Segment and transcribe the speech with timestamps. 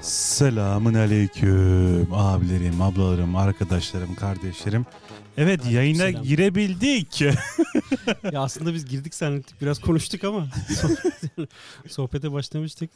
[0.00, 4.86] Selamun aleyküm abilerim, ablalarım, arkadaşlarım, kardeşlerim.
[5.36, 6.22] Evet yayına selam.
[6.22, 7.20] girebildik.
[8.32, 10.46] ya aslında biz girdik senlik biraz konuştuk ama
[11.88, 12.90] sohbete başlamıştık.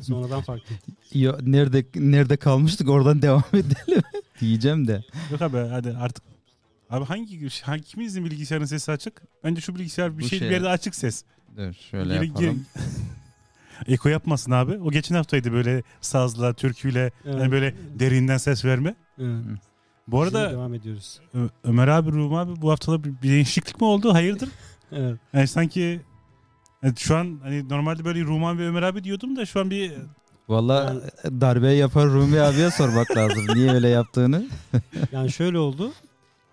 [0.00, 0.74] Sonradan farklı.
[1.12, 4.02] Ya nerede nerede kalmıştık oradan devam edelim
[4.40, 5.04] diyeceğim de.
[5.32, 6.24] Yok abi hadi artık.
[6.90, 9.22] Abi hangi, hangi kiminizin bilgisayarın sesi açık?
[9.44, 11.24] Bence şu bilgisayar bir Bu şey, şey- bir yerde açık ses.
[11.56, 12.66] Dur şöyle Gir- gir- yapalım.
[13.86, 14.72] Eko yapmasın abi.
[14.78, 17.40] O geçen haftaydı böyle sazla, türküyle Evet.
[17.40, 18.94] hani böyle derinden ses verme.
[19.18, 19.44] Evet.
[20.08, 21.20] Bu Şimdi arada devam ediyoruz.
[21.34, 24.14] Ö- Ömer abi, Ruhum abi bu haftada bir, bir değişiklik mi oldu?
[24.14, 24.48] Hayırdır?
[24.92, 25.18] Evet.
[25.32, 26.00] Yani sanki
[26.82, 29.70] evet, şu an hani normalde böyle Ruhum abi ve Ömer abi diyordum da şu an
[29.70, 29.92] bir
[30.48, 33.44] Valla darbeyi yapar Rumi abiye sormak lazım.
[33.54, 34.46] Niye öyle yaptığını.
[35.12, 35.92] Yani şöyle oldu.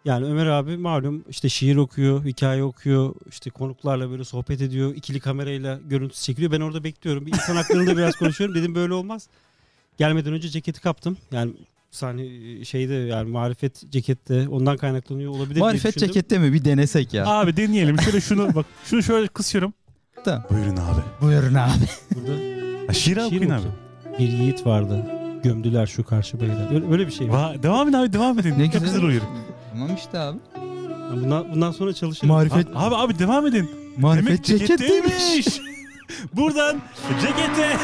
[0.05, 5.19] Yani Ömer abi malum işte şiir okuyor, hikaye okuyor, işte konuklarla böyle sohbet ediyor, ikili
[5.19, 6.51] kamerayla görüntüsü çekiliyor.
[6.51, 7.25] Ben orada bekliyorum.
[7.25, 8.55] Bir insan haklarında biraz konuşuyorum.
[8.55, 9.27] Dedim böyle olmaz.
[9.97, 11.17] Gelmeden önce ceketi kaptım.
[11.31, 11.51] Yani
[11.91, 12.25] sahne
[12.65, 17.27] şeyde yani marifet cekette ondan kaynaklanıyor olabilir Marifet cekette mi bir denesek ya.
[17.27, 18.01] abi deneyelim.
[18.01, 19.73] Şöyle şunu bak şunu şöyle kısıyorum.
[20.25, 20.47] Da.
[20.51, 21.01] Buyurun abi.
[21.21, 21.85] Buyurun abi.
[22.15, 22.51] Burada
[22.87, 23.67] Ha, şiir okuyun abi.
[24.19, 25.05] Bir yiğit vardı.
[25.43, 26.69] Gömdüler şu karşı bayıra.
[26.73, 27.55] Öyle, öyle bir şey var.
[27.55, 28.51] Va- devam edin abi devam edin.
[28.59, 28.87] Ne Çok güzel.
[28.87, 29.21] güzel oluyor.
[29.73, 30.37] Tamam işte abi.
[31.11, 32.29] Yani bundan, bundan sonra çalışırım.
[32.29, 33.69] Marifet A- Abi abi devam edin.
[33.97, 35.13] marifet Demek ceketteymiş.
[35.17, 35.61] ceketteymiş.
[36.33, 36.81] Buradan
[37.21, 37.69] cekete.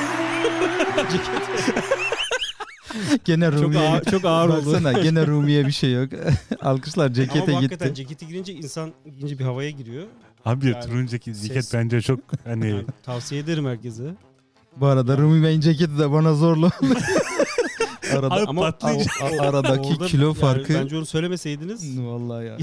[3.25, 3.89] Gene çok Rumi'ye.
[3.89, 4.65] ağır, çok ağır oldu.
[4.73, 6.09] Baksana gene Rumi'ye bir şey yok.
[6.61, 7.95] Alkışlar Ama cekete bu hakikaten gitti.
[7.95, 10.03] ceketi girince insan ikinci bir havaya giriyor.
[10.45, 14.03] Abi Yani turuncu ceket, ceket ses- bence çok hani Yani tavsiye ederim herkese.
[14.79, 16.69] Bu arada Rumi Bey'in ceketi de bana zorlu.
[18.13, 19.07] Arada, Abi Ama patlayacak.
[19.21, 20.73] a- aradaki Orada kilo yani farkı.
[20.73, 21.99] Bence onu söylemeseydiniz.
[21.99, 22.57] Vallahi ya.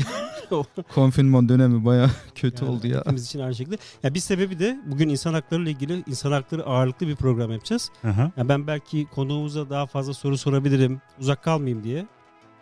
[0.95, 2.99] Konfinman dönemi baya kötü yani oldu ya.
[3.01, 3.79] Hepimiz için aynı şekilde.
[4.03, 7.91] Ya bir sebebi de bugün insan hakları ile ilgili insan hakları ağırlıklı bir program yapacağız.
[8.05, 8.31] Aha.
[8.37, 11.01] Ya ben belki konuğumuza daha fazla soru sorabilirim.
[11.21, 12.07] Uzak kalmayayım diye.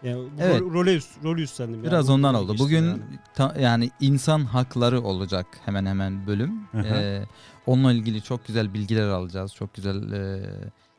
[0.03, 0.61] Yani bu Evet.
[0.61, 1.75] ro- role, üst- rolü üstlendim.
[1.75, 1.87] yani.
[1.87, 2.57] Biraz Bu- ondan oldu.
[2.59, 2.99] Bugün yani.
[3.35, 6.53] ta- yani insan hakları olacak hemen hemen bölüm.
[6.85, 7.23] Ee,
[7.67, 9.55] onunla ilgili çok güzel bilgiler alacağız.
[9.55, 10.43] Çok güzel e,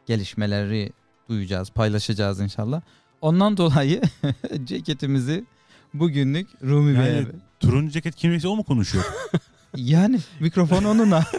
[0.06, 0.91] gelişmeleri
[1.29, 2.81] duyacağız, paylaşacağız inşallah.
[3.22, 4.01] Ondan dolayı
[4.63, 5.46] ceketimizi
[5.94, 7.25] bugünlük Rumi Yani- Bey'e
[7.59, 9.03] Turuncu ceket kimse o mu konuşuyor?
[9.78, 11.25] yani mikrofon onunla.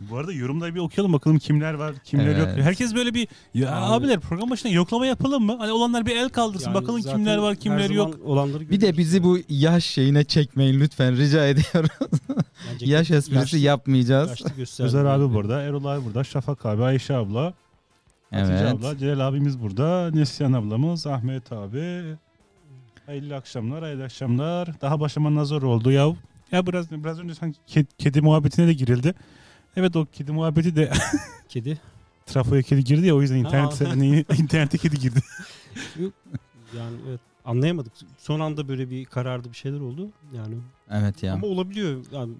[0.00, 2.38] Bu arada yorumları bir okuyalım bakalım kimler var kimler Evet.
[2.38, 2.48] yok.
[2.66, 5.56] Herkes böyle bir ya Abi- abiler program başına yoklama yapalım mı?
[5.58, 8.14] Hani olanlar bir el kaldırsın Yani bakalım kimler var kimler yok.
[8.24, 11.90] Olanları Bir de bizi bu yaş şeyine çekmeyin lütfen rica ediyorum.
[12.72, 14.42] Bence yaş esprisi yaşlı- yapmayacağız.
[14.58, 14.84] yaşlı.
[14.84, 17.54] Özer abi burada, Erol abi burada, Şafak abi, Ayşe abla,
[18.30, 18.72] Hatice Evet.
[18.72, 22.02] abla, Celal abimiz burada, Neslihan ablamız, Ahmet abi.
[23.06, 24.80] Hayırlı akşamlar, hayırlı akşamlar.
[24.80, 26.06] Daha başıma nazar oldu ya.
[26.52, 29.14] Ya biraz biraz önce sanki kedi, kedi muhabbetine de girildi.
[29.76, 30.92] Evet o kedi muhabbeti de
[31.48, 31.80] Kedi.
[32.26, 33.70] trafoya kedi girdi ya o yüzden Ha.
[33.72, 35.20] internet, internete kedi girdi.
[36.76, 37.92] Yani evet anlayamadık.
[38.18, 40.08] Son anda böyle bir karardı bir şeyler oldu.
[40.36, 40.54] Yani
[40.90, 41.34] Evet ya.
[41.34, 42.04] ama olabiliyor.
[42.12, 42.34] Yani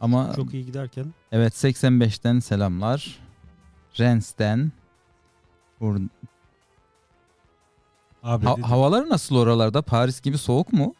[0.00, 1.06] Ama çok iyi giderken.
[1.32, 3.18] evet 85'ten selamlar.
[3.98, 4.72] Rens'ten.
[5.80, 6.08] Bur-
[8.22, 9.82] Abi Ha- dedi- havalar nasıl oralarda?
[9.82, 10.94] Paris gibi soğuk mu?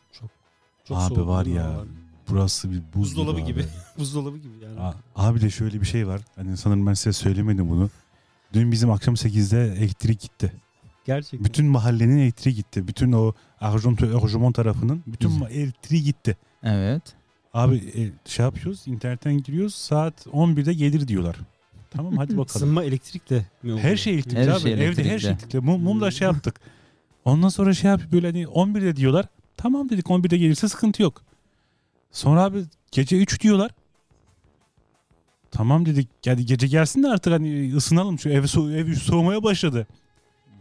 [0.85, 1.87] Çok Abi soğuk var ya, havalar.
[2.31, 3.47] Burası bir buz Buzdolabı gibi.
[3.61, 3.65] gibi.
[3.99, 4.95] Buzdolabı gibi yani.
[5.17, 6.21] Abi de şöyle bir şey var.
[6.37, 7.91] Hani sanırım ben size söylemedim bunu.
[8.53, 10.53] Dün bizim akşam 8'de elektrik gitti.
[11.05, 11.45] Gerçekten.
[11.45, 12.89] Bütün mahallenin elektriği gitti.
[12.89, 16.37] Bütün o Arjomont tarafının bütün ma- elektriği gitti.
[16.63, 17.03] Evet.
[17.55, 21.37] Abi e, şey yapıyoruz internetten giriyoruz saat 11'de gelir diyorlar.
[21.91, 22.67] Tamam hadi bakalım.
[22.67, 23.79] Isınma elektrik de mi oluyor?
[23.79, 24.61] her şey elektrikli Her abi.
[24.61, 25.61] şey Evde her şey elektrikli.
[25.61, 26.61] Mum, mumla şey yaptık.
[27.25, 29.27] Ondan sonra şey yapıyor böyle hani 11'de diyorlar.
[29.57, 31.23] Tamam dedik 11'de gelirse sıkıntı yok.
[32.13, 33.71] Sonra abi gece 3 diyorlar.
[35.51, 39.87] Tamam dedik yani gece gelsin de artık hani ısınalım şu ev, so ev soğumaya başladı.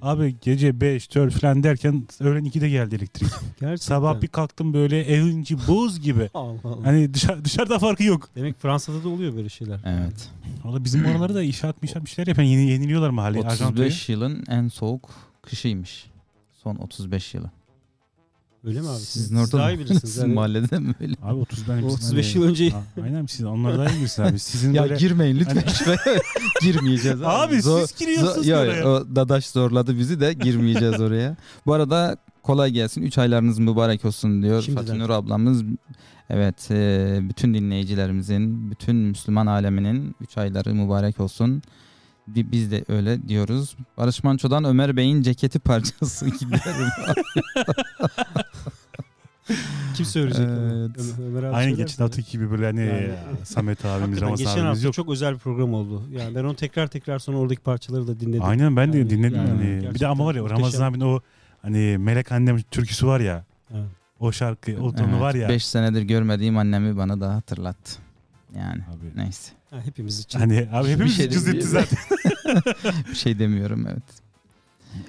[0.01, 3.29] Abi gece 5 4 falan derken öğlen 2'de geldi elektrik.
[3.59, 3.75] Gerçekten.
[3.75, 6.29] Sabah bir kalktım böyle evin içi buz gibi.
[6.33, 6.85] Allah Allah.
[6.85, 8.29] Hani dışarı, dışarıda farkı yok.
[8.35, 9.79] Demek Fransa'da da oluyor böyle şeyler.
[9.85, 10.29] Evet.
[10.63, 13.39] Valla bizim oraları da inşaat mişat bir şeyler yapan yeni, yeniliyorlar mahalle.
[13.39, 15.09] 35 yılın en soğuk
[15.41, 16.05] kışıymış.
[16.63, 17.51] Son 35 yılı.
[18.63, 18.99] Öyle mi abi?
[18.99, 20.01] Sizin Siz orada daha iyi bilirsiniz.
[20.01, 20.33] Sizin Yani.
[20.33, 21.13] mahallede de mi öyle?
[21.23, 24.39] Abi 30 ben 35 yıl önce Ha, Aynen siz onlar daha iyi bilirsiniz abi.
[24.39, 24.95] Sizin Ya böyle...
[24.95, 26.19] girmeyin lütfen şuraya.
[26.61, 27.21] Girmeyeceğiz.
[27.23, 28.73] Abi Zor- siz giriyorsunuz Zo- oraya.
[28.75, 31.35] ya, o dadaş zorladı bizi de girmeyeceğiz oraya.
[31.65, 33.01] Bu arada kolay gelsin.
[33.01, 34.85] 3 aylarınız mübarek olsun diyor Şimdiden.
[34.85, 35.63] Fatih Nur ablamız.
[36.29, 41.61] Evet e, bütün dinleyicilerimizin, bütün Müslüman aleminin 3 ayları mübarek olsun.
[42.35, 43.75] Bi- Biz de öyle diyoruz.
[43.97, 46.87] Barış Manço'dan Ömer Bey'in ceketi parçası giderim.
[49.95, 50.47] kimse söyleyecek.
[50.49, 50.57] ama.
[50.73, 50.91] Evet.
[51.19, 54.67] Ömer, abi Aynı geçen haftaki gibi böyle hani Yani- ya, Samet abimiz, Ramazan geçen abimiz
[54.77, 54.93] hafta yok.
[54.93, 56.03] çok özel bir program oldu.
[56.11, 58.43] Yani ben onu tekrar tekrar sonra oradaki parçaları da dinledim.
[58.43, 59.37] Aynen ben de Yani- dinledim.
[59.37, 59.93] yani hani.
[59.95, 60.49] Bir de ama var ya.
[60.49, 61.19] Ramazan abinin o
[61.61, 63.45] hani Melek Annem türküsü var ya.
[63.73, 63.83] Evet.
[64.19, 65.49] O şarkı, o tonu var ya.
[65.49, 67.91] 5 senedir görmediğim annemi bana da hatırlattı.
[68.57, 69.21] Yani Abi.
[69.21, 69.51] neyse.
[69.69, 70.39] Ha, hepimiz için.
[70.39, 71.99] Hani abi Bir hepimiz şey cız etti zaten.
[73.09, 74.03] Bir şey demiyorum evet.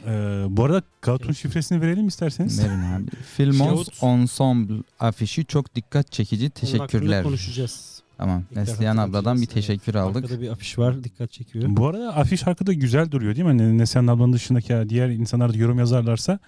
[0.06, 2.64] Ee, bu arada Galton şifresini verelim isterseniz.
[2.64, 3.10] Verin abi.
[3.36, 6.50] Filmons Şahut- Ensemble afişi çok dikkat çekici.
[6.50, 7.22] Teşekkürler.
[7.22, 8.02] konuşacağız.
[8.16, 8.44] Tamam.
[8.56, 10.24] Neslihan abladan bir teşekkür aldık.
[10.24, 11.64] Arkada bir afiş var dikkat çekiyor.
[11.68, 13.48] Bu arada afiş arkada güzel duruyor değil mi?
[13.62, 16.38] Hani Neslihan ablanın dışındaki diğer insanlar da yorum yazarlarsa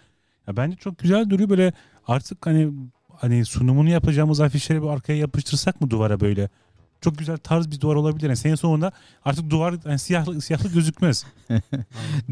[0.47, 1.73] ya bence çok güzel duruyor böyle
[2.07, 2.71] artık hani
[3.17, 6.49] hani sunumunu yapacağımız afişleri bir arkaya yapıştırsak mı duvara böyle?
[7.03, 8.27] Çok güzel tarz bir duvar olabilir.
[8.27, 8.93] Yani senin sonunda
[9.25, 11.27] artık duvar yani siyahlı, siyahlı gözükmez.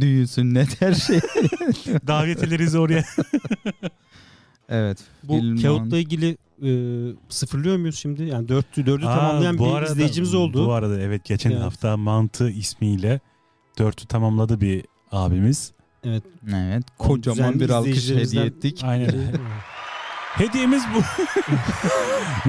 [0.01, 1.21] Düğün, sünnet her şey.
[2.07, 3.05] Davet ederiz oraya.
[4.69, 4.99] evet.
[5.23, 6.71] Bu Filmon- kağıtla ilgili e,
[7.29, 8.23] sıfırlıyor muyuz şimdi?
[8.23, 10.67] Yani dörtlü dördü Aa, tamamlayan bu bir arada- izleyicimiz oldu.
[10.67, 11.63] Bu arada evet geçen Evet.
[11.63, 13.21] hafta Mantı ismiyle
[13.79, 15.73] dörtü tamamladı bir abimiz.
[16.05, 16.23] evet.
[16.55, 16.85] Evet.
[16.99, 18.81] Kocaman bir alkış hediye ettik.
[18.85, 19.15] Aynen.
[20.37, 21.03] Hediyemiz bu.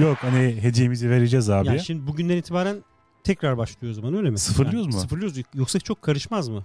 [0.02, 1.66] Yok hani hediyemizi vereceğiz abi.
[1.68, 2.76] Yani şimdi bugünden itibaren
[3.24, 4.38] tekrar başlıyor o zaman öyle mi?
[4.38, 5.00] Sıfırlıyoruz Yani mu?
[5.00, 5.38] Sıfırlıyoruz.
[5.54, 6.64] Yoksa çok karışmaz mı?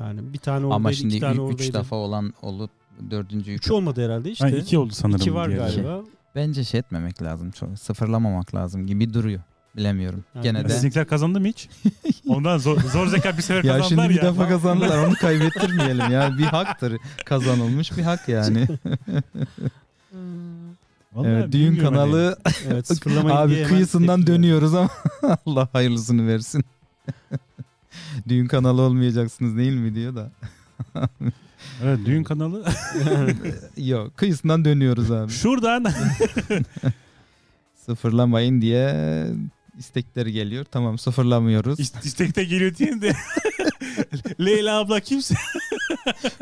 [0.00, 1.74] Yani bir tane oradaydı, Ama iki şimdi tane 3 oradaydı.
[1.74, 2.70] defa olan olup
[3.10, 4.44] dördüncü Üç olmadı herhalde işte.
[4.50, 5.20] Ha, iki oldu sanırım.
[5.20, 6.00] İki var diğer- galiba.
[6.34, 7.50] Bence şey etmemek lazım.
[7.50, 9.40] Çok sıfırlamamak lazım gibi duruyor.
[9.76, 10.24] Bilemiyorum.
[10.34, 10.68] Yani Gene de.
[10.68, 11.68] Sizinkiler kazandı mı hiç?
[12.28, 14.22] Ondan zor, zor zeka bir sefer Ya şimdi kazandılar bir ya.
[14.22, 16.38] defa kazandılar onu kaybettirmeyelim ya.
[16.38, 16.96] Bir haktır.
[17.24, 18.66] Kazanılmış bir hak yani.
[21.12, 21.78] Vallahi evet, düğün hani.
[21.78, 22.90] kanalı Evet
[23.30, 24.90] abi kıyısından dönüyoruz ama
[25.46, 26.64] Allah hayırlısını versin.
[28.28, 30.30] düğün kanalı olmayacaksınız değil mi diyor da.
[31.82, 32.64] Evet düğün kanalı.
[33.76, 35.32] Yok kıyısından dönüyoruz abi.
[35.32, 35.86] Şuradan.
[37.86, 39.26] Sıfırlamayın diye
[39.78, 40.66] istekler geliyor.
[40.70, 41.80] Tamam sıfırlamıyoruz.
[41.80, 43.12] İst- istekte geliyor diye de.
[44.40, 45.34] Leyla abla kimse.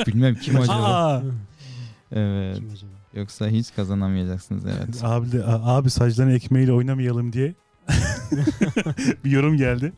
[0.07, 0.75] Bilmem kim acaba.
[0.75, 1.23] Aa.
[2.13, 2.57] Evet.
[2.57, 2.96] Kim acaba?
[3.17, 5.01] Yoksa hiç kazanamayacaksınız evet.
[5.05, 7.55] Abi, de, abi saçların ekmeğiyle oynamayalım diye.
[9.25, 9.93] bir yorum geldi.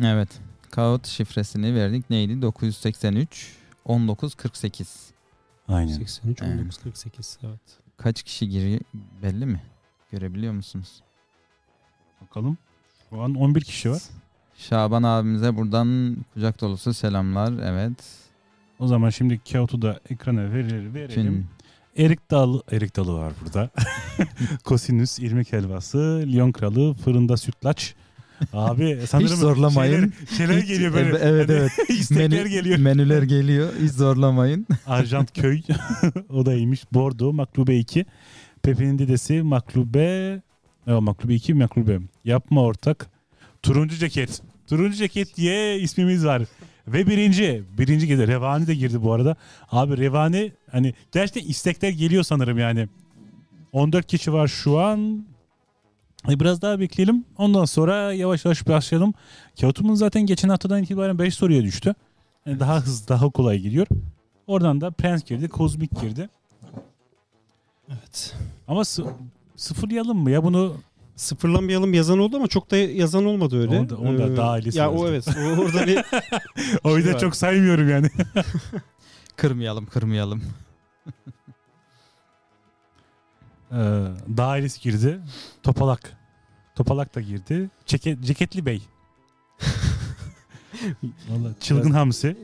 [0.00, 0.28] Evet.
[0.70, 2.10] Kağıt şifresini verdik.
[2.10, 2.42] Neydi?
[2.42, 3.56] 983
[3.88, 5.10] 1948.
[5.68, 5.92] Aynen.
[5.92, 6.52] 83 Evet.
[6.60, 7.60] 19 48 evet.
[7.96, 8.80] Kaç kişi giriyor
[9.22, 9.62] belli mi?
[10.12, 11.02] Görebiliyor musunuz?
[12.20, 12.58] Bakalım.
[13.10, 14.02] Şu an 11 kişi var.
[14.56, 17.52] Şaban abimize buradan kucak dolusu selamlar.
[17.62, 18.04] Evet.
[18.78, 21.14] O zaman şimdi kağıtı da ekrana verir, verelim.
[21.14, 21.48] Tüm
[21.98, 23.70] Erik dalı, erik dalı var burada.
[24.64, 27.94] Kosinüs, irmik helvası, Lyon kralı, fırında sütlaç.
[28.52, 30.12] Abi sanırım Hiç zorlamayın.
[30.28, 31.08] Şeyler, şeyler Hiç- geliyor böyle.
[31.08, 31.72] Evet, evet, Hani evet.
[32.00, 32.78] istekler Menü- geliyor.
[32.78, 33.68] menüler geliyor.
[33.82, 34.66] Hiç zorlamayın.
[34.86, 35.62] Arjant köy.
[36.30, 36.92] o da iyiymiş.
[36.92, 38.06] Bordo, Maklube 2.
[38.62, 40.40] Pepe'nin dedesi Maklube.
[40.86, 41.98] Evet, Maklube 2, Maklube.
[42.24, 43.06] Yapma ortak.
[43.62, 44.42] Turuncu ceket.
[44.66, 46.42] Turuncu ceket diye ismimiz var.
[46.92, 47.64] Ve birinci.
[47.78, 48.26] Birinci girdi.
[48.26, 49.36] Revani de girdi bu arada.
[49.70, 52.88] Abi Revani hani gerçekten istekler geliyor sanırım yani.
[53.72, 55.24] 14 kişi var şu an.
[56.28, 57.24] E, Biraz daha bekleyelim.
[57.38, 59.14] Ondan sonra yavaş yavaş başlayalım.
[59.60, 61.94] Kağıtımız zaten geçen haftadan itibaren 5 soruya düştü.
[62.46, 63.86] Yani daha hızlı, daha kolay gidiyor.
[64.46, 66.28] Oradan da Prens girdi, Kozmik girdi.
[67.88, 68.36] Evet.
[68.68, 69.06] Ama sı-
[69.56, 70.76] sıfırlayalım mı ya bunu?
[71.18, 73.78] Sıfırlamayalım yazan oldu ama çok da yazan olmadı öyle.
[73.78, 75.28] Onda- onda daha ailesi Ya o evet.
[75.28, 76.04] O, orada bir
[76.84, 78.10] O yüzden çok saymıyorum yani.
[79.36, 80.42] Kırmayalım kırmayalım.
[83.72, 83.76] Ee,
[84.36, 85.20] daha ailesi girdi.
[85.62, 86.16] Topalak.
[86.74, 87.70] Topalak da girdi.
[87.86, 88.82] Ceket, Ceketli Bey.
[91.02, 92.36] Vallahi çılgın hamsi.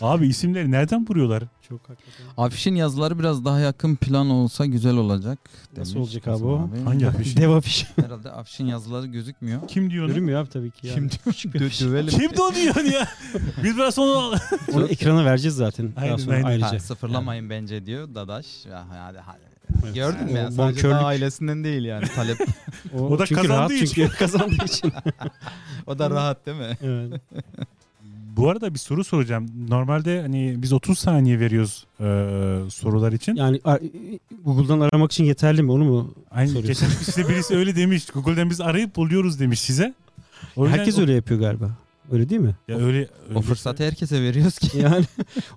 [0.00, 1.42] Abi isimleri nereden vuruyorlar?
[1.70, 2.26] çok hakikaten.
[2.36, 5.38] Afişin yazıları biraz daha yakın plan olsa güzel olacak.
[5.76, 6.70] Nasıl demiş olacak abi o?
[6.84, 7.36] Hangi afiş?
[7.36, 7.86] Dev afiş.
[7.96, 9.68] Herhalde afişin yazıları gözükmüyor.
[9.68, 10.12] Kim diyor onu?
[10.12, 10.86] Görünmüyor abi tabii ki.
[10.86, 11.08] Yani.
[11.08, 11.80] Kim afiş.
[11.80, 12.18] Dövelim.
[12.18, 13.08] Kim de o diyor ya?
[13.64, 14.40] Biz biraz sonra...
[14.72, 15.92] Onu ekrana vereceğiz zaten.
[15.96, 16.48] Aynen, daha sonra aynen.
[16.48, 16.72] ayrıca.
[16.72, 18.66] Ha, sıfırlamayın bence diyor Dadaş.
[18.66, 19.40] Ya, hadi, hadi.
[19.84, 19.94] Evet.
[19.94, 20.32] Gördün mü?
[20.32, 20.50] O ya?
[20.50, 22.38] Sadece daha ailesinden değil yani talep.
[22.94, 23.86] O, O da çünkü kazandığı rahat için.
[23.86, 24.92] çünkü kazandığı için.
[25.86, 26.78] o da rahat değil mi?
[26.82, 27.20] evet.
[28.36, 29.46] Bu arada bir soru soracağım.
[29.68, 32.04] Normalde hani biz 30 saniye veriyoruz e,
[32.70, 33.34] sorular için.
[33.36, 33.80] Yani ar-
[34.44, 36.14] Google'dan aramak için yeterli mi onu mu?
[36.30, 36.88] Aynı soruyorsun.
[36.88, 38.06] geçen işte birisi öyle demiş.
[38.14, 39.94] Google'den biz arayıp buluyoruz demiş size.
[40.56, 41.70] O yüzden Herkes o- öyle yapıyor galiba.
[42.12, 42.54] Öyle değil mi?
[42.68, 44.78] Ya öyle, O öyle- fırsatı herkese veriyoruz ki.
[44.82, 45.04] Yani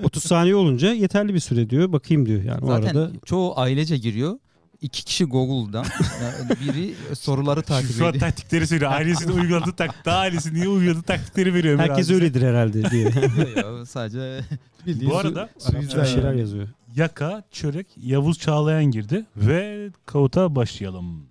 [0.03, 1.91] 30 saniye olunca yeterli bir süre diyor.
[1.91, 2.43] Bakayım diyor.
[2.43, 4.37] Yani o Zaten arada çoğu ailece giriyor.
[4.83, 5.85] İki kişi Google'dan.
[6.21, 8.21] Yani biri soruları takip Şu an ediyor.
[8.21, 8.91] taktikleri söylüyor.
[8.91, 11.79] Ailesinin uyguladığı tak, daha ailesi niye uyguladığı taktikleri veriyor.
[11.79, 12.15] Herkes abi.
[12.15, 12.79] öyledir herhalde.
[13.61, 14.41] Yok, sadece
[14.85, 16.67] Bu arada Arapça bir şeyler yazıyor.
[16.95, 21.25] Yaka, Çörek, Yavuz Çağlayan girdi ve Kağıt'a başlayalım.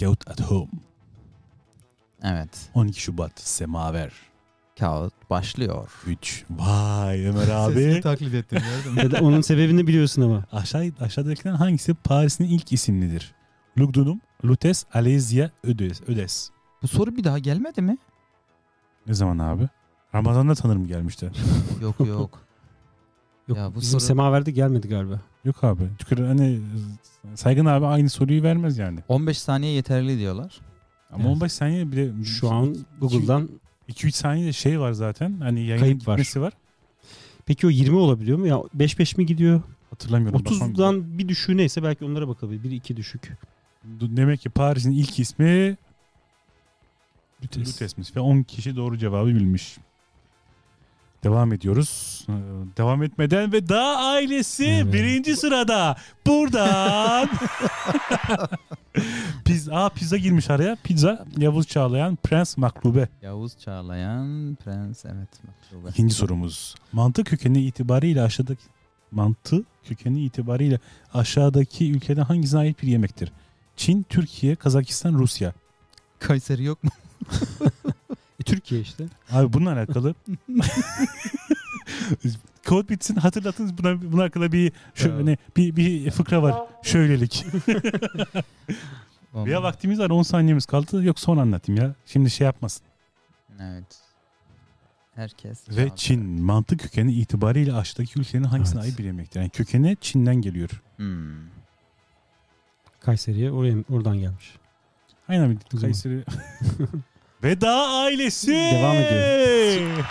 [0.00, 0.70] Kağıt at Home.
[2.22, 2.70] Evet.
[2.74, 4.12] 12 Şubat Semaver.
[4.78, 5.90] Kağıt başlıyor.
[6.06, 6.44] 3.
[6.50, 8.00] Vay Ömer Sesini abi.
[8.00, 8.58] taklit ettim
[8.94, 9.18] gördün mü?
[9.20, 10.44] Onun sebebini biliyorsun ama.
[10.52, 13.34] Aşağı, aşağıdakilerden hangisi Paris'in ilk isimlidir?
[13.78, 16.00] Lugdunum, Lutes, Alezia, Ödes.
[16.06, 16.50] Ödes.
[16.82, 17.98] Bu soru bir daha gelmedi mi?
[19.06, 19.68] Ne zaman abi?
[20.14, 21.30] Ramazan'da tanırım gelmişler.
[21.82, 22.40] Yok yok.
[23.48, 25.20] Yok Ya bu bizim soru- semaverde gelmedi galiba.
[25.44, 25.82] Yok abi.
[25.98, 26.60] Çünkü hani
[27.34, 29.00] Saygın abi aynı soruyu vermez yani.
[29.08, 30.60] 15 saniye yeterli diyorlar.
[31.12, 31.32] Ama Evet.
[31.36, 33.48] 15 saniye bir de Şu an Google'dan
[33.88, 35.36] 2-3 saniye de şey var zaten.
[35.40, 36.14] Hani yayının Kayıp var.
[36.18, 36.52] gitmesi var.
[37.46, 38.46] peki o 20 olabiliyor mu?
[38.46, 39.62] Ya 5-5 mi gidiyor?
[39.90, 40.40] Hatırlamıyorum.
[40.40, 40.74] bakmam lazım.
[40.74, 42.80] 30'dan bir düşüğü neyse belki onlara bakabilir.
[42.80, 43.32] 1-2 düşük.
[43.84, 45.76] Demek ki Paris'in ilk ismi
[47.44, 47.68] Lutes.
[47.68, 49.76] Lutes'miş ve 10 kişi doğru cevabı bilmiş.
[51.24, 52.24] Devam ediyoruz.
[52.28, 52.32] Ee,
[52.76, 54.92] Devam etmeden ve Dağ ailesi Evet.
[54.92, 55.96] birinci sırada.
[56.26, 57.28] Buradan.
[59.44, 60.76] pizza, aa, pizza girmiş araya.
[60.84, 63.08] Pizza Yavuz Çağlayan Prens Maklube.
[63.22, 65.28] Yavuz Çağlayan Prens evet.
[65.44, 65.88] Makruba.
[65.90, 66.74] İkinci sorumuz.
[66.92, 68.62] Mantı kökeni itibariyle aşağıdaki
[69.10, 70.78] mantı kökeni itibariyle
[71.14, 73.32] aşağıdaki ülkeden hangisine ait bir yemektir?
[73.76, 75.52] Çin, Türkiye, Kazakistan, Rusya.
[76.18, 76.90] Kayseri yok mu?
[78.44, 79.04] Türkiye işte.
[79.32, 80.14] Abi bununla alakalı
[82.66, 85.18] kod bitsin hatırlatınız buna bunun hakkında bir şu, Tamam.
[85.18, 86.54] hani bir bir fıkra var.
[86.82, 87.46] Şöylelik.
[89.46, 91.04] ya vaktimiz var 10 saniyemiz kaldı.
[91.04, 91.94] Yok son anlatayım ya.
[92.06, 92.86] Şimdi şey yapmasın.
[93.60, 93.98] Evet.
[95.14, 95.68] Herkes.
[95.68, 98.90] Ve cevap Çin mantık kökeni itibariyle aşağıdaki ülkenin hangisine Evet.
[98.90, 99.40] ait bir yemektir?
[99.40, 100.82] Yani kökeni Çin'den geliyor.
[100.96, 101.34] Hmm.
[103.00, 104.54] Kayseri'ye oraya oradan gelmiş.
[105.28, 105.80] Aynen bir.
[105.80, 106.24] Kayseri.
[107.44, 108.50] Veda ailesi.
[108.50, 110.04] Devam ediyor.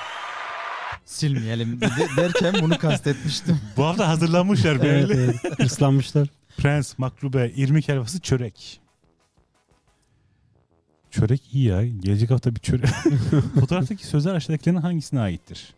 [1.05, 3.59] Silmeyelim de- derken bunu kastetmiştim.
[3.77, 5.13] Bu hafta hazırlanmışlar Evet, belli.
[5.21, 5.59] evet.
[5.59, 6.27] Hırslanmışlar.
[6.57, 8.81] Prens, maklube, irmik helvası, çörek.
[11.11, 11.85] Çörek iyi ya.
[11.87, 12.89] Gelecek hafta bir çörek.
[13.59, 15.73] Fotoğraftaki sözler aşağıdakilerin hangisine aittir?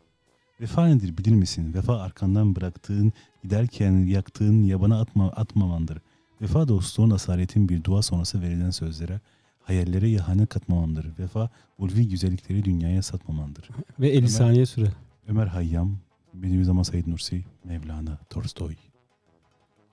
[0.61, 1.73] Vefa nedir bilir misin?
[1.73, 5.97] Vefa arkandan bıraktığın, giderken yaktığın yabana atma, atmamandır.
[6.41, 9.19] Vefa dostluğun asaretin bir dua sonrası verilen sözlere,
[9.65, 11.19] hayallere yahanet katmamandır.
[11.19, 13.69] Vefa ulvi güzellikleri dünyaya satmamandır.
[13.99, 14.87] Ve 50 Ömer- saniye süre.
[15.27, 15.97] Ömer Hayyam,
[16.33, 18.75] Bediüzzaman Said Nursi, Mevlana, Tolstoy.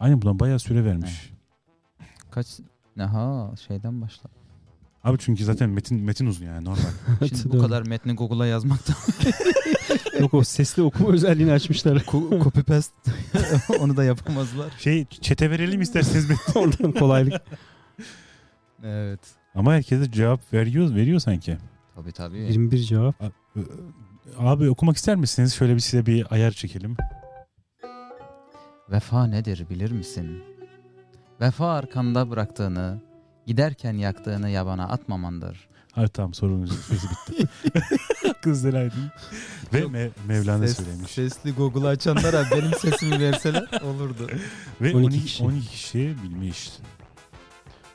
[0.01, 1.33] Aynen buna bayağı süre vermiş.
[2.31, 2.47] Kaç
[3.01, 4.31] Aha şeyden başla.
[5.05, 6.83] Abi çünkü zaten metin metin uzun yani normal.
[7.29, 8.97] Şimdi bu kadar metni Google'a yazmaktan
[10.21, 11.97] Yok o sesli okuma özelliğini açmışlar.
[11.97, 12.95] Ko- copy paste
[13.81, 14.73] onu da yapamazlar.
[14.79, 16.61] Şey çete verelim isterseniz metin.
[16.61, 17.43] Oradan kolaylık.
[18.85, 19.21] Evet.
[19.55, 21.59] Ama herkese cevap veriyor veriyor sanki.
[21.95, 22.39] Tabii tabii.
[22.39, 23.15] 21 cevap.
[24.39, 25.55] Abi okumak ister misiniz?
[25.55, 26.97] Şöyle bir size bir ayar çekelim.
[28.91, 30.43] Vefa nedir bilir misin?
[31.41, 33.01] Vefa arkanda bıraktığını,
[33.47, 35.69] giderken yaktığını yabana atmamandır.
[35.93, 37.49] Hayır tamam sorunun süresi bitti.
[38.43, 39.11] Kızlar aydın.
[39.73, 41.11] Ve Me- Mevlana Ses- söylemiş.
[41.11, 44.31] Sesli Google'u açanlara benim sesimi verseler olurdu.
[44.81, 45.45] Ve 12 12, kişi.
[45.45, 46.73] 12 kişi bilmiş.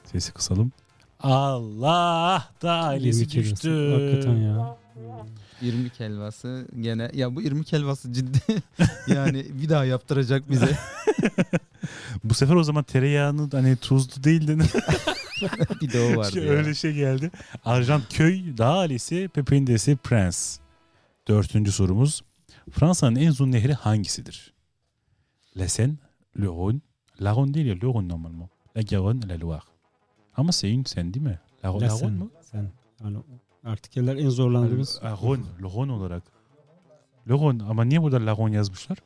[0.05, 0.71] Sesi kısalım.
[1.19, 3.51] Allah da ailesi 22 arası.
[3.53, 3.91] düştü.
[3.93, 4.77] Hakikaten ya.
[5.61, 8.39] İrmik helvası gene ya bu irmik helvası ciddi
[9.07, 10.77] yani bir daha yaptıracak bize.
[12.23, 14.57] Bu sefer o zaman tereyağını hani tuzlu değil de
[15.81, 16.49] bir de o vardı Şey, ya.
[16.51, 17.31] öyle şey geldi.
[17.65, 20.59] Arjant köy, dağ ailesi, Pepin desi prens.
[21.27, 22.21] Dördüncü sorumuz.
[22.71, 24.53] Fransa'nın en uzun nehri hangisidir?
[25.57, 25.93] La Seine,
[26.39, 26.79] le Rhône,
[27.21, 28.49] la Rhône değil ya, le Rhône normalement.
[28.77, 29.61] La Garonne, la Loire.
[30.37, 31.39] Ama une Seine değil mi?
[31.65, 32.31] La, la, La sen, mu?
[32.41, 32.71] sen.
[33.03, 33.17] Yani
[33.63, 34.99] artikeller en zorlandığımız.
[35.03, 35.15] La le
[35.67, 36.23] Rhône olarak.
[37.29, 38.97] Le Rhône ama niye burada la Rhône yazmışlar?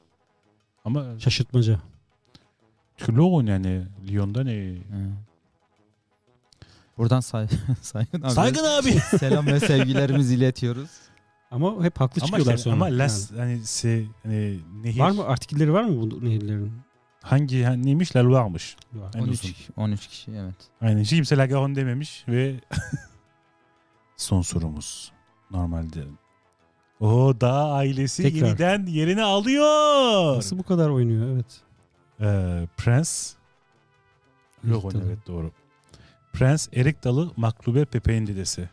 [0.86, 1.80] Ama Şaşırtmaca.
[2.98, 4.78] çünkü Rhône yani Lyon'da ne?
[6.98, 7.48] Buradan say
[7.82, 8.32] Saygın abi.
[8.32, 8.92] Saygın abi.
[9.20, 10.90] Selam ve sevgilerimizi iletiyoruz.
[11.52, 12.76] Ama hep haklı ama çıkıyorlar yani, sonra.
[12.76, 12.98] ama Yani.
[12.98, 15.00] las hani se hani nehir.
[15.00, 16.72] Var mı artikelleri var mı bu nehirlerin?
[17.22, 18.16] Hangi hani neymiş?
[18.16, 18.76] La Loire'mış.
[18.94, 19.12] Var.
[19.16, 19.56] En 13 uzun.
[19.78, 20.56] 13 kişi evet.
[20.82, 21.02] Aynen.
[21.02, 22.56] Hiç kimse La Garonne dememiş ve
[24.18, 25.12] son sorumuz.
[25.52, 26.04] Normalde.
[27.00, 28.48] O da ailesi Tekrar.
[28.48, 30.38] yeniden yerini alıyor.
[30.38, 31.28] Nasıl bu kadar oynuyor?
[31.36, 31.62] Evet.
[32.22, 33.34] Ee, Prens.
[34.66, 35.52] Logon evet doğru.
[36.34, 38.70] Prens Erik Dalı Maklube Pepe'nin dedesi.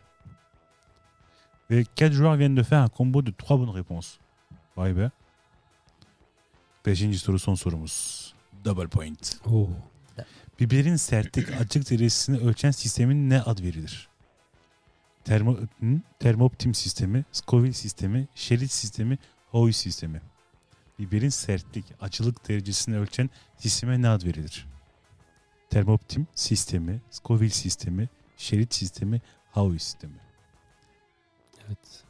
[1.70, 4.18] Ve 4 joueurs viennent de faire un combo de 3 bonnes réponses.
[4.76, 5.10] Vay be.
[6.86, 8.34] Beşinci soru son sorumuz.
[8.64, 9.40] Double point.
[9.46, 9.68] Oo.
[10.60, 14.08] Biberin sertlik açık derecesini ölçen sistemin ne ad verilir?
[15.24, 16.00] Termo, hı?
[16.18, 19.18] termoptim sistemi, Scoville sistemi, şerit sistemi,
[19.50, 20.20] Hoy sistemi.
[20.98, 24.66] Biberin sertlik, acılık derecesini ölçen sisteme ne ad verilir?
[25.70, 29.20] Termoptim sistemi, Scoville sistemi, şerit sistemi,
[29.52, 30.18] Hoy sistemi.
[31.66, 32.07] Evet.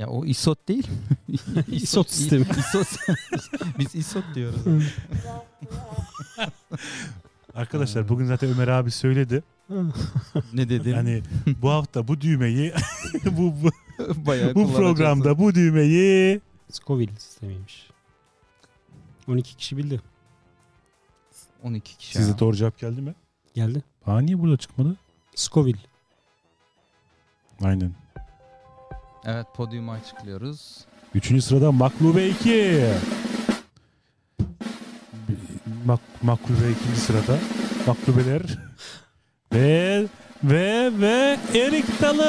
[0.00, 0.86] Ya o isot değil.
[1.68, 2.46] İsot sistemi.
[2.58, 2.86] İsot.
[3.78, 4.60] Biz isot diyoruz.
[7.54, 9.42] Arkadaşlar bugün zaten Ömer abi söyledi.
[10.52, 10.94] ne dedin?
[10.94, 11.22] Yani
[11.62, 12.72] bu hafta bu düğmeyi
[13.24, 13.70] bu, bu,
[14.26, 16.40] Bayağı bu programda bu düğmeyi
[16.70, 17.90] Scoville sistemiymiş.
[19.28, 20.00] 12 kişi bildi.
[21.62, 22.12] 12 kişi.
[22.12, 23.14] Size doğru cevap geldi mi?
[23.54, 23.82] Geldi.
[24.06, 24.96] Aa niye burada çıkmadı?
[25.34, 25.80] Scoville.
[27.62, 27.92] Aynen.
[29.24, 30.78] Evet podyuma açıklıyoruz.
[31.14, 32.84] Üçüncü sırada Maklube 2.
[35.84, 37.38] Mak Maklube ikinci sırada.
[37.86, 38.42] Maklubeler.
[39.54, 40.06] ve
[40.44, 42.22] ve ve Erik Dalı.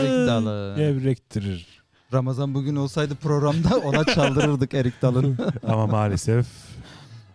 [0.00, 0.74] Erik Dalı.
[0.76, 1.82] Gevrektirir.
[2.12, 5.38] Ramazan bugün olsaydı programda ona çaldırırdık Erik Dal'ın.
[5.62, 6.46] Ama maalesef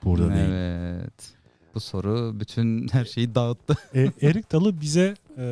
[0.04, 0.50] burada değil.
[0.50, 1.34] evet.
[1.76, 3.78] Bu soru bütün her şeyi dağıttı.
[3.96, 5.46] E, Erik Dalı bize e,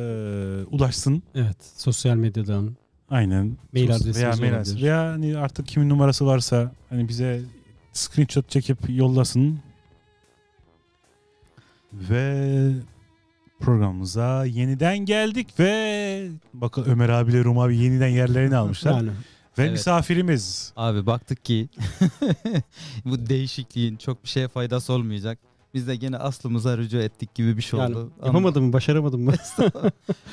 [0.70, 1.22] ulaşsın.
[1.34, 1.56] Evet.
[1.76, 2.76] Sosyal medyadan.
[3.10, 3.56] Aynen.
[3.72, 4.52] Mail Sos- adresimiz veya mail olabilir.
[4.56, 4.82] adresi.
[4.82, 7.40] Veya hani artık kimin numarası varsa hani bize
[7.92, 9.60] screenshot çekip yollasın.
[11.92, 12.72] Ve
[13.60, 18.92] programımıza yeniden geldik ve bakın Ömer abiyle Rum abi yeniden yerlerini almışlar.
[18.92, 19.08] Yani
[19.58, 19.72] ve Evet.
[19.72, 20.72] misafirimiz.
[20.76, 21.68] Abi baktık ki
[23.04, 25.38] bu değişikliğin çok bir şeye faydası olmayacak.
[25.74, 28.12] Biz de gene aslımıza rücu ettik gibi bir şey yani oldu.
[28.18, 29.32] Ama- yapamadım mı, başaramadım mı?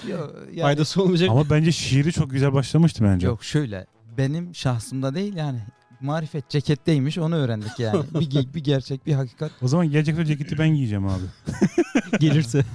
[0.10, 1.30] Yo, yani- Faydası olmayacak.
[1.30, 3.28] Ama bence şiiri çok güzel başlamıştı bence.
[3.28, 5.60] Yok şöyle benim şahsımda değil yani
[6.02, 8.04] marifet ceketteymiş onu öğrendik yani.
[8.20, 11.24] bir, bir gerçek bir hakikat O zaman gelecek ceketi ben giyeceğim abi.
[12.20, 12.66] Gelirse.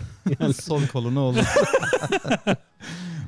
[0.40, 1.44] Yani sol kolunu olur.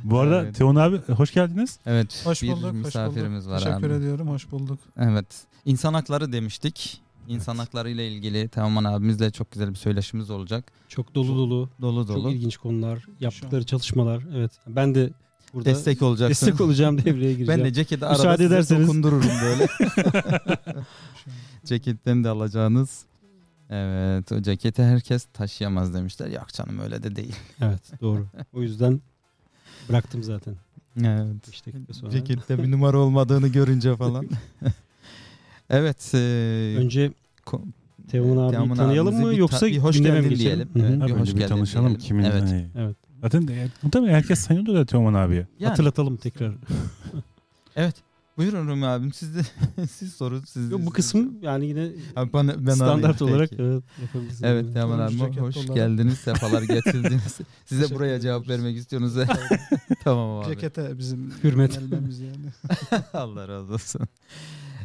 [0.04, 0.56] Bu arada Evet.
[0.56, 1.78] Teon abi hoş geldiniz.
[1.86, 2.64] Evet Hoş bir bulduk.
[2.64, 3.54] hoş misafirimiz bulduk.
[3.54, 3.94] var Teşekkür abi.
[3.94, 4.28] ediyorum.
[4.28, 4.78] Hoş bulduk.
[4.98, 5.26] Evet
[5.64, 7.00] insan hakları demiştik.
[7.28, 10.72] İnsan hakları ile ilgili Teoman abimizle çok güzel bir söyleşimiz olacak.
[10.88, 11.68] çok dolu dolu.
[11.80, 12.30] Dolu Çok dolu.
[12.30, 13.06] ilginç konular.
[13.20, 14.22] Yaptıkları çalışmalar.
[14.34, 14.52] Evet.
[14.66, 15.10] Ben de
[15.54, 16.46] burada Destek olacaksın.
[16.46, 17.60] destek olacağım devreye gireceğim.
[17.60, 18.88] Ben de ceketi Müsaade arada size ederseniz.
[18.88, 19.66] dokundururum böyle.
[21.64, 23.04] Ceketten de alacağınız.
[23.70, 26.26] Evet o ceketi herkes taşıyamaz demişler.
[26.28, 27.36] Yok canım öyle de değil.
[27.60, 28.26] Evet doğru.
[28.52, 29.00] O yüzden
[29.88, 30.54] bıraktım zaten.
[31.00, 31.48] Evet.
[31.48, 32.10] 5 dakika sonra.
[32.10, 34.26] Cekette bir numara olmadığını görünce falan.
[35.78, 36.10] Evet.
[36.14, 36.18] E,
[36.78, 37.12] Önce
[37.46, 37.60] ko-
[38.10, 40.38] Teoman abi Teoman tanıyalım mı bir ta- yoksa bir hoş geldin geçelim?
[40.38, 40.68] diyelim.
[40.74, 40.98] Hı hı.
[41.00, 41.08] Evet.
[41.16, 42.00] Bir hoş bir geldin tanışalım diyelim.
[42.06, 42.24] kimin.
[42.24, 42.42] Evet.
[42.42, 42.68] Hani.
[42.76, 42.96] Evet.
[43.22, 45.34] Zaten e, muhtemelen herkes tanıyordu da Teoman abi.
[45.34, 46.52] Yani, Hatırlatalım tekrar.
[47.76, 47.94] Evet.
[48.36, 49.40] Buyurun Rumi abim siz de
[49.90, 50.40] siz sorun.
[50.46, 53.36] Siz Yok, bu kısım yani yine Abi bana, ben standart alayım.
[53.36, 53.62] olarak Peki.
[53.62, 54.42] evet yapabiliriz.
[54.44, 54.74] Evet Yani.
[54.74, 56.18] Teoman abim hoş geldiniz.
[56.18, 57.38] Sefalar getirdiniz.
[57.66, 59.26] Size buraya cevap vermek istiyorsunuz.
[60.04, 60.46] tamam abi.
[60.54, 61.78] Cekete bizim Hürmet.
[61.92, 62.76] yani.
[63.12, 64.00] Allah razı olsun.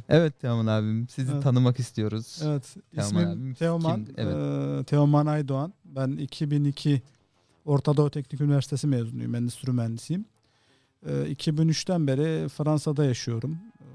[0.09, 1.43] Evet Teoman abim sizi Evet.
[1.43, 2.41] tanımak istiyoruz.
[2.45, 2.75] Evet.
[2.95, 3.95] Teoman abim İsmim Teoman.
[4.05, 4.13] kimdi?
[4.17, 4.87] Evet.
[4.87, 5.73] Teoman Aydoğan.
[5.85, 7.01] Ben 2002
[7.65, 9.35] Orta Doğu Teknik Üniversitesi mezunuyum.
[9.35, 10.25] Endüstri mühendisiyim.
[11.07, 13.51] Eee, 2003'ten beri Fransa'da yaşıyorum.
[13.51, 13.87] Eee,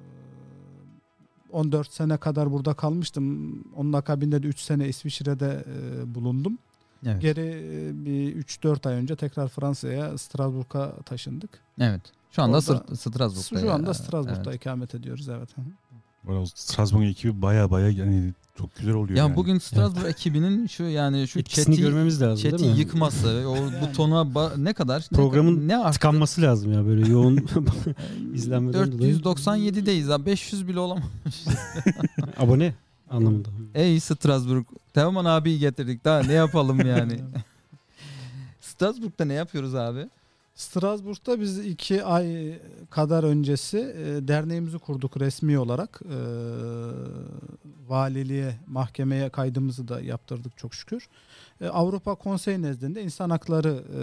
[1.52, 3.54] 14 sene kadar burada kalmıştım.
[3.76, 5.64] Onun akabinde de 3 sene İsviçre'de
[6.14, 6.58] bulundum.
[7.06, 7.22] Evet.
[7.22, 7.60] Geri
[8.04, 11.50] bir 3-4 ay önce tekrar Fransa'ya, Strasbourg'a taşındık.
[11.80, 12.00] evet.
[12.30, 13.60] Şu anda Orada- Strasbourg'da.
[13.60, 14.60] Şu anda Strasbourg'da Evet.
[14.60, 15.56] ikamet ediyoruz evet.
[15.56, 15.64] Hı hı.
[16.28, 19.36] Arada Strasbourg ekibi baya baya yani çok güzel oluyor Ya yani.
[19.36, 22.78] bugün Strasbourg ekibinin şu yani şu Etkisini chat'i görmemiz lazım chat'i değil mi?
[22.80, 23.72] yıkması, o Yani.
[23.82, 25.92] butona ba- ne kadar ne Programın kadar- ne arttı?
[25.94, 27.36] Tıkanması lazım ya böyle yoğun
[28.34, 29.16] izlenmeden dolayı.
[29.16, 31.44] 497'deyiz ha 500 bile olamamış.
[32.36, 32.74] abone
[33.10, 33.48] anlamında.
[33.74, 34.66] Ey Strasbourg.
[34.94, 37.20] Teoman abiyi getirdik daha ne yapalım yani.
[38.60, 40.08] Strasbourg'da ne yapıyoruz abi?
[40.54, 42.58] Strasbourg'da biz iki ay
[42.90, 46.00] kadar öncesi e, derneğimizi kurduk resmi olarak.
[46.04, 46.18] E,
[47.88, 51.08] valiliğe, mahkemeye kaydımızı da yaptırdık çok şükür.
[51.60, 54.02] E, Avrupa Konseyi nezdinde insan hakları e,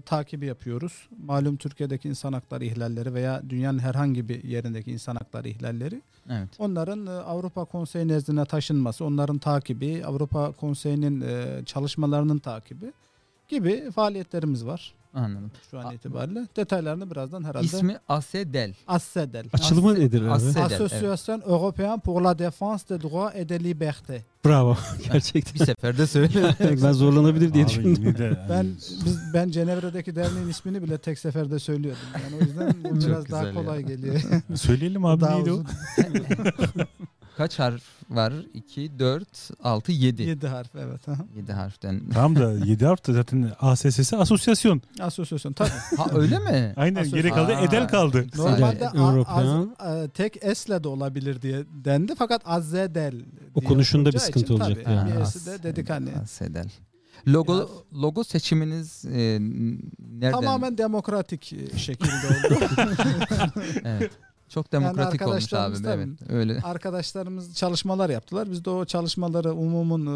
[0.00, 1.08] takibi yapıyoruz.
[1.24, 6.02] Malum Türkiye'deki insan hakları ihlalleri veya dünyanın herhangi bir yerindeki insan hakları ihlalleri.
[6.30, 6.48] Evet.
[6.58, 12.92] Onların e, Avrupa Konseyi nezdine taşınması, onların takibi, Avrupa Konseyi'nin e, çalışmalarının takibi
[13.48, 15.50] gibi faaliyetlerimiz var Anladım.
[15.70, 16.46] şu an A- itibariyle.
[16.56, 18.74] Detaylarını birazdan herhalde İsmi Asedel.
[18.86, 19.46] ASSEDEL.
[19.52, 20.30] Açılımı As- nedir abi?
[20.30, 24.20] As- Sedel, Association Européenne pour la Défense des Droits et des Libertés.
[24.44, 24.76] Bravo.
[24.98, 25.64] Bir Gerçekten.
[25.64, 26.54] seferde söyle.
[26.82, 28.18] ben zorlanabilir diye Abi düşündüm.
[28.18, 28.66] de Ben
[29.04, 32.02] biz ben Cenevre'deki derneğin ismini bile tek seferde söylüyordum.
[32.14, 33.54] Yani o yüzden bu biraz daha güzel ya.
[33.54, 34.20] kolay geliyor.
[34.54, 35.62] söyleyelim abi daha neydi o?
[37.42, 38.32] Kaç harf var?
[38.54, 40.22] 2, 4, 6, 7.
[40.22, 41.08] 7 harf evet.
[41.08, 41.24] aha.
[41.36, 42.00] 7 harften.
[42.14, 44.82] Tam da 7 harf da zaten ASS'si asosyasyon.
[45.00, 45.70] Asosyasyon tabii.
[45.96, 46.72] Ha öyle mi?
[46.76, 47.60] Aynen Asosya- geri kaldı Aa.
[47.64, 48.26] edel kaldı.
[48.36, 49.74] Normalde European.
[49.78, 53.14] az- e, tek S'le de olabilir diye dendi fakat Azedel
[53.54, 55.10] O diye konuşunda bir sıkıntı için olacak tabii, yani.
[55.10, 56.10] Bir Ha, S'i de dedik hani.
[56.28, 56.68] Sedel.
[57.28, 59.38] Logo Biraz- logo seçiminiz e,
[60.20, 60.32] nereden?
[60.32, 62.64] Tamamen demokratik e, şekilde oldu.
[63.84, 64.10] Evet.
[64.52, 65.82] Çok demokratik olmuş abi.
[65.82, 66.02] tabii.
[66.02, 66.08] Evet.
[66.30, 66.60] Öyle.
[66.60, 68.50] Arkadaşlarımız çalışmalar yaptılar.
[68.50, 70.10] Biz de o çalışmaları umumun e,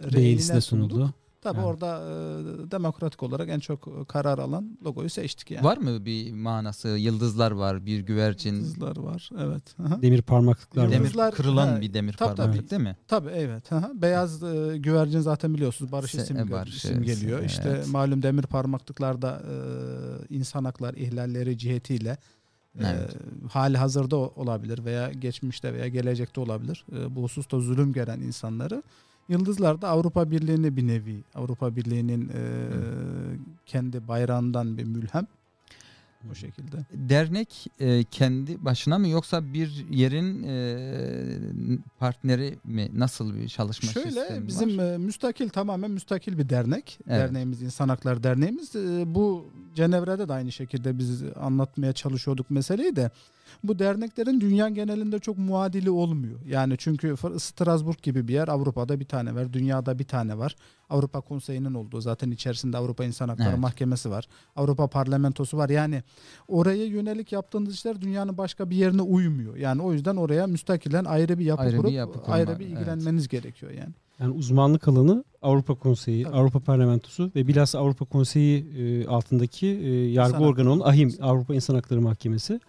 [0.00, 0.62] Beğenisi reyine de sunduk.
[0.90, 1.14] sunuldu.
[1.40, 1.66] Tabii Yani.
[1.66, 5.64] orada e, demokratik olarak en çok karar alan logoyu seçtik yani.
[5.64, 6.88] Var mı bir manası?
[6.88, 9.30] Yıldızlar var, bir güvercin, Yıldızlar var.
[9.40, 9.62] Evet.
[9.86, 10.02] Aha.
[10.02, 10.90] Demir parmaklıklar var.
[10.92, 12.70] demir Yıldızlar- kırılan ha, bir demir tabii, parmaklık tabii.
[12.70, 12.96] değil mi?
[13.08, 13.72] Tabii evet.
[13.72, 13.90] Aha.
[13.94, 17.38] Beyaz e, güvercin zaten biliyorsunuz barış Se- isim, barış, isim evet, geliyor.
[17.38, 17.50] evet.
[17.50, 19.54] İşte malum demir parmaklıklarda e,
[20.34, 22.16] insan haklar ihlalleri cihetiyle
[22.80, 23.16] e, Evet.
[23.50, 26.84] hali hazırda olabilir veya geçmişte veya gelecekte olabilir.
[26.92, 28.82] E, bu hususta zulüm gören insanları
[29.28, 32.42] Yıldızlar da Avrupa Birliği'ni bir nevi Avrupa Birliği'nin e,
[33.66, 35.26] kendi bayrağından bir mülhem
[36.30, 36.76] o şekilde.
[36.92, 40.76] Dernek e, kendi başına mı yoksa bir yerin e,
[41.98, 42.88] partneri mi?
[42.94, 44.92] Nasıl bir çalışma Şöyle sistemi bizim var?
[44.94, 46.98] e, müstakil tamamen müstakil bir dernek.
[47.08, 47.18] Evet.
[47.20, 48.76] Derneğimiz İnsan Hakları Derneğimiz.
[48.76, 53.10] E, Bu Cenevre'de de aynı şekilde biz anlatmaya çalışıyorduk meseleyi de.
[53.64, 56.40] Bu derneklerin dünya genelinde çok muadili olmuyor.
[56.46, 59.52] Yani çünkü Strasbourg gibi bir yer Avrupa'da bir tane var.
[59.52, 60.56] Dünyada bir tane var.
[60.90, 63.58] Avrupa Konseyi'nin olduğu zaten içerisinde Avrupa İnsan Hakları Evet.
[63.58, 64.28] Mahkemesi var.
[64.56, 65.68] Avrupa Parlamentosu var.
[65.68, 66.02] Yani
[66.48, 69.56] oraya yönelik yaptığınız işler dünyanın başka bir yerine uymuyor.
[69.56, 72.66] Yani o yüzden oraya müstakilen ayrı bir yapı Ayrı bir kurup yapı kurma, ayrı bir
[72.66, 72.78] evet.
[72.78, 73.92] ilgilenmeniz gerekiyor yani.
[74.20, 76.36] Yani uzmanlık alanı Avrupa Konseyi, Tabii.
[76.36, 81.14] Avrupa Parlamentosu ve bilhassa Avrupa Konseyi e, altındaki e, yargı İnsan organı olan AHİM.
[81.20, 82.60] Avrupa İnsan Hakları Mahkemesi.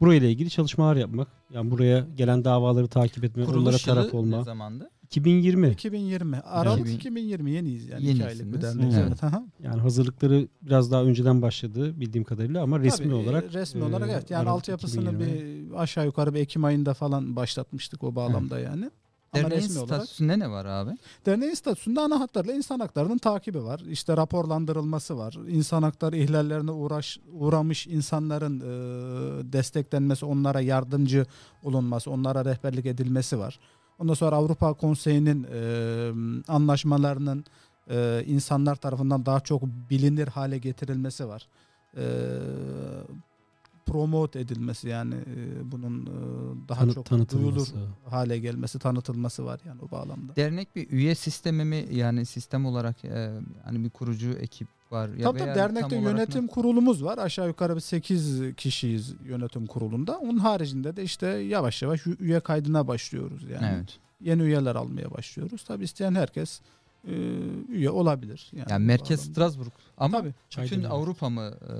[0.00, 1.28] Burayla ilgili çalışmalar yapmak.
[1.54, 4.38] Yani buraya gelen davaları takip etme, onlara Kuruluş taraf yılı olma.
[4.38, 4.90] ne zamandı?
[5.04, 5.68] 2020.
[5.70, 6.36] 2020.
[6.36, 6.94] Aralık Evet.
[6.94, 8.04] 2020 yeniyiz yani.
[8.06, 8.32] Yenisiniz.
[8.32, 8.92] iki aylık bir dernek.
[8.94, 9.18] Evet.
[9.22, 9.32] Evet.
[9.62, 14.10] Yani hazırlıkları biraz daha önceden başladı bildiğim kadarıyla ama resmi Tabii, olarak resmi e, olarak
[14.12, 14.30] evet.
[14.30, 15.70] Yani Aralık altyapısını 2020.
[15.70, 18.90] bir aşağı yukarı bir Ekim ayında falan başlatmıştık o bağlamda yani.
[19.32, 20.90] Ama Derneğin resmi olarak statüsünde ne var abi?
[21.26, 23.80] derneğin statüsünde ana hatlarla insan haklarının takibi var.
[23.80, 25.36] İşte raporlandırılması var.
[25.48, 31.26] İnsan hakları ihlallerine uğraş, uğramış insanların e, desteklenmesi, onlara yardımcı
[31.62, 33.60] olunması, onlara rehberlik edilmesi var.
[33.98, 35.62] Ondan sonra Avrupa Konseyi'nin e,
[36.48, 37.44] anlaşmalarının
[37.90, 41.48] e, insanlar tarafından daha çok bilinir hale getirilmesi var.
[41.96, 42.04] E,
[43.86, 47.74] promote edilmesi yani e, bunun e, daha Tanı- çok tanıtılması.
[47.74, 50.36] duyulur hale gelmesi, tanıtılması var yani o bağlamda.
[50.36, 51.86] Dernek bir üye sistemi mi?
[51.92, 53.30] Yani sistem olarak e,
[53.64, 55.08] hani bir kurucu ekip var.
[55.08, 57.18] Ya Tabii veya tabii dernekte yönetim kurulumuz var.
[57.18, 60.18] Aşağı yukarı bir 8 kişiyiz yönetim kurulunda.
[60.18, 63.66] Onun haricinde de işte yavaş yavaş üye kaydına başlıyoruz yani.
[63.76, 63.98] Evet.
[64.20, 65.64] Yeni üyeler almaya başlıyoruz.
[65.64, 66.60] Tabii isteyen herkes
[67.08, 67.12] e,
[67.68, 68.50] üye olabilir.
[68.52, 69.20] Yani Yani merkez.
[69.20, 70.34] Strasbourg ama Tabii.
[70.64, 70.84] bütün.
[70.84, 71.72] Avrupa mı e,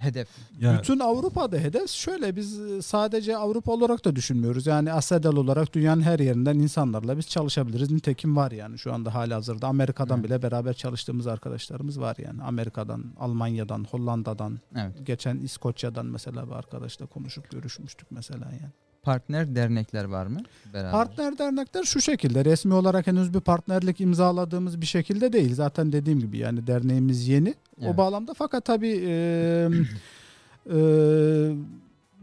[0.00, 0.28] hedef?
[0.60, 4.66] Ya, Bütün Avrupa'da hedef şöyle biz e, sadece Avrupa olarak da düşünmüyoruz.
[4.66, 7.90] Yani ASEDEL olarak dünyanın her yerinden insanlarla biz çalışabiliriz.
[7.90, 9.66] Nitekim var yani şu anda hali hazırda.
[9.66, 10.28] Amerika'dan Evet.
[10.28, 12.42] bile beraber çalıştığımız arkadaşlarımız var yani.
[12.42, 15.06] Amerika'dan, Almanya'dan, Hollanda'dan, Evet.
[15.06, 18.72] geçen İskoçya'dan mesela bir arkadaşla konuşup görüşmüştük mesela yani.
[19.10, 20.40] Partner dernekler var mı?
[20.74, 20.90] Beraber.
[20.90, 25.54] Partner dernekler şu şekilde resmi olarak henüz bir partnerlik imzaladığımız bir şekilde değil.
[25.54, 27.54] Zaten dediğim gibi yani derneğimiz yeni.
[27.80, 27.94] Evet.
[27.94, 29.68] O bağlamda fakat tabii e,
[30.66, 30.76] e,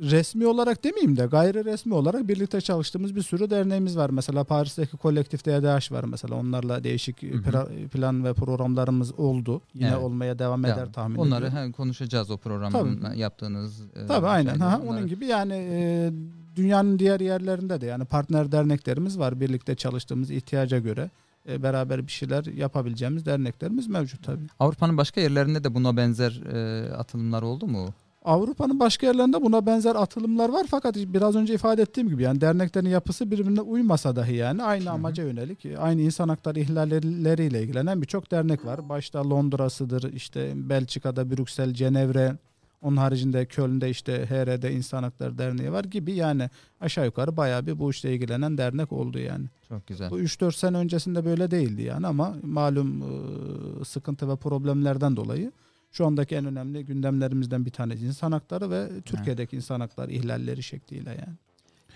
[0.01, 4.09] resmi olarak demeyeyim de gayri resmi olarak birlikte çalıştığımız bir sürü derneğimiz var.
[4.09, 6.35] Mesela Paris'teki kolektif DDH var mesela.
[6.35, 7.25] Onlarla değişik hı.
[7.25, 9.61] pra- plan ve programlarımız oldu.
[9.73, 9.97] Yine Evet.
[10.03, 10.77] olmaya devam Devam.
[10.79, 11.67] eder tahmin Onları ediyorum.
[11.67, 13.19] he, konuşacağız o programın Tabii.
[13.19, 13.81] yaptığınız.
[13.95, 14.51] e, Tabii aynen.
[14.53, 14.69] şeyleri.
[14.69, 16.11] Ha, Onları- onun gibi yani e,
[16.57, 19.39] dünyanın diğer yerlerinde de yani partner derneklerimiz var.
[19.39, 21.09] Birlikte çalıştığımız ihtiyaca göre
[21.49, 24.47] e, beraber bir şeyler yapabileceğimiz derneklerimiz mevcut tabii.
[24.59, 27.93] Avrupa'nın başka yerlerinde de buna benzer e, atılımlar oldu mu?
[28.25, 32.89] Avrupa'nın başka yerlerinde buna benzer atılımlar var fakat biraz önce ifade ettiğim gibi yani derneklerin
[32.89, 38.65] yapısı birbirine uymasa dahi yani aynı amaca yönelik aynı insan hakları ihlalleriyle ilgilenen birçok dernek
[38.65, 38.89] var.
[38.89, 42.37] Başta Londra'sıdır işte Belçika'da Brüksel, Cenevre
[42.81, 46.49] onun haricinde Köln'de işte HR'de İnsan Hakları Derneği var gibi yani
[46.81, 49.45] aşağı yukarı bayağı bir bu işle ilgilenen dernek oldu yani.
[49.69, 50.09] Çok güzel.
[50.09, 55.51] Bu 3-4 sene öncesinde böyle değildi yani ama malum e, sıkıntı ve problemlerden dolayı
[55.91, 61.09] şu andaki en önemli gündemlerimizden bir tanesi insan hakları ve Türkiye'deki insan hakları ihlalleri şekliyle
[61.09, 61.37] yani.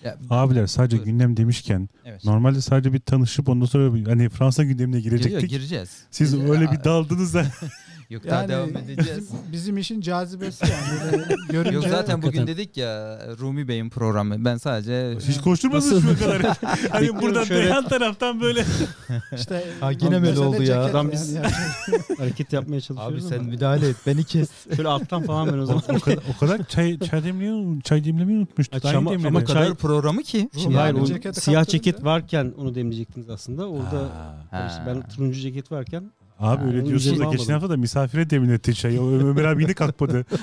[0.04, 1.12] Ya, abiler sadece Buyurun.
[1.12, 2.26] gündem demişken evet.
[2.26, 5.50] normalde sadece bir tanışıp ondan sonra hani Fransa gündemine Giriyor, girecektik.
[5.50, 6.04] gireceğiz.
[6.12, 7.46] Siz Ee, öyle bir daldınız da
[8.12, 9.30] Yok daha Yani devam edeceğiz.
[9.52, 11.12] bizim, işin cazibesi yani.
[11.12, 14.46] Böyle görünce Yok zaten bugün dedik ya Rumi Bey'in programı.
[14.46, 16.42] Ben sadece Hiç koşturmadınız şu kadar.
[16.92, 17.70] hani buradan şöyle.
[17.70, 18.64] yan taraftan böyle.
[19.36, 20.88] işte Ha, yine mi öyle mesele oldu ya?
[20.94, 21.12] yani.
[21.12, 21.48] biz- Yani
[22.18, 23.44] Hareket yapmaya çalışıyoruz ama.
[23.44, 24.50] müdahale et beni kes.
[24.76, 25.84] Şöyle alttan falan ben o zaman.
[25.90, 28.78] o kadar, o kadar çay, çay demliyor, çay demlemeyi unutmuştu.
[28.78, 29.28] Ha, Daha çama- iyi demledi.
[29.28, 30.50] ama o kadar çay- programı ki.
[30.54, 33.70] Şimdi Yani hayır o ceketi siyah kaptırınca- ceket varken onu demleyecektiniz aslında.
[33.70, 34.36] Orada Ha.
[34.52, 34.82] karıştı.
[34.88, 38.76] ben turuncu ceket varken Abi Ha, öyle onun diyorsunuz da geçen hafta da misafire demletti
[38.76, 39.02] çayı.
[39.02, 40.26] O Ömer abi yine kalkmadı.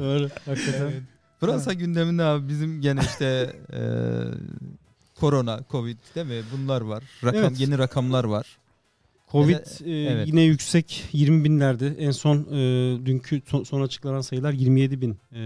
[0.00, 0.92] Öyle hakikaten.
[1.40, 3.80] Fransa gündeminde abi bizim gene işte e,
[5.20, 6.42] korona, covid değil mi?
[6.52, 7.04] Bunlar var.
[7.24, 7.60] Rakam Evet.
[7.60, 8.58] yeni rakamlar var.
[9.32, 10.28] Covid e, evet.
[10.28, 11.96] yine yüksek 20 binlerdi.
[11.98, 12.56] En son e,
[13.06, 15.18] dünkü son, son açıklanan sayılar 27 bin.
[15.32, 15.40] E,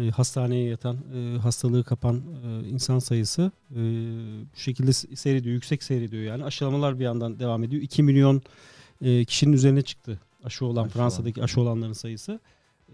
[0.00, 3.76] e, hastaneye yatan, e, hastalığı kapan e, insan sayısı e,
[4.54, 6.44] bu şekilde seyrediyor, yüksek seyrediyor yani.
[6.44, 7.82] Aşılamalar bir yandan devam ediyor.
[7.82, 8.42] 2 milyon
[9.02, 11.44] e, kişinin üzerine çıktı aşı olan, Aşı Fransa'daki olan.
[11.44, 12.40] aşı olanların sayısı.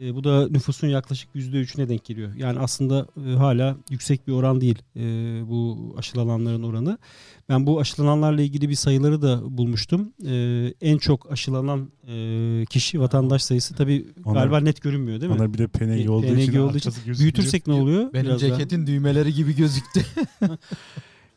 [0.00, 2.34] E, bu da nüfusun yaklaşık %3'üne denk geliyor.
[2.34, 5.00] Yani aslında e, hala yüksek bir oran değil e,
[5.48, 6.98] bu aşılananların oranı.
[7.48, 10.12] Ben bu aşılananlarla ilgili bir sayıları da bulmuştum.
[10.26, 15.36] E, en çok aşılanan e, kişi, vatandaş sayısı tabii Onlar- galiba net görünmüyor değil mi?
[15.36, 16.58] Onlar bir de PNG P- olduğu PNG için.
[16.58, 16.92] olduğu için.
[17.18, 18.12] Büyütürsek ne oluyor?
[18.12, 18.50] Benim Biraz daha.
[18.50, 20.00] ceketin düğmeleri gibi gözüktü.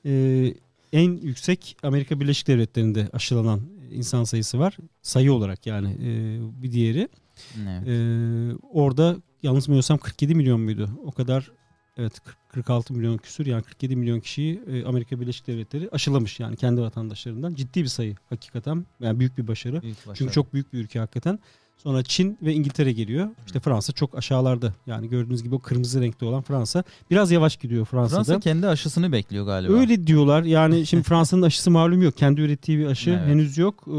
[0.06, 0.54] Ee,
[0.94, 4.78] en yüksek Amerika Birleşik Devletleri'nde aşılanan insan sayısı var.
[5.02, 7.10] Sayı olarak yani e, bir diğeri.
[7.58, 7.88] Evet.
[7.88, 10.90] Ee, orada yanılmıyorsam 47 milyon muydu?
[11.06, 11.52] O kadar
[11.98, 16.56] evet 40 46 milyon küsür yani 47 milyon kişiyi e, Amerika Birleşik Devletleri aşılamış yani
[16.56, 17.54] kendi vatandaşlarından.
[17.54, 18.86] Ciddi bir sayı hakikaten.
[19.00, 19.82] Yani büyük bir başarı.
[19.82, 20.18] Büyük başarı.
[20.18, 21.40] Çünkü çok büyük bir ülke hakikaten.
[21.78, 23.28] Sonra Çin ve İngiltere geliyor.
[23.46, 24.74] İşte Fransa çok aşağılarda.
[24.88, 26.84] Yani gördüğünüz gibi o kırmızı renkte olan Fransa.
[27.12, 28.24] Biraz yavaş gidiyor Fransa'da.
[28.24, 29.74] Fransa kendi aşısını bekliyor galiba.
[29.74, 30.44] Öyle diyorlar.
[30.44, 32.18] Yani şimdi Fransa'nın aşısı malum yok.
[32.18, 33.28] Kendi ürettiği bir aşı Evet.
[33.28, 33.84] henüz yok.
[33.88, 33.92] Ee,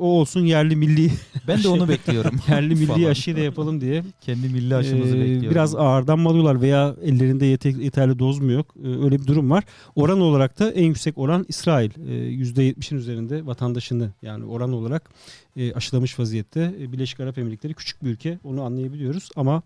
[0.00, 1.10] o olsun yerli milli
[1.48, 2.34] Ben de onu bekliyorum.
[2.48, 4.04] yerli milli aşıyı da yapalım diye.
[4.20, 5.50] Kendi milli aşımızı Ee, bekliyorum.
[5.50, 8.66] Biraz ağırdan mı alıyorlar veya ellerinde yete- yeterli doz mu yok?
[8.84, 9.64] Ee, öyle bir durum var.
[9.96, 11.90] Oran olarak da en yüksek oran İsrail.
[12.08, 15.10] Ee, %70'in üzerinde vatandaşını yani oran olarak
[15.56, 16.74] e, aşılamış vaziyette.
[16.80, 18.38] E, Birleşik Arap Emirlikleri küçük bir ülke.
[18.44, 19.62] Onu anlayabiliyoruz ama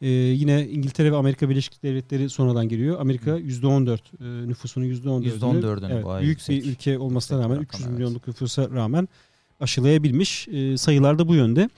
[0.00, 3.00] e, yine İngiltere ve Amerika Birleşik Devletleri sonradan giriyor.
[3.00, 6.66] Amerika %14 e, nüfusunun %14'ünü %14'ünü evet, büyük bir yüksek.
[6.66, 7.92] ülke olmasına rağmen rakam, 300 evet.
[7.92, 9.08] milyonluk nüfusa rağmen
[9.60, 10.48] aşılayabilmiş.
[10.48, 11.68] E, sayılar da bu yönde.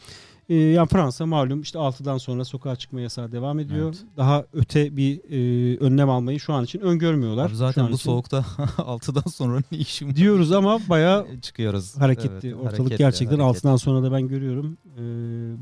[0.48, 3.86] E, yani Fransa malum işte 6'dan sonra sokağa çıkma yasağı devam ediyor.
[3.88, 4.04] Evet.
[4.16, 7.46] Daha öte bir e, önlem almayı şu an için öngörmüyorlar.
[7.48, 7.96] Abi zaten bu için.
[7.96, 8.38] soğukta
[8.78, 10.16] 6'dan sonra ne işim var?
[10.16, 12.00] diyoruz ama bayağı çıkıyoruz.
[12.00, 12.48] hareketli.
[12.48, 13.68] Evet, Ortalık hareketli, gerçekten hareketli.
[13.68, 14.76] 6'dan sonra da ben görüyorum.
[14.98, 15.02] E,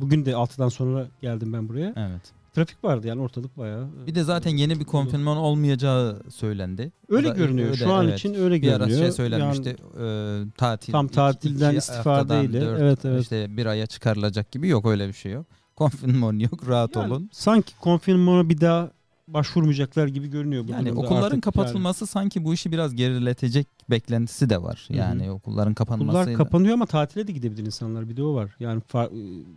[0.01, 1.93] bugün de 6'dan sonra geldim ben buraya.
[1.97, 2.44] Evet.
[2.55, 3.89] Trafik vardı yani ortalık bayağı.
[4.03, 6.93] e, Bir de zaten yeni bir konfirman olmayacağı söylendi.
[7.09, 7.69] Öyle da- görünüyor.
[7.69, 8.19] öyle, Şu an evet.
[8.19, 8.99] için öyle bir ara görünüyor.
[9.01, 9.77] şey söylenmişti.
[9.99, 10.09] Yani
[10.49, 10.93] e, tatil.
[10.93, 12.65] Tam tatilden iki istifa haftadan değil.
[12.65, 13.23] dört, Evet, evet.
[13.23, 15.47] İşte bir aya çıkarılacak gibi yok öyle bir şey yok.
[15.77, 17.31] Konfirman yok rahat Yani olun.
[17.33, 18.91] Sanki konfirmana bir daha
[19.29, 21.43] başvurmayacaklar gibi görünüyor bu Yani okulların artık.
[21.43, 24.87] kapatılması sanki bu işi biraz geriletecek beklentisi de var.
[24.91, 26.19] Yani okulların Yani kapanması.
[26.19, 28.09] okullar kapanıyor ama tatile de gidebilir insanlar.
[28.09, 28.57] Bir de o var.
[28.61, 29.11] Yani fa-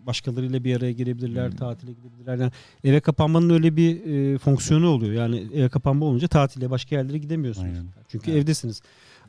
[0.05, 1.57] başkalarıyla bir araya gelebilirler, Hmm.
[1.57, 2.37] tatile gidebilirler.
[2.37, 2.51] Yani
[2.83, 5.13] eve kapanmanın öyle bir e, fonksiyonu oluyor.
[5.13, 7.67] Yani eve kapanma olunca tatile başka yerlere gidemiyorsunuz.
[7.77, 7.85] Aynen.
[8.07, 8.43] Çünkü Evet.
[8.43, 8.81] evdesiniz.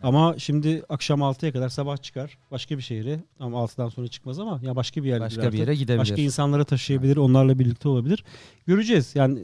[0.03, 3.21] Ama şimdi akşam 6'ya kadar sabah çıkar başka bir şehre.
[3.39, 5.99] Tam 6'dan sonra çıkmaz ama ya başka bir yerde başka bir yere gidebilir.
[5.99, 8.25] Başka insanlara taşıyabilir, onlarla birlikte olabilir.
[8.67, 9.13] Göreceğiz.
[9.15, 9.43] Yani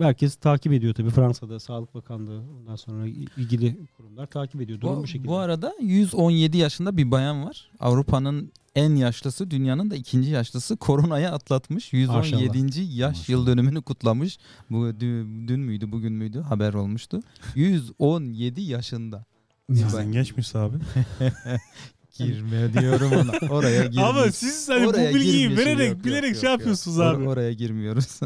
[0.00, 4.80] herkes takip ediyor tabii Fransa'da Sağlık Bakanlığı, ondan sonra ilgili kurumlar takip ediyor.
[4.80, 5.28] Durum bu, Bu, şekilde.
[5.28, 7.70] bu arada 117 yaşında bir bayan var.
[7.80, 11.92] Avrupa'nın en yaşlısı, dünyanın da ikinci yaşlısı koronayı atlatmış.
[11.92, 12.80] 117.
[12.82, 13.28] yaş Maşallah.
[13.28, 14.38] yıl dönümünü kutlamış.
[14.70, 16.40] Bu dün, dün müydü, bugün müydü?
[16.40, 17.20] Haber olmuştu.
[17.54, 19.24] 117 yaşında.
[19.74, 20.76] Sizden geçmiş abi.
[22.18, 23.52] Girme diyorum ona.
[23.54, 24.08] Oraya girmiyor.
[24.08, 26.58] Ama siz hani Oraya bu bilgiyi vererek Yok, yok, bilerek yok, şey yok.
[26.60, 27.28] yapıyorsunuz Or- abi.
[27.28, 28.20] oraya girmiyoruz.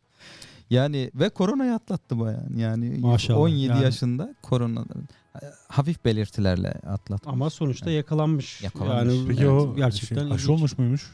[0.70, 2.56] yani ve koronayı atlattı bayan.
[2.56, 3.84] Yani Maşallah, 17 yani.
[3.84, 4.84] yaşında korona
[5.68, 7.32] hafif belirtilerle atlatmış.
[7.32, 8.62] Ama sonuçta yakalanmış.
[8.62, 9.14] Yakalanmış.
[9.14, 11.10] Yani Peki evet, o gerçekten şey, aşı olmuş muymuş?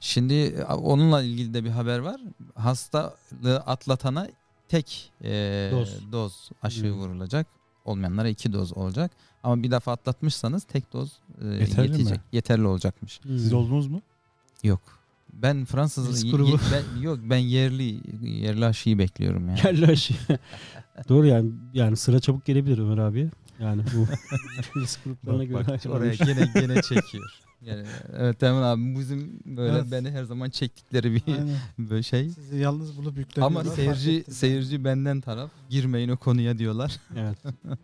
[0.00, 2.20] Şimdi onunla ilgili de bir haber var.
[2.54, 4.28] Hastalığı atlatana
[4.68, 5.28] tek e,
[5.72, 6.12] Doz.
[6.12, 6.50] doz.
[6.62, 6.92] aşı Hmm.
[6.92, 7.46] vurulacak.
[7.84, 9.10] Olmayanlara iki doz olacak.
[9.42, 11.96] Ama bir defa atlatmışsanız tek doz e, Yeterli mi?
[11.98, 12.20] yetecek.
[12.32, 13.20] Yeterli olacakmış.
[13.22, 13.38] Hmm.
[13.38, 14.02] Siz oldunuz mu?
[14.62, 14.80] Yok.
[15.32, 16.50] Ben Fransız Risk y- grubu.
[16.50, 18.00] y- ben yok ben yerli
[18.40, 19.58] yerli aşıyı bekliyorum yani.
[19.64, 20.14] Yerli aşı.
[21.08, 23.30] Doğru yani yani sıra çabuk gelebilir Ömer abi.
[23.60, 24.06] Yani bu
[24.80, 27.30] risk gruplarına Bak, göre bak, oraya gene gene çekiyor.
[27.66, 27.82] Yani,
[28.18, 29.84] evet Temin abi bizim böyle Evet.
[29.92, 31.48] beni her zaman çektikleri bir Aynen.
[31.78, 32.28] böyle şey.
[32.28, 33.60] Sizi yalnız bulup yükleniyorlar.
[33.60, 34.34] Ama fark seyirci ettim.
[34.34, 36.96] seyirci benden taraf girmeyin o konuya diyorlar.
[37.16, 37.38] Evet.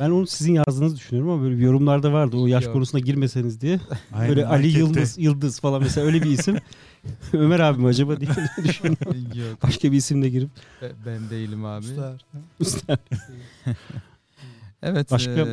[0.00, 2.72] Ben onu sizin yazdığınızı düşünüyorum ama böyle bir yorumlarda vardı o yaş Yok.
[2.72, 3.80] konusuna girmeseniz diye.
[4.12, 4.78] Aynen, Böyle Ali ankette.
[4.78, 6.56] Yıldız Yıldız falan mesela öyle bir isim.
[7.32, 8.30] Ömer abi mi acaba diye
[8.64, 9.16] düşünüyorum.
[9.34, 10.48] Yok Başka bir isimle girip.
[10.82, 11.86] be- ben değilim abi.
[12.60, 12.98] Usta.
[14.82, 15.10] Evet.
[15.10, 15.44] Başka, e,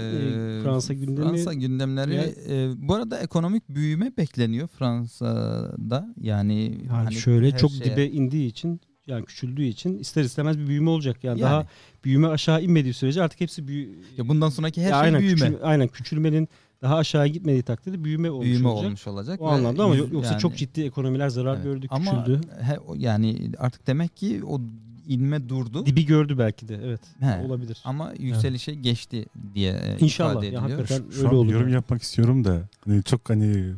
[0.64, 2.36] Fransa gündemi- Fransa gündemleri.
[2.50, 6.14] Eee, bu arada ekonomik büyüme bekleniyor Fransa'da.
[6.22, 10.68] Yani Yani hani şöyle çok şeye- dibe indiği için yani küçüldüğü için ister istemez bir
[10.68, 11.24] büyüme olacak.
[11.24, 11.50] Yani, Yani.
[11.52, 11.68] daha
[12.04, 15.40] büyüme aşağı inmediği sürece artık hepsi büyü Ya bundan sonraki her Ya şey aynen, büyüme.
[15.40, 16.48] küçül- aynen küçülmenin
[16.82, 18.86] daha aşağı gitmediği takdirde büyüme olmuş büyüme olacak.
[18.88, 19.42] olmuş olacak.
[19.42, 21.64] O anlamda ama yoksa yani- çok ciddi ekonomiler zarar Evet.
[21.64, 22.42] gördü, Ama küçüldü.
[22.62, 24.62] he- o- yani artık demek ki o
[25.08, 25.86] inme durdu.
[25.86, 27.02] Dibi gördü belki de evet.
[27.20, 27.46] He.
[27.46, 27.82] Olabilir.
[27.86, 30.80] Ama yükselişe geçti diye e, İnşallah, ifade ya ediliyor.
[30.80, 31.12] hakikaten.
[31.12, 31.74] Şu öyle an olur yorum yani.
[31.74, 33.74] yapmak istiyorum da hani çok hani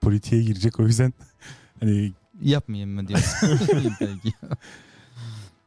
[0.00, 1.12] politiğe girecek o yüzden
[1.80, 3.48] hani Yapmayayım mı diyorsun?
[3.98, 4.34] Peki.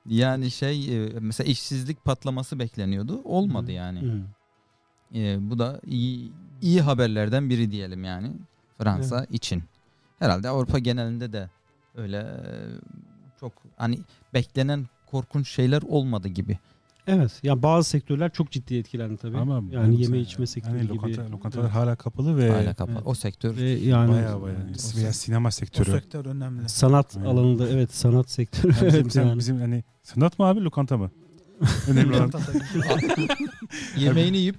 [0.05, 3.21] yani şey e, mesela işsizlik patlaması bekleniyordu.
[3.23, 3.71] Olmadı Hı.
[3.71, 4.01] yani.
[4.01, 4.21] Hı.
[5.19, 6.31] E, bu da iyi
[6.62, 8.31] iyi haberlerden biri diyelim yani
[8.77, 9.63] Fransa için.
[10.19, 11.49] Herhalde Avrupa genelinde de
[11.95, 12.49] öyle e,
[13.39, 13.99] çok hani
[14.34, 16.58] beklenen korkunç şeyler olmadı gibi.
[17.08, 17.32] Evet.
[17.43, 19.38] Yani bazı sektörler çok ciddi etkilendi tabii.
[19.38, 20.95] ama yani yeme içme sektörü gibi.
[20.95, 21.75] lokanta, lokantalar Evet.
[21.75, 22.95] hala kapalı ve Hala kapalı.
[22.95, 23.08] evet.
[23.08, 24.56] O sektör Ve yani baya baya
[24.97, 25.91] veya sinema O sektörü.
[25.91, 26.69] sektör önemli.
[26.69, 27.28] sanat Aynen.
[27.30, 28.71] alanında evet sanat sektörü.
[28.73, 29.39] Yani bizim, evet bizim, yani.
[29.39, 31.12] bizim hani sanat mı abi lokanta mı?
[31.88, 32.32] Önemli olan.
[33.97, 34.56] yemeğini yiyip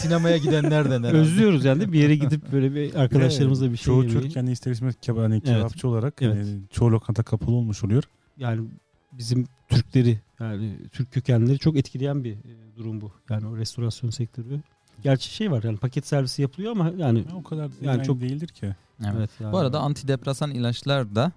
[0.00, 1.18] sinemaya gidenlerden herhalde.
[1.18, 4.20] Özlüyoruz yani bir yere gidip böyle bir arkadaşlarımızla bir şey Çoğu yemeyi.
[4.22, 6.36] Türk yani ister istemez hani kebapçı olarak Evet.
[6.46, 8.02] yani çoğu lokanta kapalı olmuş oluyor.
[8.38, 8.68] Yani
[9.12, 13.12] bizim Türkleri yani Türk kökenleri çok etkileyen bir e, durum bu.
[13.30, 14.60] Yani o restorasyon sektörü.
[15.02, 18.48] Gerçi şey var yani paket servisi yapılıyor ama yani Ya o kadar Yani çok- değildir
[18.48, 18.74] ki.
[19.04, 19.14] Evet.
[19.18, 19.52] evet yani.
[19.52, 21.32] Bu arada antidepresan ilaçlar da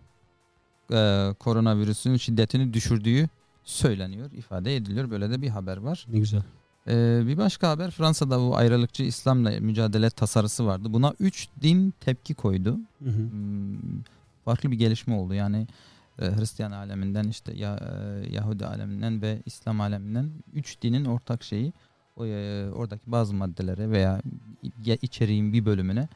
[0.94, 3.30] e, koronavirüsün şiddetini düşürdüğü
[3.64, 5.12] söyleniyor, ifade ediliyor.
[5.12, 6.06] Böyle de bir haber var.
[6.12, 6.44] ne güzel.
[6.88, 10.94] E, bir başka haber Fransa'da bu ayrılıkçı İslam'la mücadele tasarısı vardı.
[10.94, 12.80] Buna 3 din tepki koydu.
[13.04, 13.18] Hı hı.
[13.32, 14.02] Hmm,
[14.46, 15.34] farklı bir gelişme oldu.
[15.34, 15.68] Yani
[16.22, 21.74] e, Hristiyan aleminden işte ya, e, Yahudi aleminden ve İslam aleminden 3 dinin ortak şeyi
[22.16, 24.22] o, e, oradaki bazı maddelere veya
[25.02, 26.08] içeriğin bir bölümüne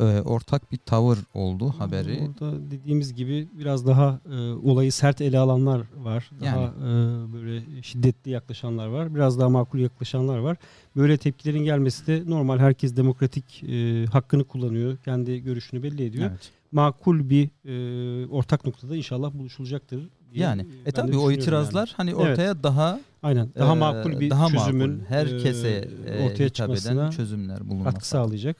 [0.00, 2.20] e, ortak bir tavır oldu haberi.
[2.20, 6.30] Orada dediğimiz gibi biraz daha e, olayı sert ele alanlar var.
[6.40, 6.68] Daha Yani.
[6.68, 9.14] e, böyle şiddetli yaklaşanlar var.
[9.14, 10.56] Biraz daha makul yaklaşanlar var.
[10.96, 12.58] Böyle tepkilerin gelmesi de normal.
[12.58, 14.96] Herkes demokratik e, hakkını kullanıyor.
[15.04, 16.30] Kendi görüşünü belli ediyor.
[16.30, 16.50] Evet.
[16.74, 20.08] Makul bir e, ortak noktada inşallah buluşulacaktır.
[20.32, 23.48] diye, Yani e, tabii o itirazlar hani ortaya daha Aynen.
[23.58, 27.90] Daha e, makul bir daha çözümün makul, herkese e, ortaya hitap eden çözümler bulunması.
[27.90, 28.56] katkı sağlayacak.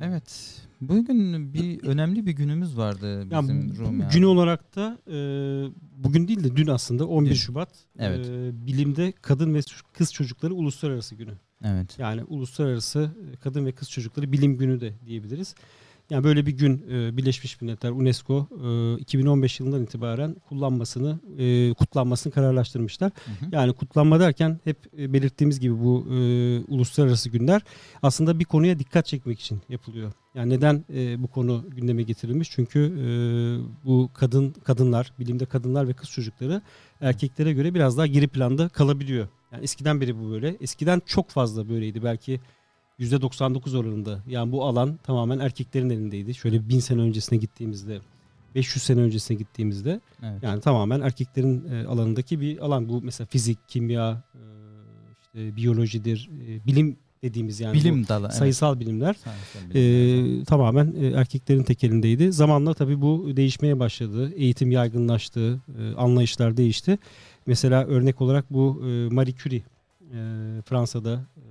[0.00, 0.54] Evet.
[0.80, 4.08] Bugün bir önemli bir günümüz vardı bizim bu- Rum ya.
[4.12, 5.14] gün olarak da e,
[5.96, 7.34] bugün değil de dün aslında 11 Dün.
[7.34, 8.26] Şubat Evet.
[8.26, 9.60] e, bilimde kadın ve
[9.92, 11.32] kız çocukları uluslararası günü.
[11.64, 11.98] Evet.
[11.98, 15.54] Yani uluslararası kadın ve kız çocukları bilim günü de diyebiliriz.
[16.10, 18.46] Yani böyle bir gün e, Birleşmiş Milletler UNESCO
[18.96, 23.12] e, 2015 yılından itibaren kullanmasını e, kutlanmasını kararlaştırmışlar.
[23.24, 23.50] Hı hı.
[23.52, 26.14] Yani kutlanma derken hep e, belirttiğimiz gibi bu e,
[26.68, 27.62] uluslararası günler
[28.02, 30.12] aslında bir konuya dikkat çekmek için yapılıyor.
[30.34, 32.50] Yani neden e, bu konu gündeme getirilmiş?
[32.50, 33.06] Çünkü e,
[33.84, 36.62] bu kadın kadınlar, bilimde kadınlar ve kız çocukları
[37.00, 39.28] erkeklere göre biraz daha geri planda kalabiliyor.
[39.52, 40.56] Yani eskiden beri bu böyle.
[40.60, 42.04] Eskiden çok fazla böyleydi.
[42.04, 42.40] Belki
[43.00, 44.22] %99 oranında.
[44.28, 46.34] Yani bu alan tamamen erkeklerin elindeydi.
[46.34, 47.98] Şöyle bin sene öncesine gittiğimizde,
[48.54, 50.42] 500 sene öncesine gittiğimizde Evet.
[50.42, 52.88] yani tamamen erkeklerin e, alanındaki bir alan.
[52.88, 54.38] Bu mesela fizik, kimya, e,
[55.20, 58.26] işte biyolojidir, e, bilim dediğimiz yani bilim dalı.
[58.26, 58.34] evet.
[58.36, 60.44] sayısal bilimler Sayısal e, bilimler.
[60.44, 62.32] tamamen e, erkeklerin tekelindeydi.
[62.32, 64.32] Zamanla tabii bu değişmeye başladı.
[64.36, 66.98] Eğitim yaygınlaştı, e, anlayışlar değişti.
[67.46, 69.62] Mesela örnek olarak bu e, Marie Curie e,
[70.64, 71.42] Fransa'da e,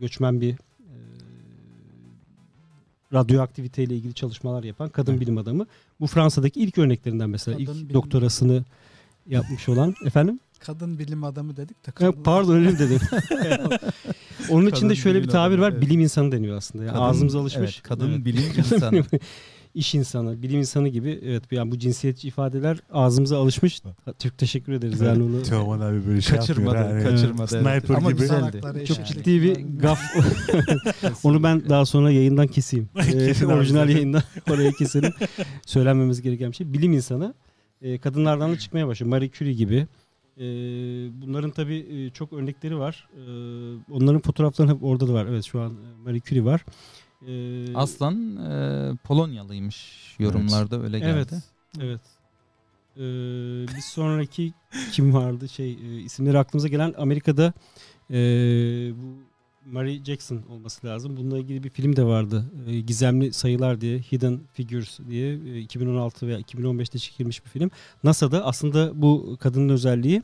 [0.00, 0.56] göçmen bir e,
[3.12, 5.20] radyoaktiviteyle ilgili çalışmalar yapan kadın Evet.
[5.20, 5.66] bilim adamı.
[6.00, 8.64] Bu Fransa'daki ilk örneklerinden mesela Kadın ilk bilim- doktorasını
[9.26, 11.90] yapmış olan efendim Kadın bilim adamı dedik de.
[11.90, 13.00] Ha, kadın- pardon öyle dedim?
[14.50, 15.72] Onun için de şöyle bir tabir adamı, var.
[15.72, 15.82] evet.
[15.82, 16.84] Bilim insanı deniyor aslında.
[16.84, 17.70] Yani Kadın- ağzımıza alışmış.
[17.74, 19.04] evet, kadın bilim insanı.
[19.78, 23.82] İş insanı, bilim insanı gibi evet yani bu cinsiyetçi ifadeler ağzımıza alışmış.
[24.22, 25.42] Çok teşekkür ederiz yani onu.
[25.42, 27.02] Teoman abi böyle şey Kaçırmadı, yapmıyor.
[27.04, 27.10] ha.
[27.10, 27.56] kaçırmadı.
[27.56, 27.82] evet.
[27.82, 28.20] Sniper Ama gibi.
[28.20, 28.84] güzeldi.
[28.86, 30.00] Çok ciddi bir gaf.
[31.24, 32.88] onu ben daha sonra yayından keseyim.
[32.98, 35.12] Ee, orijinal yayından oraya keselim.
[35.66, 36.72] Söylenmemiz gereken bir şey.
[36.72, 37.34] Bilim insanı
[37.82, 39.10] e, kadınlardan da çıkmaya başlıyor.
[39.10, 39.86] Marie Curie gibi.
[40.36, 40.42] E,
[41.22, 43.08] bunların tabii e, çok örnekleri var.
[43.16, 43.22] E,
[43.92, 45.26] onların fotoğrafları hep orada da var.
[45.26, 45.72] Evet şu an
[46.04, 46.64] Marie Curie var.
[47.26, 51.12] E, Aslan e, Polonyalıymış yorumlarda öyle geldi.
[51.14, 51.42] Evet.
[51.80, 52.00] Evet.
[52.96, 53.00] Ee,
[53.76, 54.52] bir sonraki
[54.92, 57.52] kim vardı şey e, isimleri aklımıza gelen Amerika'da
[58.10, 58.16] e,
[58.96, 59.28] bu
[59.72, 61.16] Mary Jackson olması lazım.
[61.16, 62.44] Bununla ilgili bir film de vardı.
[62.66, 67.70] E, Gizemli Sayılar diye, Hidden Figures diye e, 2016 veya 2015'te çekilmiş bir film.
[68.04, 70.22] NASA'da aslında bu kadının özelliği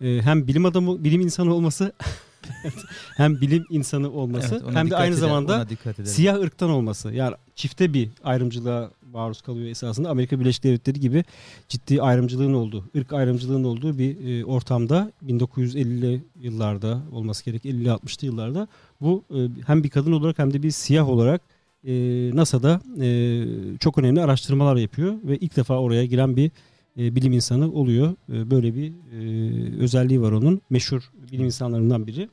[0.00, 1.92] e, hem bilim adamı, bilim insanı olması
[3.16, 5.66] hem bilim insanı olması Evet, hem de aynı edelim, zamanda
[6.04, 7.12] siyah ırktan olması.
[7.12, 10.10] Yani çifte bir ayrımcılığa maruz kalıyor esasında.
[10.10, 11.24] Amerika Birleşik Devletleri gibi
[11.68, 18.68] ciddi ayrımcılığın olduğu, ırk ayrımcılığın olduğu bir e, ortamda 1950'li yıllarda olması gerek 50-60'lı yıllarda
[19.00, 21.42] bu e, hem bir kadın olarak hem de bir siyah olarak
[21.84, 21.92] e,
[22.34, 23.44] NASA'da e,
[23.80, 26.50] çok önemli araştırmalar yapıyor ve ilk defa oraya giren bir
[26.98, 28.14] e, bilim insanı oluyor.
[28.32, 30.60] E, böyle bir e, özelliği var onun.
[30.70, 32.28] Meşhur bilim insanlarından biri.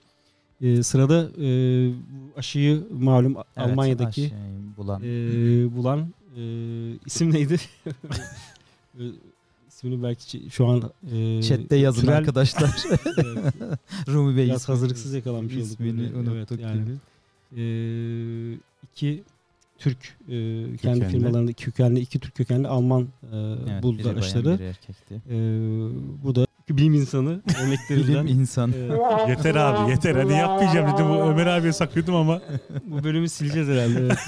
[0.62, 1.48] E, sırada e,
[2.38, 4.32] aşıyı malum Evet, Almanya'daki aşıyı
[4.78, 5.02] bulan.
[5.04, 5.08] e,
[5.76, 6.42] bulan e,
[7.06, 7.58] isim neydi?
[9.00, 9.04] E,
[9.68, 12.70] İsmini belki şu an e, Chat'te yazın Türel- arkadaşlar.
[13.18, 13.54] Evet,
[14.08, 15.66] Rumi Bey biraz hazırlıksız yakalamış olduk.
[15.66, 16.30] ismini böyle.
[16.30, 16.82] unuttuk Evet, yani.
[17.58, 18.58] E,
[18.94, 19.24] iki
[19.78, 23.08] Türk e, kendi firmalarında iki kökenli iki Türk kökenli Alman e,
[23.72, 24.74] Evet, buldular aşıları.
[25.30, 25.38] E,
[26.24, 27.30] bu da bilim insanı
[27.64, 28.26] örneklerinden.
[28.26, 28.72] Bilim insan.
[28.72, 28.76] e,
[29.30, 30.16] Yeter abi yeter.
[30.16, 31.10] Hadi yapmayacağım dedim.
[31.10, 32.42] Bu Ömer abiye saklıyordum ama.
[32.86, 34.00] bu bölümü sileceğiz herhalde.
[34.00, 34.18] evet.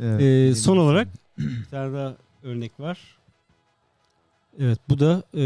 [0.00, 1.08] Evet, Ee, bilim son olarak
[1.38, 2.98] bir tane daha örnek var.
[4.58, 5.40] Evet bu da e,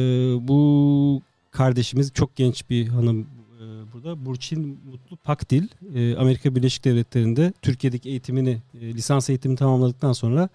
[0.49, 3.21] bu kardeşimiz çok genç bir hanım
[3.61, 4.27] e, burada.
[4.27, 10.49] Burçin Mutlu Pakdil e, Amerika Birleşik Devletleri'nde Türkiye'deki eğitimini e, lisans eğitimini tamamladıktan sonra e,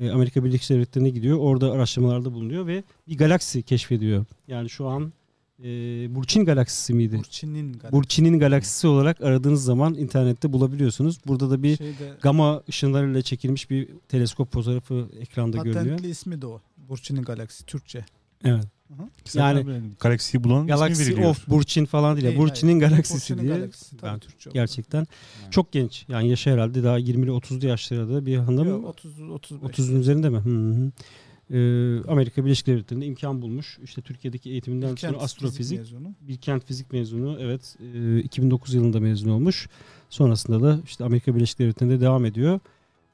[0.00, 1.38] Amerika Birleşik Devletleri'ne gidiyor.
[1.38, 4.24] Orada araştırmalarda bulunuyor ve bir galaksi keşfediyor.
[4.48, 5.12] Yani şu an
[5.58, 5.64] e,
[6.14, 7.18] Burçin galaksisi miydi?
[7.18, 7.96] Burçin'in galiba.
[7.96, 11.18] Burçin'in galaksisi olarak aradığınız zaman internette bulabiliyorsunuz.
[11.26, 15.84] Burada da bir Şeyde, Gama ışınlarıyla çekilmiş bir teleskop fotoğrafı ekranda görünüyor.
[15.84, 16.60] patentli ismi de o.
[16.88, 18.04] Burçin'in galaksi Türkçe.
[18.44, 18.64] Evet.
[19.34, 22.26] Yani Yani- galaksiyi bulan Galaxy of Burçin falan değil.
[22.26, 22.90] Değil, Burçin'in hayır.
[22.90, 23.58] galaksisi Burçin'in diye.
[23.58, 24.50] galaksisi, tabii Ben Türkçe.
[24.54, 25.50] Gerçekten Yani.
[25.50, 26.04] çok genç.
[26.08, 28.68] Yani yaşı herhalde daha 20'li 30'lu yaşlarda bir hanım.
[28.68, 29.70] Yok, 30 35.
[29.78, 30.38] 30'un üzerinde mi?
[30.38, 30.90] Hı hı.
[31.50, 33.78] Ee, Amerika Birleşik Devletleri'nde imkan bulmuş.
[33.84, 36.14] İşte Türkiye'deki eğitiminden Bilkent sonra Fizik astrofizik, mezunu.
[36.20, 37.36] Bilkent Fizik mezunu.
[37.40, 37.76] Evet.
[37.94, 39.68] e, 2009 yılında mezun olmuş.
[40.10, 42.60] Sonrasında da işte Amerika Birleşik Devletleri'nde devam ediyor.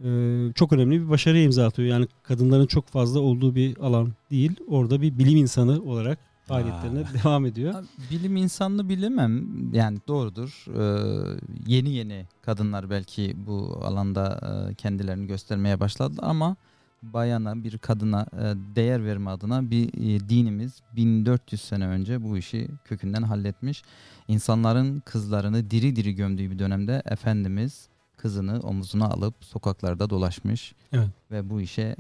[0.05, 1.89] Ee, çok önemli bir başarıya imza atıyor.
[1.89, 4.53] Yani kadınların çok fazla olduğu bir alan değil.
[4.69, 7.75] Orada bir bilim insanı olarak faaliyetlerine devam ediyor.
[8.11, 9.45] Bilim insanını bilemem.
[9.73, 10.65] Yani doğrudur.
[10.69, 14.41] Ee, yeni yeni kadınlar belki bu alanda
[14.71, 16.57] e, kendilerini göstermeye başladı ama
[17.03, 18.43] bayana bir kadına e,
[18.77, 23.83] değer verme adına bir e, dinimiz 1400 sene önce bu işi kökünden halletmiş.
[24.29, 27.89] İnsanların kızlarını diri diri gömdüğü bir dönemde Efendimiz
[28.25, 30.75] kızını omuzuna alıp sokaklarda dolaşmış.
[30.93, 31.09] Evet.
[31.31, 31.97] Ve bu işe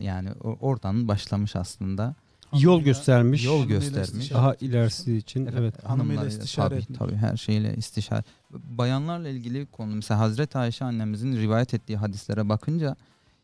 [0.00, 2.14] yani oradan başlamış aslında.
[2.52, 3.44] Yol Hanımıyla- göstermiş.
[3.44, 4.30] Yol hanımıyla göstermiş.
[4.30, 5.54] Daha ilerisi için evet.
[5.54, 6.98] Hanımıyla Hanımlarıyla istişare tabii, etmiş.
[6.98, 8.24] tabii her şeyle istişare.
[8.50, 12.96] Bayanlarla ilgili konu mesela Hazreti Ayşe annemizin rivayet ettiği hadislere bakınca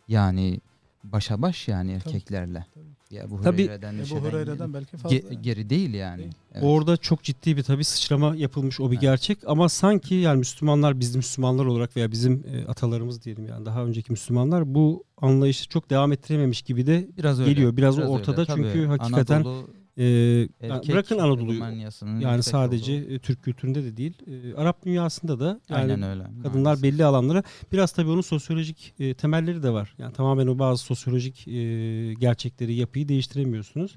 [0.09, 0.61] yani
[1.13, 2.67] başa baş yani erkeklerle.
[2.75, 2.87] tabii.
[3.11, 5.17] Ya bu Tabii, Hureyre'den, Ebu Hureyre'den belki fazla.
[5.17, 6.19] ge- geri değil yani.
[6.19, 6.33] Değil.
[6.55, 6.65] Evet.
[6.65, 9.01] Orada çok ciddi bir tabii sıçrama yapılmış o bir Evet.
[9.03, 13.85] gerçek ama sanki yani Müslümanlar bizim Müslümanlar olarak veya bizim e, atalarımız diyelim yani daha
[13.85, 17.53] önceki Müslümanlar bu anlayışı çok devam ettirememiş gibi de biraz öyle.
[17.53, 17.77] geliyor.
[17.77, 18.09] Biraz, öyle.
[18.09, 21.61] ortada Tabii, çünkü hakikaten Anadolu e, yani bırakın Anadolu'yu
[22.21, 26.23] yani sadece olduğu- e, Türk kültüründe de değil e, Arap dünyasında da yani Aynen öyle.
[26.43, 26.83] kadınlar maalesef.
[26.83, 27.43] belli alanlara
[27.73, 29.95] biraz tabii onun sosyolojik e, temelleri de var.
[29.99, 33.97] Yani tamamen o bazı sosyolojik e, gerçekleri yapıyı değiştiremiyorsunuz.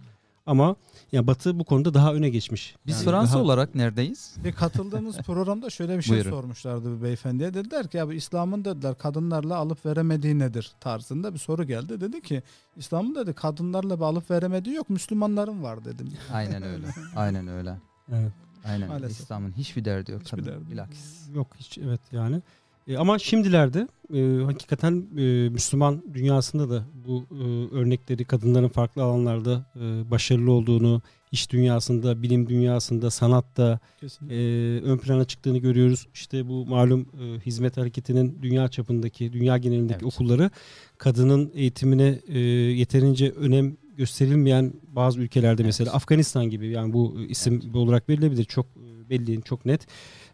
[0.49, 0.75] Ama
[1.11, 2.75] yani Batı bu konuda daha öne geçmiş.
[2.87, 4.35] Biz Yani Fransa daha- olarak neredeyiz?
[4.43, 6.29] Bir katıldığımız programda şöyle bir şey Buyurun.
[6.29, 7.53] sormuşlardı bir beyefendiye.
[7.53, 12.01] Dediler ki ya bu İslam'ın dediler kadınlarla alıp veremediği nedir tarzında bir soru geldi.
[12.01, 12.43] Dedi ki
[12.75, 16.13] İslam'ın dedi kadınlarla bir alıp veremediği yok Müslümanların var dedim.
[16.33, 16.85] Aynen öyle.
[17.15, 17.77] Aynen öyle.
[18.11, 18.31] Evet.
[18.65, 19.03] Aynen.
[19.03, 20.21] İslam'ın hiçbir derdi yok.
[20.21, 20.45] Hiçbir kadın.
[20.51, 20.71] derdi yok.
[20.71, 21.29] Bilakis.
[21.35, 22.41] Yok hiç evet yani.
[22.89, 29.65] E, ama şimdilerde e, hakikaten e, Müslüman dünyasında da bu e, örnekleri kadınların farklı alanlarda
[29.75, 34.35] e, başarılı olduğunu, iş dünyasında, bilim dünyasında, sanatta Kesinlikle.
[34.35, 36.07] e, ön plana çıktığını görüyoruz.
[36.13, 40.13] İşte bu malum e, hizmet hareketinin dünya çapındaki, dünya genelindeki Evet.
[40.13, 40.49] okulları
[40.97, 45.65] kadının eğitimine e, yeterince önem gösterilmeyen bazı ülkelerde Evet.
[45.65, 49.87] mesela Afganistan gibi yani bu isim olarak verilebilir çok e, belli, çok net.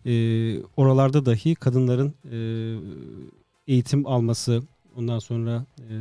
[0.05, 2.37] E, oralarda dahi kadınların e,
[3.67, 4.63] eğitim alması,
[4.95, 5.95] ondan sonra e,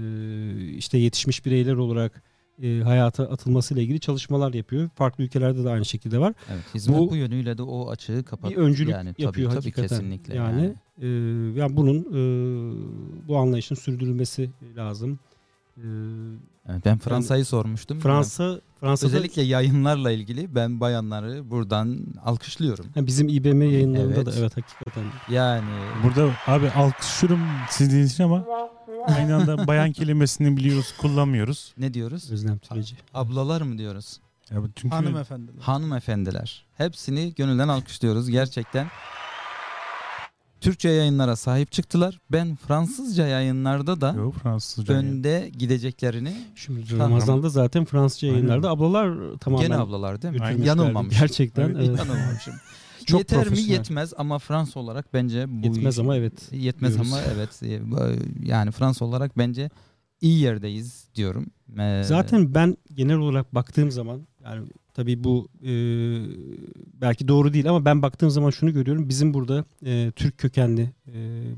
[0.77, 2.23] işte yetişmiş bireyler olarak
[2.63, 4.89] e, hayata atılmasıyla ilgili çalışmalar yapıyor.
[4.95, 6.65] Farklı ülkelerde de aynı şekilde var Evet.
[6.75, 8.51] Hizmet Bu- bu, yönüyle de o açığı kapat.
[8.51, 9.89] bir öncülük yani, tabii, yapıyor tabii, hakikaten.
[9.89, 10.37] kesinlikle.
[10.37, 10.75] Yani, yani.
[11.03, 11.09] e,
[11.61, 12.19] yani bunun e,
[13.29, 15.19] bu anlayışın sürdürülmesi lazım.
[15.77, 15.81] Ee,
[16.69, 18.01] Evet, ben Fransa'yı sormuştum.
[18.01, 22.87] Fransa Fransa'da Özellikle yayınlarla ilgili ben bayanları buradan alkışlıyorum.
[22.95, 24.27] Ha, bizim İBM yayınlarında Evet.
[24.27, 25.05] da evet hakikaten.
[25.31, 25.65] Yani
[26.05, 28.45] Burada abi alkışlıyorum siz dediğiniz için ama
[29.07, 31.75] aynı anda bayan kelimesini biliyoruz, kullanmıyoruz.
[31.79, 32.31] ne diyoruz?
[32.31, 32.97] Özlem Türeci.
[33.15, 34.21] Ablalar mı diyoruz?
[34.51, 35.63] Ya çünkü Hanımefendiler.
[35.63, 36.67] Hanımefendiler.
[36.77, 38.87] Hepsini gönülden alkışlıyoruz gerçekten.
[40.65, 42.21] Türkçe yayınlara sahip çıktılar.
[42.33, 44.95] Ben Fransızca yayınlarda da Yok, Fransızca.
[44.95, 46.99] önde gideceklerini Şimdi.
[46.99, 48.37] Ramazan'da zaten Fransızca Aynen.
[48.39, 50.39] yayınlarda ablalar tamamen gene ablalar değil mi?
[50.39, 50.69] götürmüşlerdi.
[50.69, 51.21] Yanılmamış.
[51.21, 51.69] Gerçekten.
[51.69, 51.87] Evet.
[51.99, 52.55] Yanılmamışım.
[53.07, 56.53] Çok Yeter mi yetmez ama Fransa olarak bence bu Yetmez ama evet.
[56.53, 57.13] Yetmez diyoruz.
[57.13, 57.99] ama evet e, bu-
[58.47, 59.71] yani Fransa olarak bence
[60.21, 61.47] iyi yerdeyiz diyorum.
[61.79, 65.73] Ee, Zaten ben genel olarak baktığım zaman yani tabii bu e,
[67.01, 69.09] belki doğru değil ama ben baktığım zaman şunu görüyorum.
[69.09, 71.13] Bizim burada e, Türk kökenli e,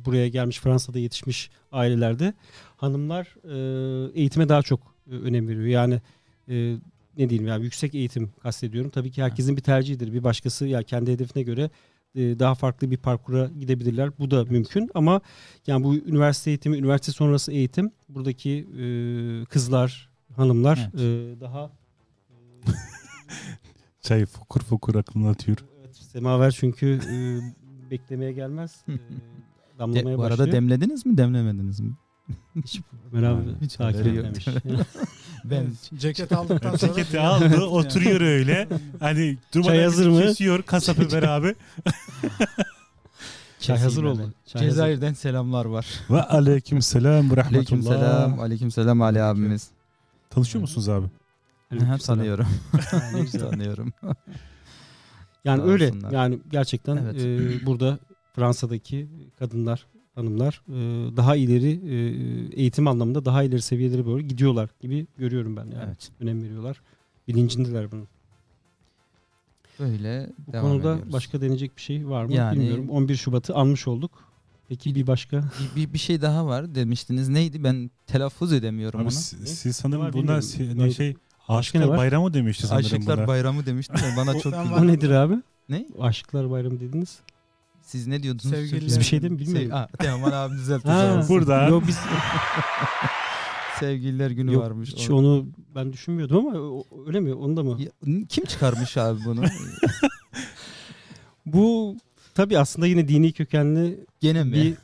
[0.05, 2.34] buraya gelmiş Fransa'da yetişmiş ailelerde
[2.76, 4.80] hanımlar e, eğitime daha çok
[5.11, 5.66] e, önem veriyor.
[5.66, 6.01] Yani
[6.49, 6.76] e,
[7.18, 8.91] ne diyeyim yani yüksek eğitim kastediyorum.
[8.91, 10.12] Tabii ki herkesin bir tercihidir.
[10.12, 11.70] Bir başkası ya kendi hedefine göre
[12.14, 14.11] e, daha farklı bir parkura gidebilirler.
[14.18, 15.20] Bu da mümkün ama
[15.66, 18.84] yani bu üniversite eğitimi, üniversite sonrası eğitim buradaki e,
[19.45, 21.03] kızlar, hanımlar Evet.
[21.37, 21.70] e, daha
[24.03, 25.57] Çay fokur fokur aklına atıyor.
[25.81, 27.16] evet, semaver çünkü e,
[27.91, 28.77] beklemeye gelmez.
[28.89, 28.93] E,
[29.77, 30.53] De- damlamaya bu arada başlıyor.
[30.53, 31.93] demlediniz mi demlemediniz mi?
[32.57, 32.81] Hiç
[33.12, 34.47] Ömer abi Hiç takip etmemiş.
[35.45, 35.66] Ben
[35.99, 38.68] ceket aldıktan sonra Ceketi aldı, oturuyor öyle.
[39.01, 40.20] Hani durmadan Çay hazır mı?
[40.22, 41.55] Kesiyor kasap Ömer abi.
[43.61, 44.33] Çay hazır oldu.
[44.47, 44.70] Çay hazır.
[44.74, 45.87] Cezayir'den selamlar var.
[46.11, 48.01] Ve aleyküm selam ve Aleyküm selam.
[48.03, 48.43] rahmetullah.
[48.45, 49.68] Aleyküm selam Ali abimiz.
[50.31, 51.07] Tanışıyor musunuz abi?
[51.73, 52.19] Aleykümselam.
[52.19, 52.47] tanıyorum.
[53.23, 53.51] Güzel.
[53.51, 53.93] tanıyorum.
[55.45, 56.11] Yani Sağ öyle olsunlar.
[56.12, 57.25] yani gerçekten Evet.
[57.25, 57.99] e, burada
[58.33, 59.09] Fransa'daki
[59.39, 60.73] kadınlar, hanımlar e,
[61.17, 61.97] daha ileri e,
[62.61, 65.85] eğitim anlamında daha ileri seviyelere doğru gidiyorlar gibi görüyorum ben yani.
[65.87, 66.11] Evet.
[66.21, 66.81] Önem veriyorlar.
[67.29, 68.09] Bilincindeler bunun.
[69.81, 71.12] Böyle Bu devam konuda ediyoruz.
[71.12, 72.91] başka denecek bir şey var mı Yani- bilmiyorum.
[72.91, 74.11] 11 Şubat'ı anmış olduk.
[74.69, 75.45] Peki bir başka?
[75.77, 77.29] bir, bir, bir şey daha var demiştiniz.
[77.29, 77.64] Neydi?
[77.64, 79.11] Ben telaffuz edemiyorum Abi onu.
[79.12, 80.45] siz, siz sanırım bunlar
[80.77, 80.95] Neydi?
[80.95, 81.17] şey
[81.49, 81.99] ne Aşıklar var?
[81.99, 83.27] Bayramı demişti sanırım Aşıklar buna.
[83.27, 84.75] Bayramı demiştim de bana çok güldü.
[84.81, 85.35] O nedir abi?
[85.69, 85.87] Ne?
[86.01, 87.19] Aşıklar Bayramı dediniz.
[87.83, 88.55] Siz ne diyordunuz?
[88.55, 89.69] Sevgililer- Biz bir şey de mi bilmiyorum.
[89.69, 90.89] Sev- Ha, Teoman abi düzeltti.
[90.89, 91.23] Ha.
[91.29, 91.69] Burada.
[91.69, 91.99] Yo, biz,
[93.81, 94.93] Sevgililer günü yok, varmış.
[94.97, 97.35] hiç onu ben düşünmüyordum ama o- öyle mi?
[97.35, 97.77] Onu da mı?
[97.83, 97.91] Ya,
[98.29, 99.45] kim çıkarmış abi bunu?
[101.47, 101.97] Bu
[102.35, 104.53] tabii aslında yine dini kökenli Gene mi?
[104.53, 104.75] bir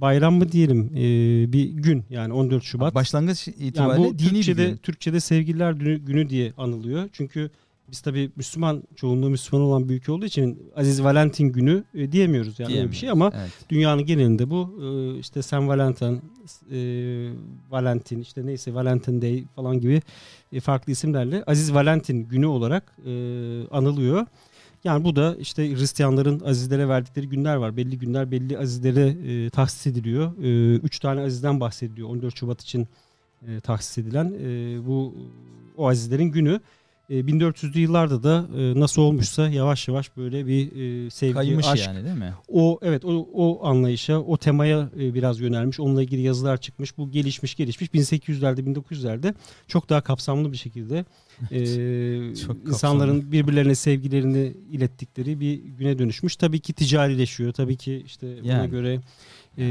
[0.00, 2.94] bayram mı diyelim ee, bir gün yani 14 Şubat.
[2.94, 4.76] Başlangıç yani itibariyle bu dini Türkçe'de bir gün.
[4.76, 7.08] Türkçe'de sevgililer günü, günü diye anılıyor.
[7.12, 7.50] Çünkü
[7.90, 12.60] biz tabii Müslüman çoğunluğu Müslüman olan bir ülke olduğu için Aziz Valentin günü e, diyemiyoruz
[12.60, 13.50] yani öyle bir şey ama Evet.
[13.70, 16.22] dünyanın genelinde bu e, işte Saint Valentin,
[16.70, 16.78] e,
[17.70, 20.02] Valentin işte neyse Valentin Day falan gibi
[20.52, 23.10] e, farklı isimlerle Aziz Valentin günü olarak e,
[23.70, 24.26] anılıyor.
[24.84, 27.76] Yani bu da işte Hristiyanların azizlere verdikleri günler var.
[27.76, 29.06] Belli günler belli azizlere
[29.46, 30.32] e, tahsis ediliyor.
[30.42, 32.88] E, üç tane azizden bahsediliyor 14 Şubat için
[33.48, 34.34] e, tahsis edilen.
[34.40, 35.14] E, bu
[35.76, 36.60] o azizlerin günü.
[37.10, 40.66] E, 1400'lü yıllarda da e, nasıl olmuşsa yavaş yavaş böyle bir
[41.06, 42.34] e, sevgi, Kaymış aşk, yani değil mi?
[42.48, 45.80] o evet o, o anlayışa, o temaya e, biraz yönelmiş.
[45.80, 46.98] Onunla ilgili yazılar çıkmış.
[46.98, 49.34] Bu gelişmiş gelişmiş 1800'lerde 1900'lerde
[49.68, 51.04] çok daha kapsamlı bir şekilde
[51.50, 51.58] e,
[52.68, 56.36] insanların birbirlerine sevgilerini ilettikleri bir güne dönüşmüş.
[56.36, 57.52] Tabii ki ticarileşiyor.
[57.52, 58.70] Tabii ki işte buna Yani.
[58.70, 59.00] göre
[59.58, 59.62] e,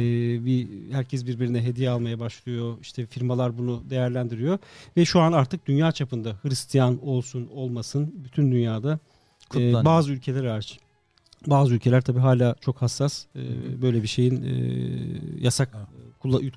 [0.45, 2.77] bir herkes birbirine hediye almaya başlıyor.
[2.81, 4.57] İşte firmalar bunu değerlendiriyor
[4.97, 9.85] ve şu an artık dünya çapında Hristiyan olsun olmasın bütün dünyada e, Kutlanıyor.
[9.85, 10.79] bazı ülkeler hariç
[11.47, 13.25] bazı ülkeler tabii hala çok hassas.
[13.35, 13.41] E,
[13.81, 14.53] böyle bir şeyin e,
[15.45, 15.87] yasak Ha.
[16.23, 16.51] kula-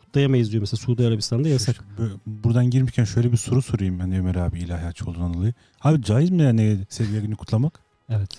[0.00, 1.76] kutlayamayız diyor mesela Suudi Arabistan'da yasak.
[1.96, 5.52] Şu- bö- Buradan girmişken şöyle bir soru sorayım ben Ömer abi ilahiyatçıoğlu'ndan dolayı.
[5.80, 7.80] Abi caiz mi yani sevgili günü kutlamak?
[8.08, 8.30] Evet.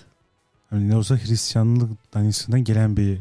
[0.69, 3.19] Hani ne olsa Hristiyanlık danışından gelen bir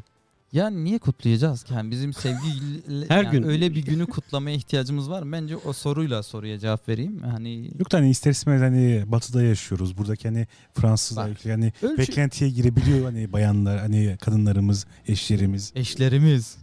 [0.53, 1.75] Yani niye kutlayacağız ki?
[1.75, 2.37] Yani bizim sevgi
[3.09, 3.43] Her yani gün.
[3.43, 5.33] öyle bir günü kutlamaya ihtiyacımız var mı?
[5.33, 7.23] Bence o soruyla soruya cevap vereyim.
[7.23, 9.99] Hani Yok da hani ister istemez hani batıda yaşıyoruz.
[9.99, 15.73] Buradaki hani Fransızlar Bak, yani ölçü beklentiye girebiliyor hani bayanlar hani kadınlarımız, eşlerimiz.
[15.75, 16.57] eşlerimiz.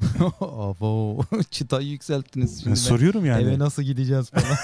[0.40, 1.20] Abo,
[1.50, 2.62] çıtayı yükselttiniz şimdi.
[2.68, 3.42] Yani ben soruyorum yani.
[3.42, 4.44] Eve nasıl gideceğiz falan.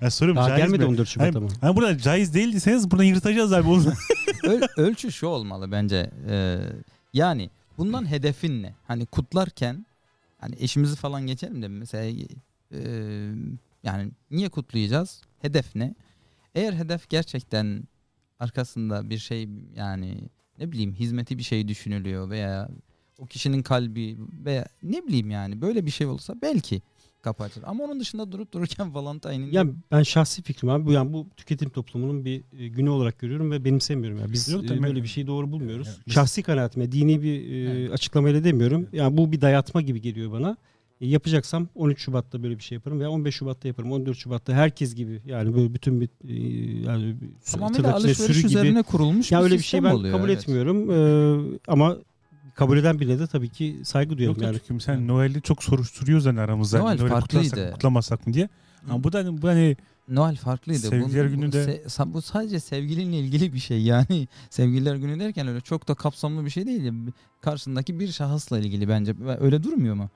[0.00, 0.88] Yani soruyorum Daha caiz gelmedi mi?
[0.90, 1.48] 14 Şubat Hani, ama.
[1.60, 3.68] hani burada caiz değil deseniz buradan yırtacağız abi.
[4.44, 6.10] Öl- ölçü şu olmalı bence.
[6.28, 6.58] Ee,
[7.12, 8.74] yani bundan hedefin ne?
[8.86, 9.86] Hani kutlarken
[10.38, 12.04] hani eşimizi falan geçelim de mesela
[12.72, 12.80] e,
[13.82, 15.22] yani niye kutlayacağız?
[15.38, 15.94] Hedef ne?
[16.54, 17.84] Eğer hedef gerçekten
[18.38, 22.68] arkasında bir şey yani ne bileyim hizmeti bir şey düşünülüyor veya
[23.18, 26.82] o kişinin kalbi veya ne bileyim yani böyle bir şey olsa belki
[27.24, 27.64] kapı açılır.
[27.68, 31.70] Ama onun dışında durup dururken Valentine'in Ya ben şahsi fikrim abi bu yani bu tüketim
[31.70, 34.32] toplumunun bir e, günü olarak görüyorum ve benimsemiyorum ya.
[34.32, 35.86] Biz Yok e, böyle bir şeyi doğru bulmuyoruz.
[35.86, 37.92] Yani biz- Şahsi kanaatime dini bir e, Evet.
[37.92, 38.86] açıklamayla demiyorum.
[38.92, 40.56] Yani bu bir dayatma gibi geliyor bana.
[41.00, 43.92] E, yapacaksam 13 Şubat'ta böyle bir şey yaparım veya 15 Şubat'ta yaparım.
[43.92, 46.34] 14 Şubat'ta herkes gibi yani böyle bütün bir e,
[46.86, 48.46] yani bir tamamıyla alışveriş sürü gibi.
[48.46, 50.16] üzerine kurulmuş Ya bir öyle bir şey ben oluyor.
[50.18, 50.38] kabul evet.
[50.42, 50.90] etmiyorum.
[50.90, 51.96] E, ama
[52.54, 54.58] kabul eden birine de tabii ki saygı duyarım Yok yani.
[54.70, 54.80] yani.
[54.80, 56.78] sen Noel'i çok soruşturuyoruz hani aramızda.
[56.78, 57.44] Noel Noel'i farklıydı.
[57.44, 58.48] kutlasak mı, kutlamasak mı diye.
[58.90, 59.76] Ama bu da hani- bu hani
[60.08, 60.78] Noel farklıydı.
[60.78, 64.28] Sevgililer bu, günü bu, de- se- bu sadece sevgilinle ilgili bir şey yani.
[64.50, 66.92] Sevgililer günü derken öyle çok da kapsamlı bir şey değil.
[67.40, 69.14] Karşındaki bir şahısla ilgili bence.
[69.40, 70.10] Öyle durmuyor mu?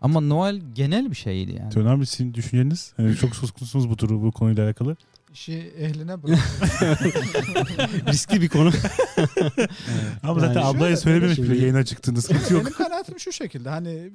[0.00, 1.70] Ama Noel genel bir şeydi yani.
[1.70, 4.96] Tön abi sizin düşünceniz hani çok suskunsunuz bu turu bu konuyla alakalı.
[5.34, 6.38] İşi ehline bırak.
[8.08, 8.70] Riskli bir konu.
[10.22, 12.62] Ama zaten Yani ablaya şöyle, söylememiş bile yayına çıktığında sıkıntı yok.
[12.64, 14.10] Benim kanaatim şu şekilde hani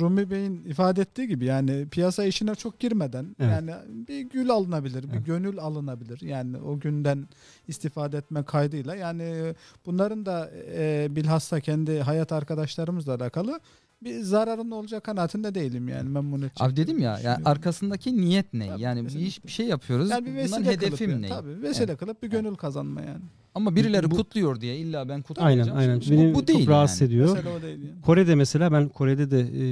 [0.00, 3.52] Rumi Bey'in ifade ettiği gibi yani piyasa işine çok girmeden Evet.
[3.52, 3.72] yani
[4.08, 5.26] bir gül alınabilir, bir Evet.
[5.26, 6.20] gönül alınabilir.
[6.20, 7.28] Yani o günden
[7.68, 9.54] istifade etme kaydıyla yani
[9.86, 13.60] bunların da e, bilhassa kendi hayat arkadaşlarımızla alakalı
[14.04, 16.60] bir zararın olacak kanaatinde değilim yani memnun edecek.
[16.60, 18.68] Abi dedim ya, ya arkasındaki niyet ne?
[18.68, 20.10] Tabii, yani bir iş bir şey yapıyoruz.
[20.10, 21.28] yani bir Bundan vesile hedefim yani, ne?
[21.28, 23.20] Tabii vesile kılıp bir gönül kazanma yani.
[23.54, 25.78] Ama birileri Bu- kutluyor diye illa ben aynen kutlayacağım.
[25.78, 26.00] aynen.
[26.00, 27.08] Şimdi Beni bu, bu değil çok rahatsız yani.
[27.08, 27.34] ediyor.
[27.36, 28.02] Mesele o değil yani.
[28.02, 29.64] Kore'de mesela ben Kore'de de e,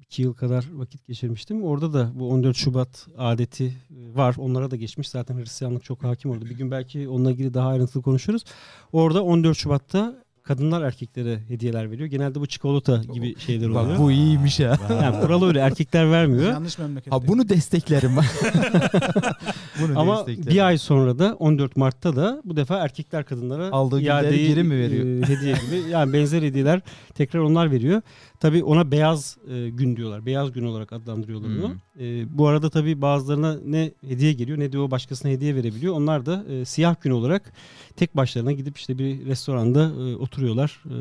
[0.00, 1.62] iki yıl kadar vakit geçirmiştim.
[1.64, 3.72] Orada da bu 14 Şubat adeti e,
[4.16, 4.34] var.
[4.38, 5.08] Onlara da geçmiş.
[5.08, 6.44] Zaten Hristiyanlık çok hakim orada.
[6.44, 8.44] Bir gün belki onunla ilgili daha ayrıntılı konuşuruz.
[8.92, 10.14] Orada 14 Şubat'ta
[10.48, 12.08] kadınlar erkeklere hediyeler veriyor.
[12.08, 13.88] Genelde bu çikolata gibi şeyler oluyor.
[13.88, 14.76] Bak bu iyiymiş ha.
[15.02, 16.52] Yani kuralı öyle erkekler vermiyor.
[16.52, 17.12] Yanlış memleket.
[17.12, 18.24] Ha bunu desteklerim ben.
[19.82, 20.50] bunu Ama desteklerim.
[20.56, 24.78] bir ay sonra da 14 Mart'ta da bu defa erkekler kadınlara Aldığı iadeyi, geri mi
[24.78, 25.04] veriyor?
[25.06, 25.90] e, hediye gibi.
[25.90, 26.80] Yani benzer hediyeler
[27.14, 28.02] tekrar onlar veriyor.
[28.40, 30.26] Tabii ona beyaz e, gün diyorlar.
[30.26, 31.68] Beyaz gün olarak adlandırıyorlar onu.
[31.68, 32.04] Hmm.
[32.04, 35.94] E, bu arada tabii bazılarına ne hediye geliyor ne de o başkasına hediye verebiliyor.
[35.94, 37.52] Onlar da e, siyah gün olarak
[37.96, 40.82] tek başlarına gidip işte bir restoranda e, oturuyorlar.
[40.86, 40.96] E,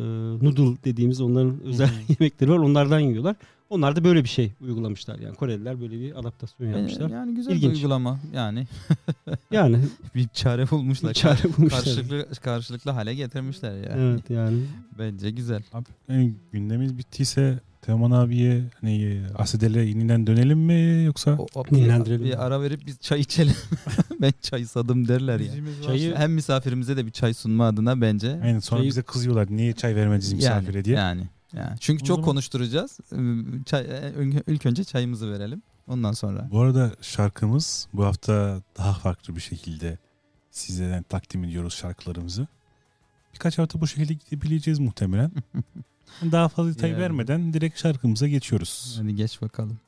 [0.46, 2.58] noodle dediğimiz onların özel yemekleri var.
[2.58, 3.36] Onlardan yiyorlar.
[3.70, 5.20] Onlar da böyle bir şey uygulamışlar.
[5.20, 7.09] Yani Koreliler böyle bir adaptasyon yapmışlar.
[7.09, 7.72] Yani güzel İlginç.
[7.72, 8.20] bir uygulama.
[8.34, 8.68] Yani
[9.51, 9.80] Yani
[10.15, 11.13] bir çare bulmuşlar.
[11.13, 11.84] çare bulmuşlar.
[11.84, 13.93] Karşılıklı, karşılıklı hale getirmişler ya.
[13.97, 14.59] Evet yani.
[14.99, 15.61] Bence güzel.
[15.74, 21.65] Abi yani gündemimiz bittiyse Teoman abiye hani e, Asidele yeniden dönelim mi yoksa O, o-
[21.65, 22.26] Dinlendirelim.
[22.26, 23.53] bir ara verip biz çay içelim.
[24.22, 25.45] ben çay sadım derler ya.
[25.45, 28.39] Dizimiz Çayı- Hem misafirimize de bir çay sunma adına bence.
[28.43, 30.95] aynen sonra Çayı- bize kızıyorlar niye çay vermediniz misafire yani, diye.
[30.95, 31.22] Yani,
[31.54, 31.78] yani.
[31.80, 33.00] Çünkü O çok zaman- konuşturacağız.
[33.12, 33.18] Ee,
[33.66, 34.14] Çay, e,
[34.48, 35.62] ilk önce çayımızı verelim.
[35.88, 36.48] Ondan sonra.
[36.52, 39.98] Bu arada şarkımız bu hafta daha farklı bir şekilde
[40.52, 42.48] sizlere takdim ediyoruz şarkılarımızı.
[43.34, 45.32] Birkaç hafta bu şekilde gidebileceğiz muhtemelen.
[46.22, 47.02] daha fazla detay Yani.
[47.02, 48.95] vermeden direkt şarkımıza geçiyoruz.
[49.02, 49.80] Hadi geç bakalım.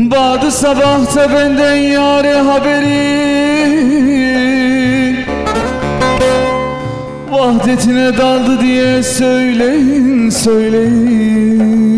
[0.00, 3.20] Badı sabahta benden yare haberi.
[7.30, 11.89] Vahdetine daldı diye söyleyin söyleyin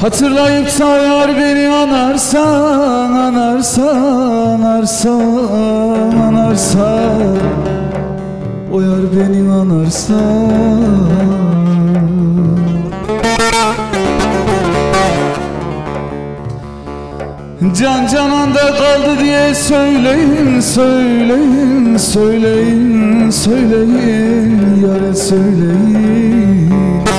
[0.00, 3.96] Hatırlayıp sayar beni anarsan, anarsan,
[4.60, 7.36] anarsan, anarsan.
[8.72, 10.50] O yar beni anarsan.
[17.80, 24.86] Can cananda kaldı diye söyleyin, söyleyin, söyleyin, söyleyin.
[24.86, 27.09] Yare söyleyin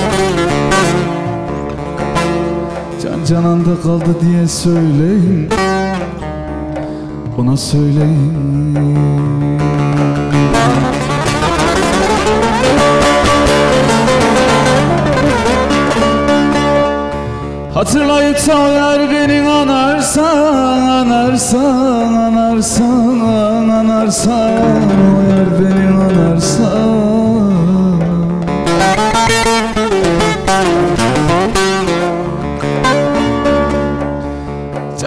[3.31, 5.49] cananda kaldı diye söyleyin.
[7.37, 8.33] Ona söyleyin.
[17.73, 23.19] Hatırlayıp sayar beni anarsan Anarsan, anarsan,
[23.69, 24.51] anarsan.
[25.17, 27.10] O yer beni anarsan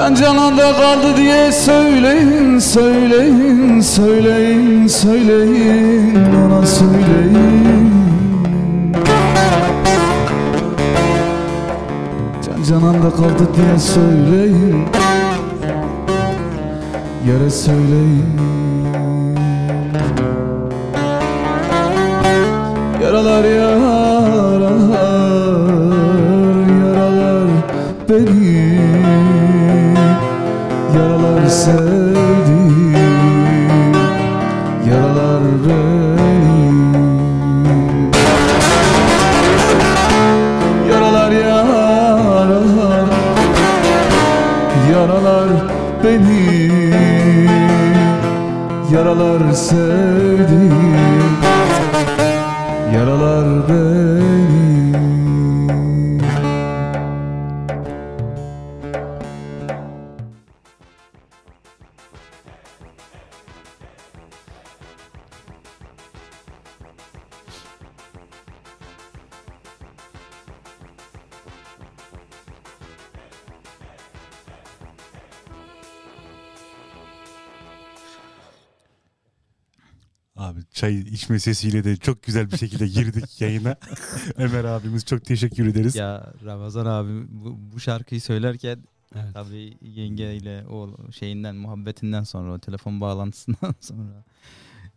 [0.05, 7.92] Can cananda kaldı diye söyleyin, söyleyin, söyleyin, söyleyin Ona söyleyin.
[12.46, 14.84] Can cananda kaldı diye söyleyin.
[17.26, 18.40] Yere söyleyin.
[23.02, 24.61] Yaralar yaralar
[26.80, 27.48] Yaralar
[28.09, 28.43] beni
[31.64, 32.94] sevdim
[34.88, 36.64] Yaralar beni
[40.90, 41.32] Yaralar
[44.92, 45.50] yaralar
[46.04, 46.44] beni.
[48.92, 50.13] Yaralar sevdim
[81.14, 83.76] içme sesiyle de çok güzel bir şekilde girdik yayına.
[84.36, 85.94] Ömer abimiz çok teşekkür ederiz.
[85.96, 88.78] Ya Ramazan abi bu, bu şarkıyı söylerken
[89.14, 89.34] Evet.
[89.34, 94.24] tabii yengeyle o şeyinden muhabbetinden sonra o telefon bağlantısından sonra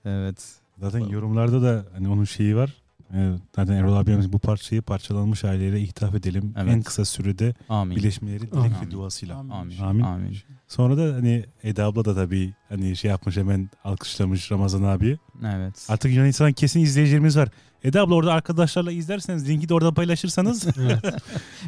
[0.06, 2.74] evet Zaten yorumlarda da hani onun şeyi var.
[3.14, 6.54] Ee, Zaten Erol abimiz bu parçayı parçalanmış aileyle ithaf edelim.
[6.58, 6.74] Evet.
[6.74, 7.96] En kısa sürede amin.
[7.98, 8.88] birleşmeleri dilek Amin.
[8.88, 9.38] ve duasıyla.
[9.38, 9.52] Amin.
[9.52, 9.80] Amin.
[9.80, 10.04] Amin.
[10.04, 10.38] Amin.
[10.68, 15.18] Sonra da hani Eda abla da tabii hani şey yapmış hemen alkışlamış Ramazan abi.
[15.46, 15.86] Evet.
[15.90, 17.50] Artık Yunanistan kesin izleyicilerimiz var.
[17.84, 20.68] Eda abla orada arkadaşlarla izlerseniz linki de orada paylaşırsanız.
[20.80, 21.06] Evet.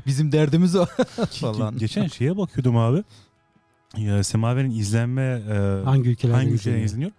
[0.06, 0.86] Bizim derdimiz o.
[1.32, 1.78] Falan.
[1.78, 3.04] Geçen şeye bakıyordum abi.
[3.97, 6.84] e, Semaver'in izlenme e, Hangi ülkelerde hangi izleniyor?
[6.86, 7.12] izleniyor?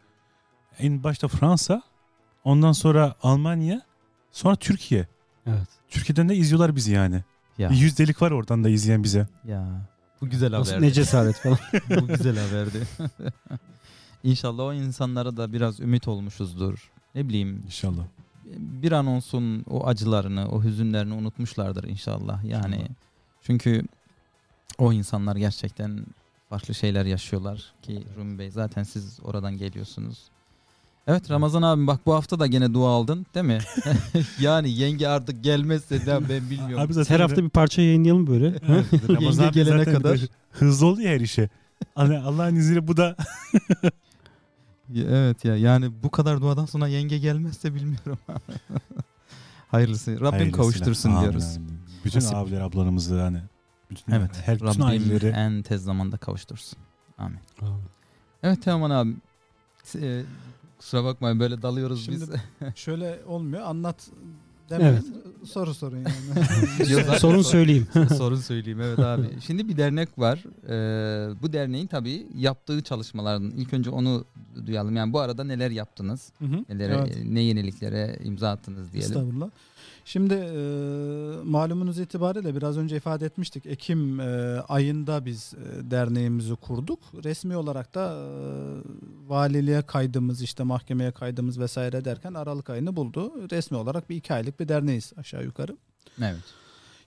[0.78, 1.83] En başta Fransa,
[2.45, 3.83] ondan sonra Almanya,
[4.33, 5.07] sonra Türkiye.
[5.47, 5.68] Evet.
[5.89, 7.22] Türkiye'den de izliyorlar bizi yani.
[7.59, 9.26] Ya, Bir yüzdelik var oradan da izleyen bize.
[9.45, 9.91] ya.
[10.21, 10.87] Bu güzel Nasıl, haberdi.
[10.87, 11.59] ne cesaret falan.
[12.01, 12.87] Bu güzel haberdi.
[14.25, 16.91] İnşallah o insanlara da biraz ümit olmuşuzdur.
[17.14, 18.03] Ne bileyim İnşallah.
[18.55, 22.45] bir an olsun o acılarını, o hüzünlerini unutmuşlardır inşallah.
[22.45, 22.89] Yani İnşallah.
[23.43, 23.83] çünkü
[24.79, 26.07] o insanlar gerçekten
[26.49, 30.18] farklı şeyler yaşıyorlar ki Rumi Bey zaten siz oradan geliyorsunuz.
[31.07, 33.59] Evet Ramazan abim bak bu hafta da gene dua aldın değil mi?
[34.41, 36.79] yani yenge artık gelmezse de ben bilmiyorum.
[36.87, 38.47] Abi zaten Her hafta bir parça yayınlayalım böyle.
[38.69, 40.21] Evet, Ramazan abi gelene zaten kadar.
[40.51, 41.49] Hızlı oluyor her işe.
[41.95, 43.17] Hani Allah'ın izniyle bu da
[44.97, 48.19] Evet ya yani bu kadar duadan sonra yenge gelmezse bilmiyorum.
[49.71, 50.11] Hayırlısı.
[50.11, 50.57] Rabbim Hayırlısıyla.
[50.57, 51.57] kavuştursun Amin, diyoruz.
[51.57, 51.81] amin.
[52.05, 52.37] Bütün Nasip.
[52.37, 53.39] abiler ablalarımızı hani
[53.91, 54.31] bütün, Evet.
[54.45, 56.79] her bütün Rabbim aileleri en tez zamanda kavuştursun.
[57.19, 57.39] Amin.
[58.43, 59.15] Evet Teoman abi.
[60.03, 60.23] E,
[60.81, 62.74] kusura bakmayın böyle dalıyoruz Şimdi- biz.
[62.74, 63.62] Şöyle olmuyor.
[63.62, 63.97] Anlat
[64.70, 64.93] demeyin.
[64.93, 65.05] Evet.
[65.49, 66.87] Soru sorun yani.
[67.18, 67.87] Sorun sor- söyleyeyim.
[68.18, 69.26] Sorun söyleyeyim evet abi.
[69.47, 70.45] Şimdi bir dernek var.
[70.68, 74.24] Ee, bu derneğin tabii yaptığı çalışmaların ilk önce onu
[74.66, 74.97] duyalım.
[74.97, 76.33] Yani bu arada neler yaptınız?
[76.39, 76.64] Hı hı.
[76.68, 77.18] Nelere, Evet.
[77.24, 79.11] ne yeniliklere imza attınız diyelim.
[79.11, 79.51] Estağfurullah.
[80.05, 80.61] Şimdi e,
[81.45, 83.67] malumunuz itibariyle biraz önce ifade etmiştik.
[83.67, 86.99] Ekim e, ayında biz e, derneğimizi kurduk.
[87.25, 88.25] Resmi olarak da e,
[89.29, 93.51] valiliğe kaydımız işte mahkemeye kaydımız vesaire derken Aralık ayını buldu.
[93.51, 95.77] Resmi olarak bir iki aylık bir derneğiz aşağı yukarı.
[96.19, 96.60] Evet.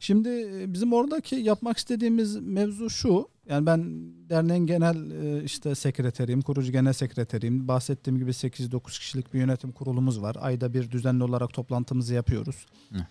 [0.03, 0.29] Şimdi
[0.73, 3.27] bizim oradaki yapmak istediğimiz mevzu şu.
[3.49, 3.81] Yani ben
[4.29, 5.11] derneğin genel
[5.43, 7.67] işte sekreteriyim, kurucu genel sekreteriyim.
[7.67, 10.37] Bahsettiğim gibi 8-9 kişilik bir yönetim kurulumuz var.
[10.39, 12.65] Ayda bir düzenli olarak toplantımızı yapıyoruz.
[12.91, 13.03] Evet.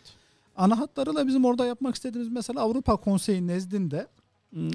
[0.56, 4.06] Ana hatlarıyla bizim orada yapmak istediğimiz mesela Avrupa Konseyi nezdinde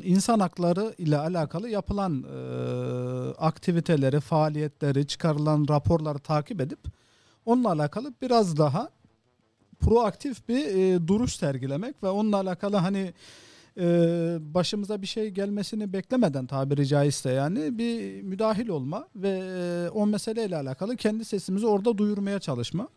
[0.03, 2.37] insan hakları ile alakalı yapılan e,
[3.37, 6.79] aktiviteleri, faaliyetleri, çıkarılan raporları takip edip
[7.45, 8.89] onunla alakalı biraz daha
[9.79, 13.13] proaktif bir e, duruş sergilemek ve onunla alakalı hani
[13.79, 13.85] e,
[14.41, 20.57] başımıza bir şey gelmesini beklemeden tabiri caizse yani bir müdahil olma ve e, o meseleyle
[20.57, 22.87] alakalı kendi sesimizi orada duyurmaya çalışma.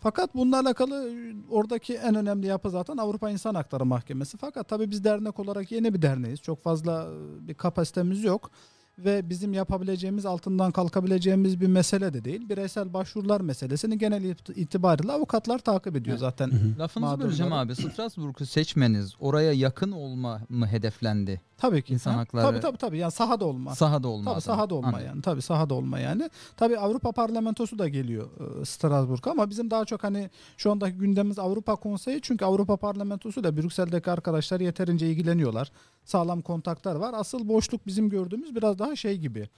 [0.00, 4.36] Fakat bununla alakalı e, oradaki en önemli yapı zaten Avrupa İnsan Hakları Mahkemesi.
[4.36, 6.40] Fakat tabii biz dernek olarak yeni bir derneğiz.
[6.40, 7.08] Çok fazla
[7.42, 8.50] e, bir kapasitemiz yok
[8.98, 12.48] ve bizim yapabileceğimiz altından kalkabileceğimiz bir mesele de değil.
[12.48, 16.50] Bireysel başvurular meselesini genel it- itibariyle avukatlar takip ediyor zaten.
[16.78, 17.28] Lafınızı Mağdurları.
[17.28, 17.76] böleceğim abi.
[17.76, 21.40] Strasbourg'u seçmeniz oraya yakın olma mı hedeflendi?
[21.58, 21.92] Tabii ki.
[21.92, 22.98] İnsan Ha, hakları- Tabii tabii tabii.
[22.98, 23.74] Yani sahada olma.
[23.74, 24.24] Sahada olma.
[24.24, 24.40] Tabii adına.
[24.40, 25.06] sahada olma Anladım.
[25.06, 25.22] yani.
[25.22, 26.30] Tabii sahada olma yani.
[26.56, 28.28] Tabii Avrupa Parlamentosu da geliyor
[28.60, 33.44] e, Strasbourg'a ama bizim daha çok hani şu andaki gündemimiz Avrupa Konseyi çünkü Avrupa Parlamentosu
[33.44, 35.72] da Brüksel'deki arkadaşlar yeterince ilgileniyorlar.
[36.04, 37.14] Sağlam kontaklar var.
[37.16, 39.48] Asıl boşluk bizim gördüğümüz biraz daha şey gibi.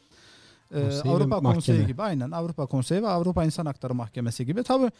[0.74, 1.54] E, Konsey ve Avrupa mahkeme.
[1.54, 4.62] Konseyi gibi aynen Avrupa Konseyi ve Avrupa İnsan Hakları Mahkemesi gibi.
[4.62, 4.90] Tabii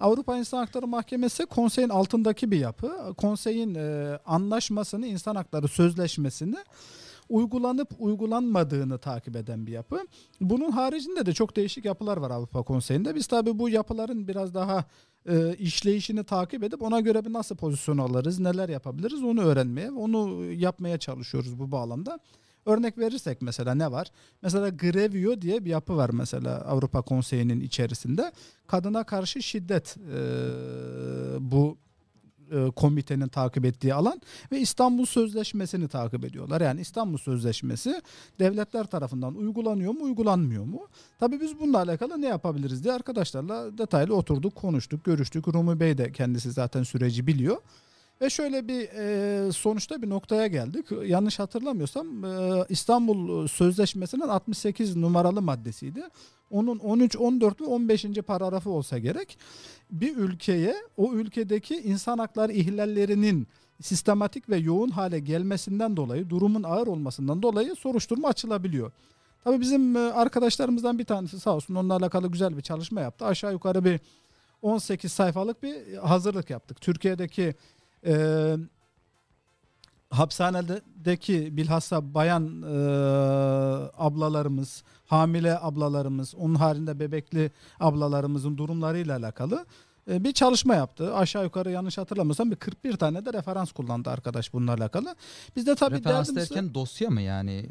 [0.00, 3.14] Avrupa İnsan Hakları Mahkemesi konseyin altındaki bir yapı.
[3.16, 6.56] Konseyin e, anlaşmasını, insan hakları sözleşmesini
[7.28, 9.98] uygulanıp uygulanmadığını takip eden bir yapı.
[10.40, 13.14] Bunun haricinde de çok değişik yapılar var Avrupa Konseyi'nde.
[13.14, 14.84] Biz tabii bu yapıların biraz daha
[15.28, 20.44] e, işleyişini takip edip ona göre bir nasıl pozisyon alırız, neler yapabiliriz onu öğrenmeye, onu
[20.52, 22.18] yapmaya çalışıyoruz bu bağlamda.
[22.66, 24.10] Örnek verirsek mesela ne var?
[24.42, 28.32] Mesela Grevio diye bir yapı var mesela Avrupa Konseyi'nin içerisinde.
[28.66, 30.20] Kadına karşı şiddet e,
[31.40, 31.78] bu
[32.50, 34.20] e, komitenin takip ettiği alan
[34.52, 36.60] ve İstanbul Sözleşmesi'ni takip ediyorlar.
[36.60, 38.02] Yani İstanbul Sözleşmesi
[38.38, 40.86] devletler tarafından uygulanıyor mu, uygulanmıyor mu?
[41.18, 45.48] Tabii biz bununla alakalı ne yapabiliriz diye arkadaşlarla detaylı oturduk, konuştuk, görüştük.
[45.48, 47.56] Rumi Bey de kendisi zaten süreci biliyor.
[48.24, 50.86] Ve şöyle bir e, sonuçta bir noktaya geldik.
[51.06, 56.02] Yanlış hatırlamıyorsam e, İstanbul Sözleşmesi'nin 68 numaralı maddesiydi.
[56.50, 58.04] Onun 13, 14 ve 15.
[58.26, 59.38] paragrafı olsa gerek.
[59.90, 63.46] Bir ülkeye o ülkedeki insan hakları ihlallerinin
[63.82, 68.92] sistematik ve yoğun hale gelmesinden dolayı, durumun ağır olmasından dolayı soruşturma açılabiliyor.
[69.44, 73.26] Tabii bizim arkadaşlarımızdan bir tanesi sağ olsun onunla alakalı güzel bir çalışma yaptı.
[73.26, 74.00] Aşağı yukarı bir
[74.62, 76.80] 18 sayfalık bir hazırlık yaptık.
[76.80, 77.54] Türkiye'deki
[78.06, 78.14] e,
[80.10, 82.76] hapishanedeki bilhassa bayan e,
[83.96, 87.50] ablalarımız, hamile ablalarımız, onun haricinde bebekli
[87.80, 89.66] ablalarımızın durumlarıyla alakalı
[90.10, 91.14] e, bir çalışma yaptı.
[91.14, 95.14] Aşağı yukarı yanlış hatırlamıyorsam bir 41 tane de referans kullandı arkadaş bununla alakalı.
[95.56, 97.70] Biz de tabii Referans derdimiz- derken dosya mı yani?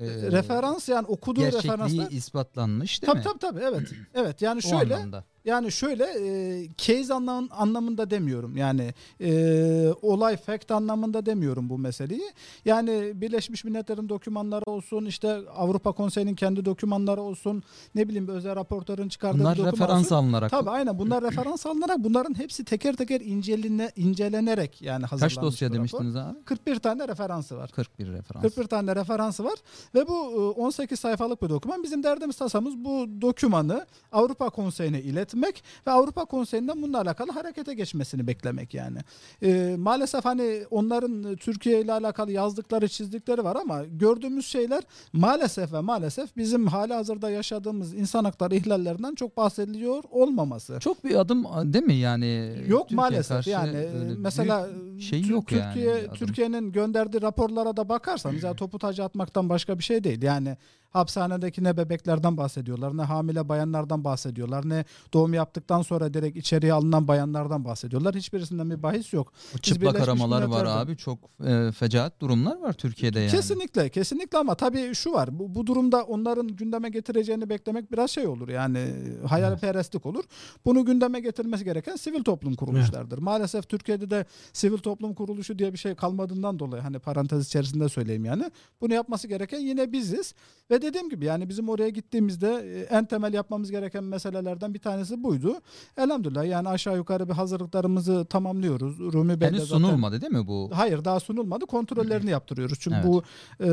[0.00, 3.24] Ee, referans yani okuduğu Gerçekliği referanslar ispatlanmış değil Tabii mi?
[3.24, 3.92] tabii tabii evet.
[4.14, 5.24] Evet yani O şöyle anlamda.
[5.44, 8.56] Yani şöyle e, case anlam, anlamında demiyorum.
[8.56, 12.32] Yani e, olay fact anlamında demiyorum bu meseleyi.
[12.64, 17.62] Yani Birleşmiş Milletler'in dokümanları olsun, işte Avrupa Konseyi'nin kendi dokümanları olsun,
[17.94, 20.16] ne bileyim özel raportörün çıkardığı Bunlar doküman referans olsun.
[20.16, 20.50] alınarak.
[20.50, 25.72] Tabii aynen bunlar referans alınarak bunların hepsi teker teker inceline, incelenerek yani hazırlanmış Kaç dosya
[25.72, 26.44] demiştiniz abi?
[26.44, 27.70] 41 tane referansı var.
[27.74, 28.42] 41 referans.
[28.42, 29.58] 41 tane referansı var
[29.94, 31.82] ve bu e, 18 sayfalık bir doküman.
[31.82, 38.26] Bizim derdimiz tasamız bu dokümanı Avrupa Konseyi'ne iletmek ve Avrupa Konseyi'nden bununla alakalı harekete geçmesini
[38.26, 38.98] beklemek yani.
[39.42, 45.80] E, maalesef hani onların Türkiye ile alakalı yazdıkları çizdikleri var ama gördüğümüz şeyler maalesef ve
[45.80, 50.78] maalesef bizim hali hazırda yaşadığımız insan hakları ihlallerinden çok bahsediliyor olmaması.
[50.80, 52.54] Çok bir adım değil mi yani?
[52.66, 54.68] Yok Türkiye maalesef yani öyle mesela
[55.00, 56.14] şey yok yani Türkiye adım.
[56.14, 60.22] Türkiye'nin gönderdiği raporlara da bakarsanız ya topu taca atmaktan başka bir şey değil.
[60.22, 60.56] Yani
[60.90, 67.08] hapishanedeki ne bebeklerden bahsediyorlar, ne hamile bayanlardan bahsediyorlar, ne doğum yaptıktan sonra direkt içeriye alınan
[67.08, 68.14] bayanlardan bahsediyorlar.
[68.14, 69.32] Hiçbirisinden bir bahis yok.
[69.54, 70.96] O çıplak aramalar var abi.
[70.96, 73.30] Çok e, fecaat durumlar var Türkiye'de yani.
[73.30, 75.38] Kesinlikle, kesinlikle ama tabii şu var.
[75.38, 78.48] Bu, bu durumda onların gündeme getireceğini beklemek biraz şey olur.
[78.48, 78.94] Yani
[79.28, 80.24] hayalperestlik olur.
[80.64, 83.18] Bunu gündeme getirmesi gereken sivil toplum kuruluşlardır.
[83.18, 88.24] Maalesef Türkiye'de de sivil toplum kuruluşu diye bir şey kalmadığından dolayı hani parantez içerisinde söyleyeyim
[88.24, 88.50] yani.
[88.80, 90.34] Bunu yapması gereken yine biziz.
[90.70, 92.48] Ve dediğim gibi yani bizim oraya gittiğimizde
[92.90, 95.54] e, en temel yapmamız gereken meselelerden bir tanesi buydu.
[95.96, 98.98] Elhamdülillah yani aşağı yukarı bir hazırlıklarımızı tamamlıyoruz.
[98.98, 100.70] Rumi Bey de Henüz zaten- sunulmadı değil mi bu?
[100.74, 101.66] Hayır daha sunulmadı.
[101.66, 102.78] Kontrollerini yaptırıyoruz.
[102.80, 103.06] Çünkü Evet.
[103.06, 103.22] bu
[103.64, 103.68] e,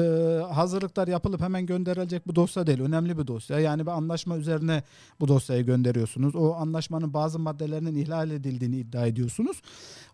[0.53, 2.79] hazırlıklar yapılıp hemen gönderilecek bir dosya değil.
[2.81, 3.59] Önemli bir dosya.
[3.59, 4.83] Yani bir anlaşma üzerine
[5.19, 6.35] bu dosyayı gönderiyorsunuz.
[6.35, 9.61] O anlaşmanın bazı maddelerinin ihlal edildiğini iddia ediyorsunuz.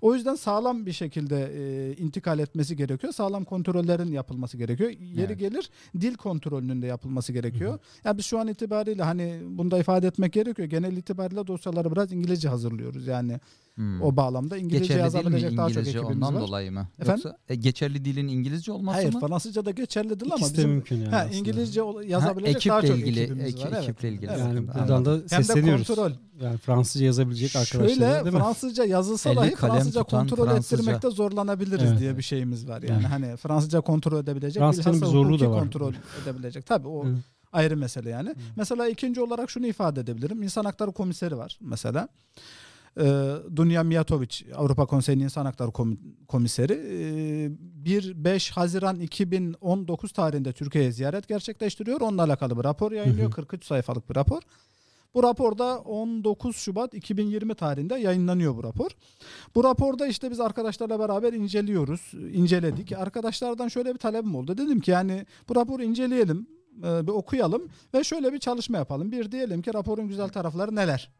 [0.01, 3.13] O yüzden sağlam bir şekilde e, intikal etmesi gerekiyor.
[3.13, 4.89] Sağlam kontrollerin yapılması gerekiyor.
[4.89, 5.39] Yeri Evet.
[5.39, 5.69] gelir
[6.01, 7.79] dil kontrolünün de yapılması gerekiyor.
[8.03, 10.67] Yani biz şu an itibariyle hani bunu da ifade etmek gerekiyor.
[10.67, 13.07] Genel itibariyle dosyaları biraz İngilizce hazırlıyoruz.
[13.07, 13.39] Yani
[13.81, 14.01] Hmm.
[14.01, 16.41] o bağlamda İngilizce Geçerli değil yazabilecek daha çok İngilizce ekibimiz ondan var.
[16.47, 16.87] dolayı mı?
[16.99, 17.21] Efendim?
[17.25, 19.19] Yoksa e, geçerli dilin İngilizce olması Hayır mı?
[19.19, 21.09] Fransızca da geçerlidir ama İkisi de bizim mümkün yani.
[21.09, 21.35] ha, aslında.
[21.35, 23.69] İngilizce ol- Ha, yazabilecek daha ekiple çok ilgili ekibimiz ek- var.
[23.71, 23.83] Evet.
[23.83, 24.29] ekiple ilgili.
[24.31, 24.39] Evet.
[24.39, 25.05] Yani buradan Anladım.
[25.05, 25.87] da Hem de sesleniyoruz.
[25.87, 26.11] kontrol.
[26.41, 28.39] Yani Fransızca yazabilecek arkadaşlara Şöyle değil mi?
[28.39, 30.77] Fransızca yazılsa dahi Fransızca kontrol Fransızca.
[30.77, 31.99] ettirmekte zorlanabiliriz Evet.
[31.99, 32.81] diye bir şeyimiz var.
[32.81, 33.09] Yani Evet.
[33.11, 35.59] hani Fransızca kontrol edebilecek, Fransızcanın bir zorluğu da var.
[35.59, 36.65] kontrol edebilecek.
[36.65, 37.05] Tabii o
[37.53, 38.35] ayrı mesele yani.
[38.55, 40.43] Mesela ikinci olarak şunu ifade edebilirim.
[40.43, 42.07] İnsan Hakları Komiseri var mesela.
[42.99, 47.51] Ee, Dunya Mijatovic Avrupa Konseyi'nin İnsan Hakları Komi- Komiseri ee,
[47.85, 52.01] 1-5 Haziran 2019 tarihinde Türkiye'ye ziyaret gerçekleştiriyor.
[52.01, 53.27] Onunla alakalı bir rapor yayınlıyor.
[53.27, 53.35] Hı hı.
[53.35, 54.41] 43 sayfalık bir rapor.
[55.13, 58.89] Bu raporda 19 Şubat 2020 tarihinde yayınlanıyor bu rapor.
[59.55, 62.91] Bu raporda işte biz arkadaşlarla beraber inceliyoruz, inceledik.
[62.91, 64.57] Arkadaşlardan şöyle bir talebim oldu.
[64.57, 66.47] Dedim ki yani bu raporu inceleyelim,
[66.83, 67.61] e, bir okuyalım
[67.93, 69.11] ve şöyle bir çalışma yapalım.
[69.11, 71.11] Bir diyelim ki raporun güzel tarafları neler?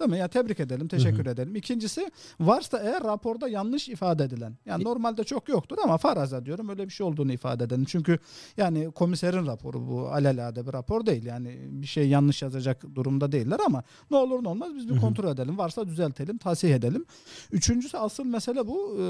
[0.00, 0.18] Değil mi?
[0.18, 1.56] Ya tebrik edelim, teşekkür edelim.
[1.56, 4.56] İkincisi varsa eğer raporda yanlış ifade edilen.
[4.66, 7.84] Yani normalde çok yoktur ama faraza diyorum öyle bir şey olduğunu ifade edelim.
[7.84, 8.18] Çünkü
[8.56, 11.24] yani komiserin raporu bu alelade bir rapor değil.
[11.24, 15.28] Yani bir şey yanlış yazacak durumda değiller ama ne olur ne olmaz biz bir kontrol
[15.32, 15.58] edelim.
[15.58, 17.04] Varsa düzeltelim, tasih edelim.
[17.52, 18.96] Üçüncüsü asıl mesele bu.
[19.00, 19.06] Ee,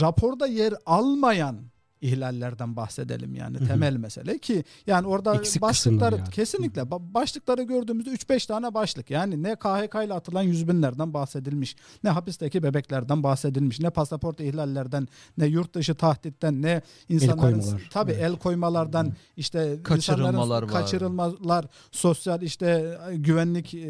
[0.00, 1.56] raporda yer almayan
[2.04, 6.30] ihlallerden bahsedelim yani temel mesele ki yani orada Eksik başlıkları yani.
[6.30, 11.76] kesinlikle ba- başlıkları gördüğümüzde 3-5 tane başlık yani ne KHK ile atılan yüz binlerden bahsedilmiş
[12.04, 17.88] ne hapisteki bebeklerden bahsedilmiş ne pasaport ihlallerden ne yurt dışı tahditten ne insanların koymalar.
[17.92, 18.22] tabi Evet.
[18.22, 20.70] el koymalardan işte Kaçırılmalar var.
[20.70, 23.88] kaçırılmalar sosyal işte güvenlik e,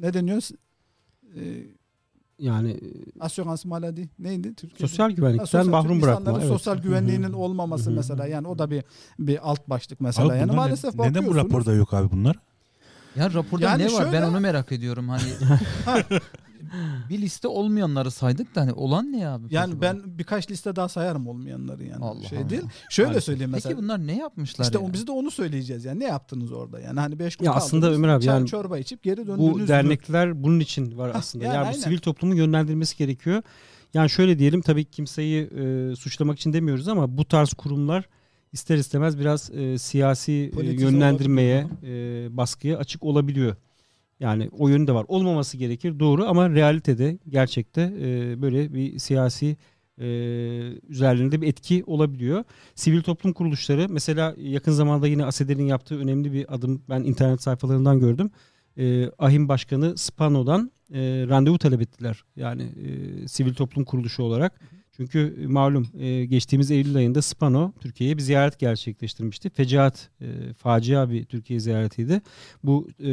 [0.00, 0.42] ne deniyor
[1.36, 1.40] e,
[2.38, 2.80] Yani
[3.20, 4.88] asurans maladi neydi Türkiye'de?
[4.88, 6.32] sosyal Ha, güvenlikten sosyal- mahrum bırakma.
[6.38, 6.48] Evet.
[6.48, 8.84] sosyal güvenliğinin olmaması mesela yani o da bir
[9.18, 12.36] bir alt başlık mesela Abi yani bunlar ne- maalesef neden bu raporda yok abi bunlar?
[13.16, 14.12] Ya raporda Yani ne var?
[14.12, 15.08] Ben onu merak ediyorum.
[15.08, 15.22] Hani
[17.10, 19.46] bir liste olmayanları saydık da hani olan ne abi?
[19.50, 22.50] Yani ben birkaç liste daha sayarım olmayanları yani Allah şey Allah.
[22.50, 22.62] değil.
[22.90, 23.24] Şöyle Maalesef.
[23.24, 23.74] söyleyeyim mesela.
[23.74, 24.84] Peki bunlar ne yapmışlar işte ya?
[24.84, 27.66] o- biz de onu söyleyeceğiz yani ne yaptınız orada yani hani 5 gün Ya kaldınız,
[27.66, 29.38] aslında Ömer abi yani çorba içip geri döndünüz.
[29.38, 29.68] Bu mü?
[29.68, 31.44] dernekler bunun için var aslında.
[31.44, 33.42] yani Yani, bu sivil toplumun yönlendirmesi gerekiyor.
[33.94, 38.08] Yani şöyle diyelim tabii ki kimseyi e, suçlamak için demiyoruz ama bu tarz kurumlar
[38.52, 43.56] ister istemez biraz e, siyasi e, Politize yönlendirmeye, e, baskıya açık olabiliyor.
[44.20, 45.04] Yani o yönü de var.
[45.08, 49.56] Olmaması gerekir doğru ama realitede gerçekte e, böyle bir siyasi
[49.98, 50.06] e,
[50.88, 52.44] üzerlerinde bir etki olabiliyor.
[52.74, 58.00] Sivil toplum kuruluşları mesela yakın zamanda yine ASEDER'in yaptığı önemli bir adım ben internet sayfalarından
[58.00, 58.30] gördüm.
[58.78, 62.24] E, AHİM Başkanı Spano'dan e, randevu talep ettiler.
[62.36, 64.60] Yani e, sivil toplum kuruluşu olarak.
[64.96, 69.50] Çünkü malum e, geçtiğimiz Eylül ayında Spano Türkiye'ye bir ziyaret gerçekleştirmişti.
[69.50, 72.22] Fecaat, e, facia bir Türkiye ziyaretiydi.
[72.64, 73.10] Bu e,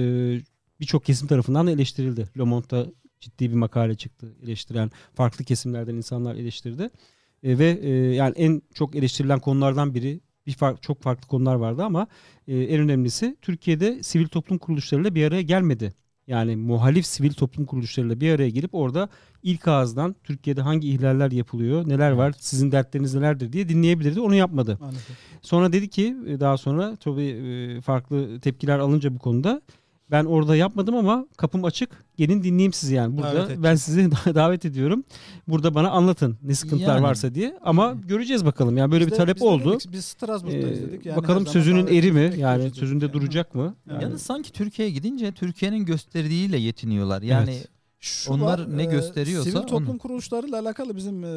[0.82, 2.29] birçok kesim tarafından da eleştirildi.
[2.38, 2.86] Le Monde'da
[3.19, 6.89] ciddi bir makale çıktı eleştiren farklı kesimlerden insanlar eleştirdi.
[7.43, 11.84] E, ve e, yani en çok eleştirilen konulardan biri bir fark, çok farklı konular vardı
[11.84, 12.07] ama
[12.47, 15.93] e, en önemlisi Türkiye'de sivil toplum kuruluşlarıyla bir araya gelmedi.
[16.27, 19.09] Yani muhalif sivil toplum kuruluşlarıyla bir araya gelip orada
[19.43, 24.21] ilk ağızdan Türkiye'de hangi ihlaller yapılıyor, neler var, sizin dertleriniz nelerdir diye dinleyebilirdi.
[24.21, 24.77] Onu yapmadı.
[24.82, 25.17] Maalesef.
[25.41, 29.61] Sonra dedi ki e, daha sonra tabii e, farklı tepkiler alınca bu konuda
[30.12, 31.89] ben orada yapmadım ama kapım açık.
[32.18, 33.18] Gelin dinleyeyim sizi yani.
[33.18, 35.03] Burada Davet ben sizi davet ediyorum.
[35.47, 37.03] Burada bana anlatın ne sıkıntılar Yani.
[37.03, 37.59] varsa diye.
[37.62, 38.78] Ama göreceğiz bakalım.
[38.78, 39.74] Yani böyle Biz bir talep biz oldu.
[39.74, 41.05] dedik, Biz Strasbourg'dayız Ee, dedik.
[41.05, 42.34] Yani bakalım sözünün eri mi?
[42.38, 43.14] Yani sözünde Yani.
[43.14, 43.76] duracak mı?
[43.91, 44.01] Evet.
[44.01, 47.22] Ya da sanki Türkiye'ye gidince Türkiye'nin gösterdiğiyle yetiniyorlar.
[47.22, 47.68] Yani Evet.
[48.03, 49.97] Şu Onlar ne e, gösteriyorsa Sivil toplum onu.
[49.97, 51.28] kuruluşlarıyla alakalı bizim e,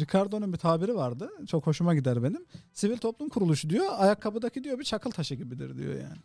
[0.00, 1.30] Ricardo'nun bir tabiri vardı.
[1.46, 2.44] Çok hoşuma gider benim.
[2.72, 6.18] Sivil toplum kuruluşu diyor ayakkabıdaki diyor bir çakıl taşı gibidir diyor yani.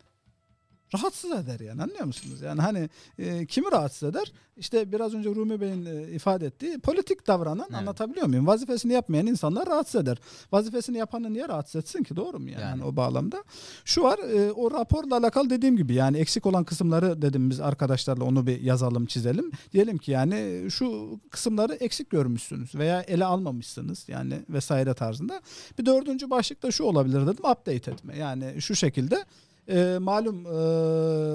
[0.94, 2.40] Rahatsız eder yani anlıyor musunuz?
[2.40, 2.88] Yani hani
[3.18, 4.32] e, kimi rahatsız eder?
[4.56, 7.78] İşte biraz önce Rumi Bey'in e, ifade ettiği politik davranan Evet.
[7.78, 8.46] anlatabiliyor muyum?
[8.46, 10.18] Vazifesini yapmayan insanlar rahatsız eder.
[10.52, 12.70] Vazifesini yapanı niye rahatsız etsin ki doğru mu yani, Yani.
[12.70, 13.44] Hani o bağlamda?
[13.84, 18.24] Şu var e, o raporla alakalı dediğim gibi yani eksik olan kısımları dedim biz arkadaşlarla
[18.24, 19.50] onu bir yazalım çizelim.
[19.72, 25.40] Diyelim ki yani şu kısımları eksik görmüşsünüz veya ele almamışsınız yani vesaire tarzında.
[25.78, 29.24] Bir dördüncü başlık da şu olabilir dedim update etme yani şu şekilde.
[29.70, 30.50] E, malum e,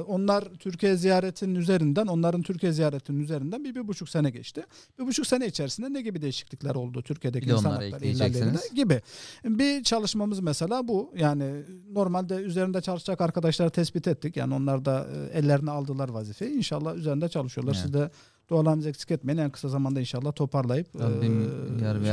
[0.02, 4.64] onlar Türkiye ziyaretinin üzerinden onların Türkiye ziyaretinin üzerinden bir, bir buçuk sene geçti.
[5.00, 9.02] Bir buçuk sene içerisinde ne gibi değişiklikler oldu Türkiye'deki Bir insan hakları ihlallerinde gibi.
[9.46, 11.14] Bir çalışmamız mesela bu.
[11.18, 14.38] Yani normalde üzerinde çalışacak arkadaşlar tespit ettik.
[14.38, 16.52] Yani onlar da e, ellerine aldılar vazifeyi.
[16.52, 17.74] İnşallah üzerinde çalışıyorlar.
[17.74, 17.84] Evet.
[17.84, 18.10] Siz de
[18.50, 19.38] dualarınızı eksik etmeyin.
[19.40, 21.00] En kısa zamanda inşallah toparlayıp e,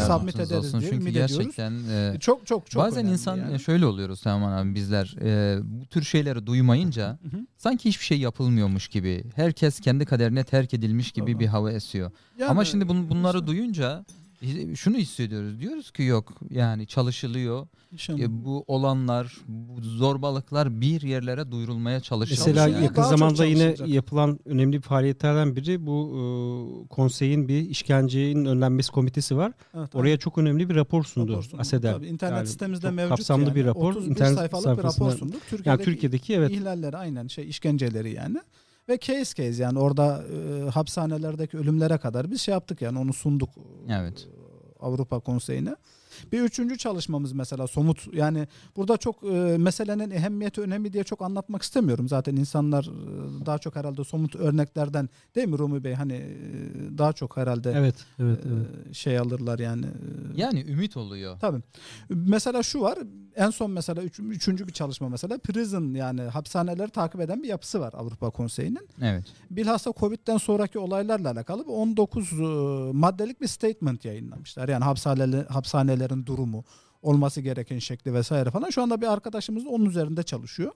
[0.00, 0.80] submit ederiz olsun.
[0.80, 1.36] diye Çünkü ediyoruz.
[1.36, 3.60] gerçekten e, Çok çok çok bazen insan yani.
[3.60, 7.46] şöyle oluyoruz Teoman abi bizler e, bu tür şeyleri duymayınca Hı hı.
[7.56, 9.24] sanki hiçbir şey yapılmıyormuş gibi.
[9.34, 11.40] Herkes kendi kaderine terk edilmiş gibi Doğru.
[11.40, 12.10] bir hava esiyor.
[12.38, 14.21] Yani Ama şimdi bun- bunları duyunca e,
[14.74, 15.60] şunu hissediyoruz.
[15.60, 17.66] Diyoruz ki yok yani çalışılıyor.
[17.92, 18.20] İnşallah.
[18.20, 22.46] E, bu olanlar, bu zorbalıklar bir yerlere duyurulmaya çalışılıyor.
[22.46, 27.70] Mesela Çalışılıyor, yakın daha zamanda yine yapılan önemli bir faaliyetlerden biri bu e, konseyin bir
[27.70, 29.52] işkencenin önlenmesi komitesi var.
[29.74, 31.60] Evet, Oraya çok önemli bir rapor sundu Rapor sundu.
[31.60, 31.92] ASEDER.
[31.92, 33.54] Tabii, internet Yani sitemizde mevcut kapsamlı yani.
[33.54, 33.94] bir rapor.
[33.94, 35.42] 31 İnternet sayfalık bir rapor sunduk.
[35.50, 38.38] Yani Türkiye'deki Türkiye'deki evet ihlalleri aynen şey işkenceleri yani.
[38.88, 43.48] Ve case case yani orada e, hapishanelerdeki ölümlere kadar biz şey yaptık yani onu sunduk
[43.88, 44.28] e, Evet.
[44.80, 45.76] Avrupa Konseyi'ne.
[46.32, 51.62] Bir üçüncü çalışmamız mesela somut yani burada çok e, meselenin ehemmiyeti önemi diye çok anlatmak
[51.62, 52.08] istemiyorum.
[52.08, 57.12] Zaten insanlar e, daha çok herhalde somut örneklerden değil mi Rumi Bey hani e, daha
[57.12, 58.94] çok herhalde evet evet e, evet.
[58.94, 59.86] şey alırlar yani.
[59.86, 59.90] e,
[60.36, 61.38] Yani ümit oluyor.
[61.40, 61.60] Tabii.
[62.08, 62.98] Mesela şu var.
[63.36, 67.80] En son mesela üç- üçüncü bir çalışma mesela prison yani hapishaneleri takip eden bir yapısı
[67.80, 68.88] var Avrupa Konseyi'nin.
[69.02, 69.24] Evet.
[69.50, 72.36] Bilhassa Covid'den sonraki olaylarla alakalı bir 19 e,
[72.92, 74.68] maddelik bir statement yayınlamışlar.
[74.68, 76.64] Yani hapishaneli, hapishanelerin durumu,
[77.02, 78.70] olması gereken şekli vesaire falan.
[78.70, 80.72] Şu anda bir arkadaşımız da onun üzerinde çalışıyor.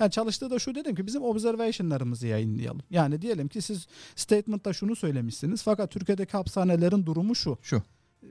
[0.00, 2.80] Yani çalıştığı da şu dedim ki bizim observation'larımızı yayınlayalım.
[2.90, 3.86] Yani diyelim ki siz
[4.16, 7.58] statement'ta şunu söylemişsiniz fakat Türkiye'deki hapishanelerin durumu şu.
[7.62, 7.82] Şu.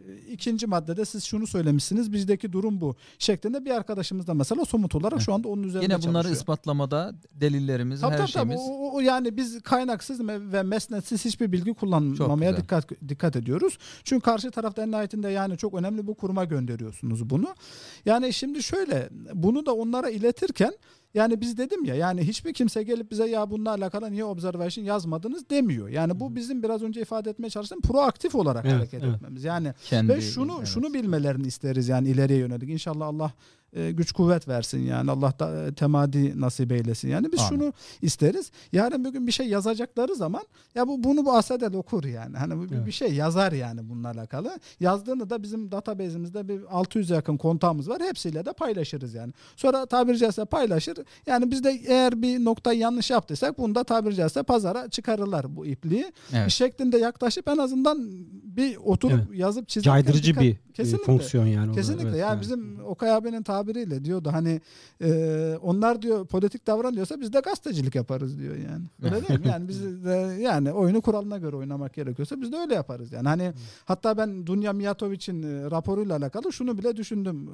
[0.10, 4.96] Ee, İkinci maddede siz şunu söylemişsiniz bizdeki durum bu şeklinde bir arkadaşımız da mesela somut
[4.96, 6.36] olarak şu anda onun üzerinde Yine bunları çalışıyor.
[6.36, 8.54] ispatlamada delillerimiz, Tabii her tabii, tabii.
[8.54, 8.70] şeyimiz.
[8.70, 13.78] O, o- yani biz kaynaksız ve mesnetsiz hiçbir bilgi kullanmamaya dikkat dikkat ediyoruz.
[14.04, 17.48] Çünkü karşı tarafta en nihayetinde yani çok önemli bu kuruma gönderiyorsunuz bunu.
[18.06, 20.74] Yani şimdi şöyle bunu da onlara iletirken
[21.14, 25.50] yani biz dedim ya yani hiçbir kimse gelip bize ya bununla alakalı niye observation yazmadınız
[25.50, 25.90] demiyor.
[25.90, 29.16] Yani bu bizim biraz önce ifade etmeye çalıştığım proaktif olarak Evet, hareket evet.
[29.16, 29.44] etmemiz.
[29.44, 30.68] Yani Kendi, ve şunu evet.
[30.68, 32.70] şunu bilmelerini isteriz yani ileriye yönelik.
[32.70, 33.32] İnşallah Allah
[33.74, 37.10] e, güç kuvvet versin yani Allah da e, temadi nasip eylesin.
[37.10, 37.50] Yani biz Amin.
[37.50, 38.52] şunu isteriz.
[38.72, 40.44] Yarın bir gün bir şey yazacakları zaman
[40.76, 42.38] ya bu bunu bu Asedel okur yani.
[42.38, 42.86] Hani bu Evet.
[42.86, 44.60] bir şey yazar yani bununla alakalı.
[44.80, 48.02] Yazdığını da bizim database'imizde bir 600 yakın kontağımız var.
[48.02, 49.34] Hepsiyle de paylaşırız yani.
[49.56, 50.98] Sonra tabiri caizse paylaşır.
[51.28, 55.66] Yani biz de eğer bir noktayı yanlış yaptıysak bunu da tabiri caizse pazara çıkarırlar bu
[55.66, 56.12] ipliği.
[56.34, 56.52] Evet.
[56.52, 58.10] Şeklinde yaklaşıp en azından
[58.44, 61.06] bir oturup yazıp çizip Caydırıcı bir e, Kesinlikle.
[61.06, 61.76] fonksiyon yani.
[61.76, 62.10] Kesinlikle.
[62.10, 62.42] evet, yani evet.
[62.42, 64.62] bizim Okay abinin tabiriyle diyordu hani
[65.02, 65.10] e,
[65.62, 68.86] onlar diyor politik davranıyorsa biz de gazetecilik yaparız diyor yani.
[69.04, 69.48] Öyle değil mi?
[69.48, 73.28] Yani biz de yani oyunu kuralına göre oynamak gerekiyorsa biz de öyle yaparız yani.
[73.28, 73.54] Hani
[73.86, 77.50] hatta ben Dunya Miyatovic'in raporuyla alakalı şunu bile düşündüm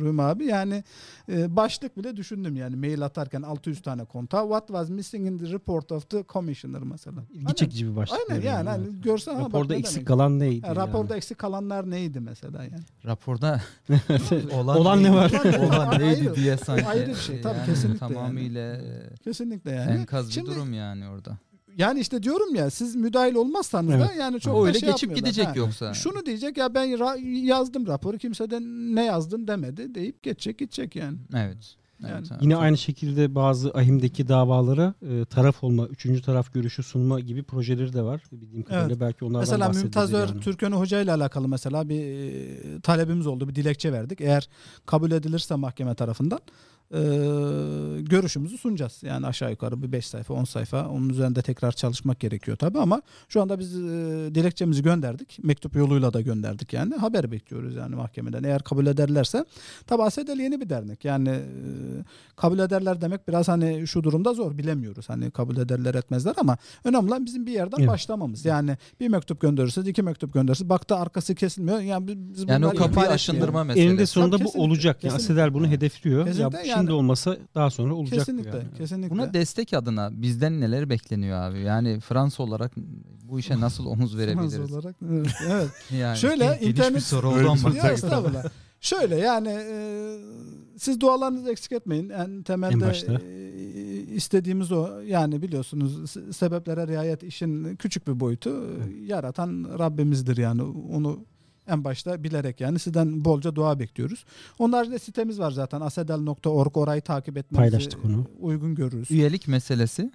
[0.00, 0.44] Rumi abi.
[0.44, 0.84] Yani
[1.28, 4.42] e, başlık bile düşündüm yani mail atarken 600 tane konta.
[4.42, 7.16] What was missing in the report of the commissioner mesela.
[7.32, 8.18] İlgi çekici bir başlık.
[8.30, 10.06] Aynen yani hani görsen ha, bak Raporda ne eksik demek.
[10.06, 10.66] kalan neydi?
[10.66, 11.16] Ha, raporda yani?
[11.16, 12.82] eksik kalanlar neydi mesela yani.
[13.04, 13.60] Raporda
[14.54, 15.16] olan, Olan ne neydi?
[15.22, 15.54] Var?
[15.66, 16.86] olan neydi diye sanki.
[16.86, 17.40] ayrı bir şey.
[17.40, 18.14] Tabii, Yani kesinlikle yani.
[18.14, 18.80] Tamamıyla
[19.24, 19.90] Kesinlikle yani.
[19.90, 21.36] enkaz bir Şimdi- durum yani orada.
[21.76, 24.10] Yani işte diyorum ya siz müdahil olmazsanız da Evet.
[24.18, 25.52] yani çok o da öyle şey geçip gidecek Ha.
[25.56, 25.94] yoksa.
[25.94, 28.58] Şunu diyecek ya ben ra- yazdım raporu kimse de
[28.94, 31.18] ne yazdın demedi deyip geçecek gidecek yani.
[31.36, 31.76] Evet.
[32.02, 32.42] Yani evet, evet.
[32.42, 37.92] Yine aynı şekilde bazı ahimdeki davalara e, taraf olma, üçüncü taraf görüşü sunma gibi projeleri
[37.92, 38.22] de var.
[38.32, 40.40] Bildiğim kadarıyla belki onlardan Mesela Mümtaz Ör yani.
[40.40, 43.48] Türkönü Hoca ile alakalı mesela bir e, talebimiz oldu.
[43.48, 44.20] Bir dilekçe verdik.
[44.20, 44.48] Eğer
[44.86, 46.40] kabul edilirse mahkeme tarafından
[46.92, 46.98] e,
[48.00, 48.98] görüşümüzü sunacağız.
[49.02, 53.02] Yani aşağı yukarı bir 5 sayfa 10 sayfa onun üzerinde tekrar çalışmak gerekiyor tabii ama
[53.28, 53.80] şu anda biz e,
[54.34, 55.38] dilekçemizi gönderdik.
[55.42, 56.94] Mektup yoluyla da gönderdik yani.
[56.94, 58.42] Haber bekliyoruz yani mahkemeden.
[58.42, 59.44] Eğer kabul ederlerse
[59.86, 61.04] tabi Asedel yeni bir dernek.
[61.04, 61.40] Yani e,
[62.36, 65.08] kabul ederler demek biraz hani şu durumda zor bilemiyoruz.
[65.08, 67.88] Hani kabul ederler etmezler ama önemli olan bizim bir yerden Evet.
[67.88, 68.44] başlamamız.
[68.44, 70.68] Yani bir mektup gönderirsiniz, iki mektup gönderirsiniz.
[70.70, 71.80] Baktı arkası kesilmiyor.
[71.80, 73.66] Yani biz Yani o kapıyı aşındırma etmeyelim.
[73.66, 73.88] meselesi.
[73.88, 75.04] Eninde sonunda Tabii bu kesinlikle, olacak.
[75.04, 75.42] Yani kesinlikle.
[75.42, 76.26] Asedel bunu hedefliyor.
[76.26, 78.18] Kesinlikle ya yani- şimdi olmasa daha sonra olacak.
[78.18, 78.78] Kesinlikle, yani.
[78.78, 79.10] kesinlikle.
[79.10, 81.60] Buna destek adına bizden neler bekleniyor abi?
[81.60, 82.72] Yani Fransa olarak
[83.24, 84.56] bu işe nasıl omuz verebiliriz?
[84.56, 85.26] Fransız olarak evet.
[85.48, 85.70] evet.
[85.98, 87.76] Yani Şöyle, geniş bir internet- soru oldu ama.
[87.76, 88.44] ya estağfurullah.
[88.80, 89.74] Şöyle yani e,
[90.78, 92.10] siz dualarınızı eksik etmeyin.
[92.10, 95.00] En temelde En e, istediğimiz o.
[95.06, 98.66] Yani biliyorsunuz se- sebeplere riayet işin küçük bir boyutu.
[99.06, 100.62] Yaratan Rabbimizdir yani.
[100.62, 101.24] Onu
[101.68, 104.24] en başta bilerek yani sizden bolca dua bekliyoruz.
[104.58, 108.26] Onun haricinde sitemiz var zaten asedel.org orayı takip etmenizi Paylaştık onu.
[108.40, 109.10] uygun görürüz.
[109.10, 110.12] Üyelik meselesi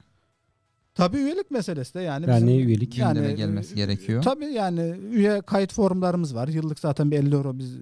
[0.95, 2.27] Tabii üyelik meselesi de yani.
[2.27, 2.95] Derneğe bizim- üyelik.
[2.95, 4.23] gündeme gelmesi gerekiyor.
[4.23, 6.47] Tabii yani üye kayıt formlarımız var.
[6.47, 7.77] Yıllık zaten bir 50 euro biz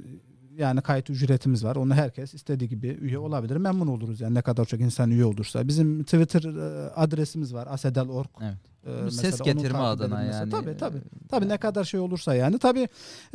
[0.58, 1.76] yani kayıt ücretimiz var.
[1.76, 3.56] Onu herkes istediği gibi üye olabilir.
[3.58, 5.68] Memnun oluruz yani ne kadar çok insan üye olursa.
[5.68, 7.68] Bizim Twitter e, adresimiz var.
[7.72, 8.28] asedel.org.
[8.42, 8.58] Evet.
[8.86, 10.38] E, mesela ses getirme adına edilmesi.
[10.40, 10.50] yani.
[10.52, 10.98] Tabii tabii.
[10.98, 12.60] e, Tabii ne kadar şey olursa yani.
[12.60, 12.88] Tabii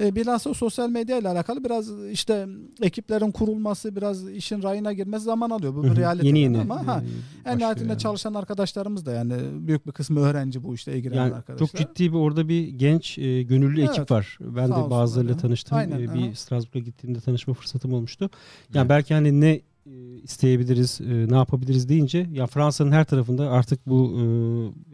[0.03, 2.47] e, bilhassa sosyal medya ile alakalı biraz işte
[2.83, 5.75] ekiplerin kurulması, biraz işin rayına girmesi zaman alıyor.
[5.75, 6.27] Bu bir realite.
[6.27, 6.61] Yeni yeni.
[6.61, 7.03] Ama ha,
[7.47, 7.99] en nihayetinde yani.
[7.99, 11.67] çalışan arkadaşlarımız da yani büyük bir kısmı öğrenci bu işte ilgilenen Yani arkadaşlar.
[11.67, 13.91] çok ciddi bir orada bir genç e, gönüllü Evet.
[13.91, 14.39] ekip var.
[14.41, 15.79] Ben Sağ de bazılarıyla tanıştım.
[15.79, 18.31] Aynen, E, bir Strasbourg'a gittiğimde tanışma fırsatım olmuştu.
[18.75, 18.91] Yani Evet.
[18.91, 19.61] belki hani ne
[20.23, 24.23] isteyebiliriz, e, ne yapabiliriz deyince ya Fransa'nın her tarafında artık bu e,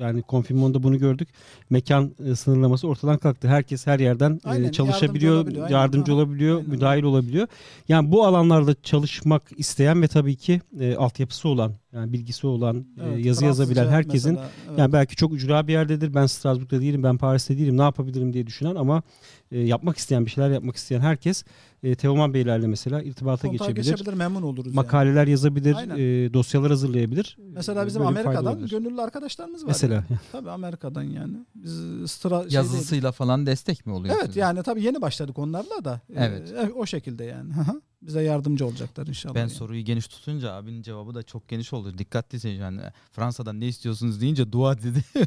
[0.02, 1.28] yani konfirmonda bunu gördük.
[1.70, 3.48] Mekan e, sınırlaması ortadan kalktı.
[3.48, 6.23] Herkes her yerden e, Aynen, çalışabiliyor, yardımcı olabiliyor, yardımcı aynen.
[6.23, 6.70] olabiliyor, Aynen.
[6.70, 7.47] müdahil olabiliyor.
[7.89, 12.82] Yani bu alanlarda çalışmak isteyen ve tabii ki e, altyapısı olan, yani bilgisi olan, e,
[13.05, 14.78] Evet, yazı yazabilen Fransızca herkesin mesela, evet.
[14.78, 16.14] yani belki çok ücra bir yerdedir.
[16.14, 17.78] Ben Strasbourg'da değilim, ben Paris'te değilim.
[17.78, 19.02] Ne yapabilirim diye düşünen ama
[19.52, 21.44] e, yapmak isteyen, bir şeyler yapmak isteyen herkes
[21.82, 23.90] e, Teoman Beylerle mesela irtibata Kontağa geçebilir.
[23.90, 24.66] geçebilir, memnun oluruz.
[24.66, 24.74] yani.
[24.74, 25.97] Makaleler yazabilir, Aynen.
[25.97, 27.36] e, dosyalar hazırlayabilir.
[27.55, 29.69] Mesela bizim böyle Amerika'dan gönüllü arkadaşlarımız var.
[29.69, 30.05] Mesela yani.
[30.32, 31.36] Tabii Amerika'dan yani.
[31.55, 31.73] Biz
[32.11, 32.53] stra şeydeydik.
[32.55, 34.15] yazısıyla falan destek mi oluyor?
[34.19, 34.40] Evet size?
[34.40, 36.01] yani tabii yeni başladık onlarla da.
[36.11, 36.53] Ee, Evet.
[36.53, 37.53] e, o şekilde yani.
[38.07, 39.35] Bize yardımcı olacaklar inşallah.
[39.35, 39.51] Ben yani.
[39.51, 41.99] soruyu geniş tutunca abinin cevabı da çok geniş oldu.
[41.99, 42.81] Dikkatli yani
[43.12, 45.05] Fransa'dan ne istiyorsunuz deyince dua dedi.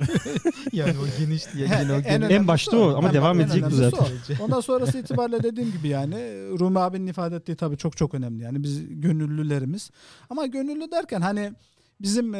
[0.73, 2.05] yani o geniş diye yine o En geniş.
[2.05, 3.97] önemlisi En başta o ama En- devam en edecek zaten.
[4.39, 4.43] o.
[4.43, 6.15] Ondan sonrası itibariyle dediğim gibi yani
[6.59, 8.43] Rumi abinin ifade ettiği tabii çok çok önemli.
[8.43, 9.89] Yani biz gönüllülerimiz.
[10.29, 11.53] Ama gönüllü derken hani
[12.01, 12.39] bizim e,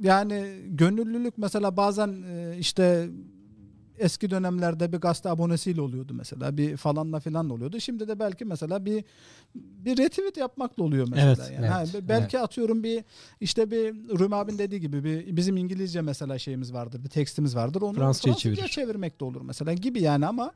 [0.00, 3.08] yani gönüllülük mesela bazen e, işte
[3.98, 6.56] eski dönemlerde bir gazete abonesiyle oluyordu mesela.
[6.56, 7.80] Bir falanla filan oluyordu.
[7.80, 9.04] Şimdi de belki mesela bir
[9.54, 11.28] bir retweet yapmakla oluyor mesela.
[11.28, 11.66] Evet, yani.
[11.66, 13.04] Ha, evet, belki atıyorum bir
[13.40, 17.04] işte bir Rumi abin dediği gibi bir bizim İngilizce mesela şeyimiz vardır.
[17.04, 17.82] Bir tekstimiz vardır.
[17.82, 18.68] Onu Fransızca çevirir.
[18.68, 20.52] çevirmek de olur mesela gibi yani ama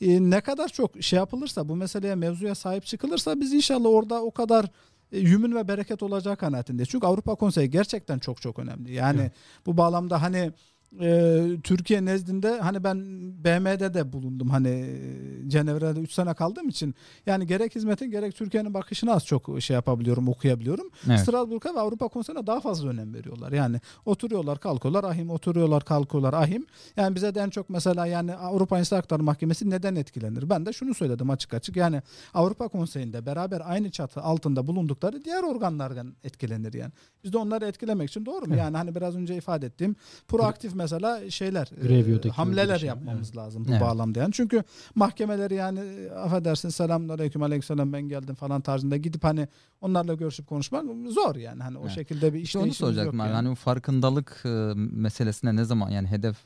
[0.00, 4.30] e, ne kadar çok şey yapılırsa bu meseleye mevzuya sahip çıkılırsa biz inşallah orada o
[4.30, 4.66] kadar
[5.12, 6.88] e, yümün ve bereket olacak kanaatindeyiz.
[6.88, 8.92] Çünkü Avrupa Konseyi gerçekten çok çok önemli.
[8.92, 9.32] Yani Evet.
[9.66, 10.52] bu bağlamda hani
[11.00, 12.98] e, Türkiye nezdinde hani ben
[13.44, 16.94] BM'de de bulundum hani e, Cenevre'de 3 sene kaldığım için
[17.26, 20.90] yani gerek hizmetin gerek Türkiye'nin bakışını az çok şey yapabiliyorum okuyabiliyorum.
[21.06, 21.20] Evet.
[21.20, 23.52] Strasbourg'a ve Avrupa Konseyi'ne daha fazla önem veriyorlar.
[23.52, 26.66] Yani oturuyorlar kalkıyorlar ahim oturuyorlar kalkıyorlar ahim.
[26.96, 30.50] Yani bize de en çok mesela yani Avrupa İnsan Hakları Mahkemesi neden etkilenir?
[30.50, 32.02] Ben de şunu söyledim açık açık yani
[32.34, 36.92] Avrupa Konseyi'nde beraber aynı çatı altında bulundukları diğer organlardan etkilenir yani.
[37.24, 38.46] Biz de onları etkilemek için doğru mu?
[38.48, 38.58] Evet.
[38.58, 39.96] Yani hani biraz önce ifade ettiğim
[40.28, 43.80] proaktif mesela şeyler e, Grevio'daki hamleler şey, yapmamız lazım bu Evet.
[43.80, 44.32] bağlamda yani.
[44.32, 44.62] Çünkü
[44.94, 49.48] mahkemeleri yani e, affedersin selamünaleyküm aleykümselam ben geldim falan tarzında gidip hani
[49.80, 51.62] onlarla görüşüp konuşmak zor yani.
[51.62, 51.92] Hani o Evet.
[51.92, 53.30] şekilde bir İşte onu soracaktım yani.
[53.32, 56.36] Hani bu farkındalık e, meselesine ne zaman yani hedef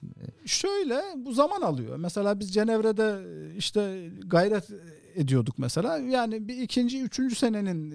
[0.46, 1.96] Şöyle bu zaman alıyor.
[1.96, 3.18] Mesela biz Cenevre'de
[3.52, 4.70] e, işte gayret
[5.18, 5.98] ediyorduk mesela.
[5.98, 7.90] Yani bir ikinci, üçüncü senenin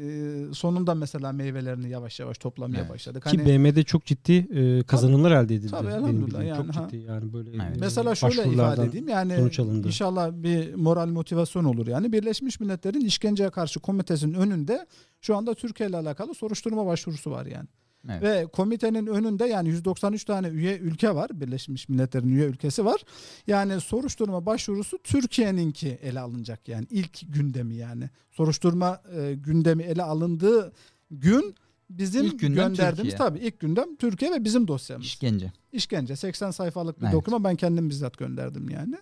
[0.49, 2.89] e, sonunda mesela meyvelerini yavaş yavaş toplamaya Evet.
[2.89, 3.23] başladık.
[3.23, 5.71] Ki Hani BM'de çok ciddi e, kazanımlar elde edildi.
[5.71, 6.87] Tabii, benim elhamdülillah yani, çok ha.
[6.89, 7.77] ciddi yani böyle Evet.
[7.77, 9.87] e, Mesela şöyle ifade edeyim yani sonuç alındı.
[9.87, 14.85] inşallah bir moral motivasyon olur yani Birleşmiş Milletler'in işkenceye karşı komitesinin önünde
[15.21, 17.67] şu anda Türkiye ile alakalı soruşturma başvurusu var yani.
[18.09, 18.23] Evet.
[18.23, 21.29] Ve komitenin önünde yani 193 tane üye ülke var.
[21.33, 23.01] Birleşmiş Milletler'in üye ülkesi var.
[23.47, 28.09] Yani soruşturma başvurusu Türkiye'ninki ele alınacak yani ilk gündemi yani.
[28.31, 30.73] Soruşturma e, gündemi ele alındığı
[31.11, 31.55] gün
[31.89, 33.17] bizim İlk gönderdiğimiz Türkiye.
[33.17, 35.05] tabii ilk gündem Türkiye ve bizim dosyamız.
[35.05, 35.51] İşkence.
[35.71, 37.13] İşkence 80 sayfalık bir Evet.
[37.13, 38.95] doküman ben kendim bizzat gönderdim yani.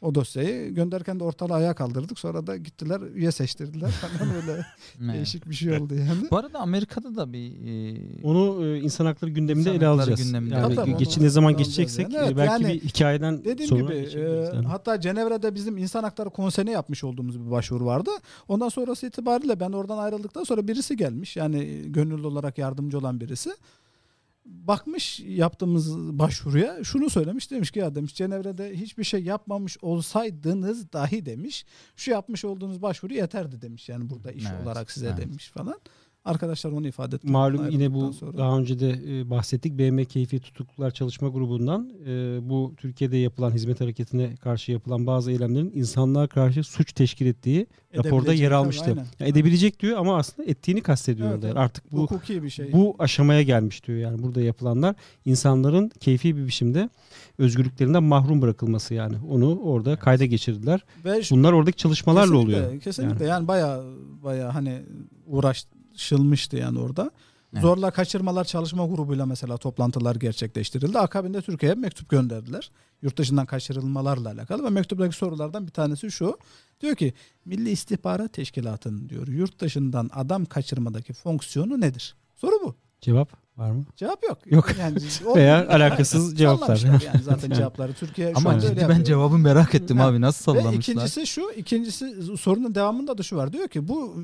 [0.00, 2.18] O dosyayı gönderirken de ortalığı ayağa kaldırdık.
[2.18, 4.66] Sonra da gittiler üye seçtirdiler falan öyle
[5.04, 5.14] Evet.
[5.14, 6.30] değişik bir şey oldu yani.
[6.30, 10.24] Bu arada Amerika'da da bir e, Onu e, insan hakları gündeminde İnsan ele alacağız.
[10.24, 10.54] gündeminde.
[10.54, 12.24] Yani Tabii, geçi ne zaman geçeceksek yani.
[12.26, 14.66] Evet, e, belki yani bir hikayeden Dediğim sonra gibi geçebiliriz e, yani.
[14.66, 18.10] hatta Cenevre'de bizim insan hakları konseyine yapmış olduğumuz bir başvuru vardı.
[18.48, 21.36] Ondan sonrası itibariyle ben oradan ayrıldıktan sonra birisi gelmiş.
[21.36, 23.50] Yani gönüllü olarak yardımcı olan birisi.
[24.44, 31.26] Bakmış yaptığımız başvuruya şunu söylemiş demiş ki ya demiş Cenevre'de hiçbir şey yapmamış olsaydınız dahi
[31.26, 31.64] demiş
[31.96, 35.18] şu yapmış olduğunuz başvuru yeterdi demiş yani burada iş Evet, olarak size evet.
[35.18, 35.80] demiş falan.
[36.24, 37.30] Arkadaşlar onu ifade etti.
[37.30, 38.38] Malum yine bu sonra.
[38.38, 39.78] daha önce de e, bahsettik.
[39.78, 45.72] BM Keyfi Tutuklular Çalışma Grubu'ndan e, bu Türkiye'de yapılan hizmet hareketine karşı yapılan bazı eylemlerin
[45.74, 48.84] insanlığa karşı suç teşkil ettiği raporda yer tabii, almıştı.
[48.84, 49.06] aynen.
[49.20, 51.56] Ya edebilecek diyor ama aslında ettiğini kastediyor Evet, evet.
[51.56, 52.72] Artık bu Hukuki bir şey.
[52.72, 54.94] bu aşamaya gelmiş diyor yani burada yapılanlar
[55.24, 56.88] insanların keyfi bir biçimde
[57.38, 59.16] özgürlüklerinden mahrum bırakılması yani.
[59.30, 60.84] Onu orada kayda geçirdiler.
[61.04, 62.80] Ve Bunlar oradaki çalışmalarla Kesinlikle, oluyor.
[62.80, 63.80] Kesinlikle yani, baya
[64.22, 64.82] baya hani
[65.94, 67.10] uğraşılmıştı yani orada.
[67.52, 67.62] Evet.
[67.62, 70.98] Zorla kaçırmalar çalışma grubuyla mesela toplantılar gerçekleştirildi.
[70.98, 72.70] Akabinde Türkiye'ye mektup gönderdiler.
[73.02, 76.38] Yurt dışından kaçırılmalarla alakalı ve mektuptaki sorulardan bir tanesi şu.
[76.80, 77.14] Diyor ki
[77.44, 82.14] Milli İstihbarat Teşkilatı'nın diyor yurt dışından adam kaçırmadaki fonksiyonu nedir?
[82.36, 82.74] Soru bu.
[83.00, 83.84] Cevap var mı?
[83.96, 84.38] Cevap yok.
[84.46, 84.66] Yok.
[84.80, 84.96] Yani
[85.36, 86.76] Veya alakasız cevaplar.
[86.84, 87.92] Yani zaten cevapları.
[87.92, 89.04] Türkiye şu ama anda öyle ben yapıyor.
[89.04, 90.06] cevabı merak ettim Ha.
[90.06, 90.92] abi nasıl Ve sallamışlar.
[90.94, 93.52] ikincisi şu, ikincisi sorunun devamında da şu var.
[93.52, 94.16] Diyor ki bu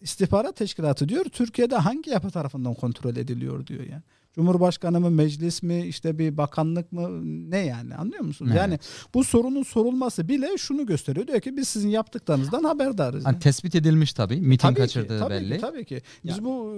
[0.00, 4.02] istihbarat teşkilatı diyor Türkiye'de hangi yapı tarafından kontrol ediliyor diyor yani.
[4.34, 7.08] Cumhurbaşkanı mı, meclis mi, işte bir bakanlık mı
[7.50, 8.50] ne yani anlıyor musunuz?
[8.54, 8.60] Evet.
[8.60, 8.78] Yani
[9.14, 11.26] bu sorunun sorulması bile şunu gösteriyor.
[11.26, 13.26] Diyor ki biz sizin yaptıklarınızdan haberdarız.
[13.26, 14.36] Hani tespit edilmiş tabii.
[14.36, 15.54] Miting Tabii ki, kaçırdığı tabii belli.
[15.54, 16.02] Ki, tabii ki.
[16.24, 16.74] Biz Ya- bu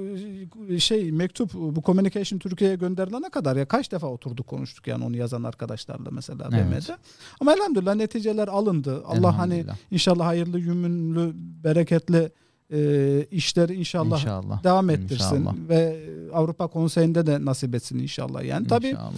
[0.68, 5.16] e, şey mektup bu communication Türkiye'ye gönderilene kadar ya kaç defa oturduk konuştuk yani onu
[5.16, 6.66] yazan arkadaşlarla mesela Evet.
[6.72, 6.96] BM'de.
[7.40, 9.02] Ama elhamdülillah neticeler alındı.
[9.06, 9.64] Allah hani.
[9.90, 11.32] İnşallah hayırlı, yümünlü,
[11.64, 12.32] bereketli
[12.72, 14.64] e, işleri inşallah, İnşallah.
[14.64, 15.54] devam ettirsin İnşallah.
[15.68, 16.00] ve
[16.32, 18.44] Avrupa Konseyi'nde de nasip etsin inşallah.
[18.44, 19.12] Yani tabii İnşallah.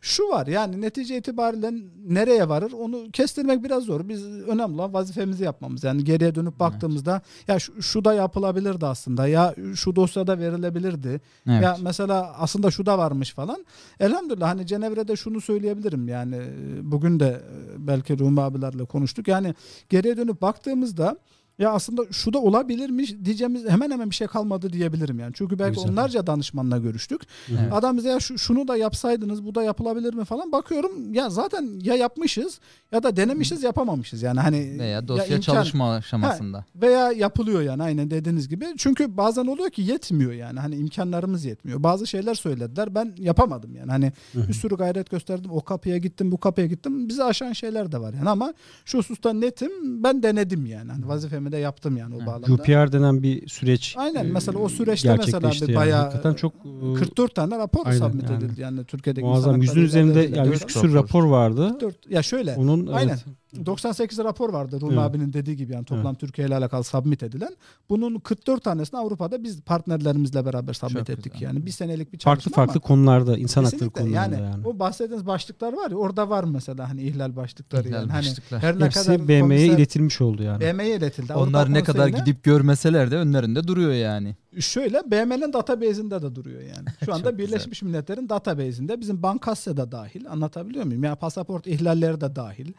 [0.00, 1.72] şu var yani netice itibariyle
[2.06, 4.08] nereye varır onu kestirmek biraz zor.
[4.08, 5.84] Biz önemli olan vazifemizi yapmamız.
[5.84, 11.20] Yani geriye dönüp baktığımızda ya şu, şu da yapılabilirdi aslında ya şu dosyada verilebilirdi.
[11.48, 11.62] Evet.
[11.62, 13.64] Ya mesela aslında şu da varmış falan.
[14.00, 19.28] Elhamdülillah hani Cenevre'de şunu söyleyebilirim yani e, bugün de e, belki Rumi abilerle konuştuk.
[19.28, 19.54] Yani
[19.88, 21.16] geriye dönüp baktığımızda
[21.62, 25.32] ya aslında şu da olabilirmiş diyeceğimiz hemen hemen bir şey kalmadı diyebilirim yani.
[25.34, 25.92] Çünkü belki Güzel.
[25.92, 27.22] onlarca danışmanla görüştük.
[27.50, 27.72] Evet.
[27.72, 31.80] Adam bize ya şu, şunu da yapsaydınız bu da yapılabilir mi falan bakıyorum ya zaten
[31.82, 32.60] ya yapmışız
[32.92, 36.64] ya da denemişiz yapamamışız yani hani Veya ya dosya imkan- çalışma aşamasında.
[36.74, 38.66] veya yapılıyor yani aynen dediğiniz gibi.
[38.78, 40.60] Çünkü bazen oluyor ki yetmiyor yani.
[40.60, 41.82] Hani imkanlarımız yetmiyor.
[41.82, 42.94] Bazı şeyler söylediler.
[42.94, 43.90] Ben yapamadım yani.
[43.90, 45.50] Hani bir sürü gayret gösterdim.
[45.50, 47.08] O kapıya gittim, bu kapıya gittim.
[47.08, 50.02] Bizi aşan şeyler de var yani ama şu hususta netim.
[50.02, 50.92] Ben denedim yani.
[50.92, 52.26] Hani vazifemi de yaptım yani o Evet.
[52.26, 52.52] bağlamda.
[52.52, 53.94] UPR denen bir süreç.
[53.98, 54.24] Aynen.
[54.24, 55.76] e, Mesela o süreçte mesela bir yani.
[55.76, 58.44] bayağı çok e, 44 tane rapor Aynen, submit yani.
[58.44, 59.62] edildi yani Türkiye'deki muazzam.
[59.62, 60.48] Yüzün üzerinde yani.
[60.48, 61.68] 100 küsur rapor vardı.
[61.68, 63.08] 44 ya şöyle Onun Aynen.
[63.08, 63.24] evet.
[63.66, 65.02] 98 rapor vardı Rumi Evet.
[65.02, 67.56] abinin dediği gibi yani toplam Türkiye ile alakalı submit edilen.
[67.90, 71.46] Bunun 44 tanesini Avrupa'da biz partnerlerimizle beraber submit Çok ettik güzel.
[71.46, 71.66] yani.
[71.66, 74.66] Bir senelik bir çalışma farklı farklı konularda insan hakları konularında yani, yani.
[74.66, 78.10] o bahsettiğiniz başlıklar var ya orada var mesela hani ihlal başlıkları İhlal yani.
[78.12, 78.62] Hani başlıklar.
[78.62, 80.60] her ne Hepsi kadar BM'ye iletilmiş oldu yani.
[80.60, 81.32] BM'ye iletildi.
[81.34, 84.36] Onlar Avrupa ne kadar gidip görmeseler de önlerinde duruyor yani.
[84.60, 86.88] Şöyle BM'nin database'inde de duruyor yani.
[87.04, 91.04] Şu anda Birleşmiş Milletler'in database'inde bizim Bankasya da dahil anlatabiliyor muyum?
[91.04, 92.72] Ya pasaport ihlalleri de dahil,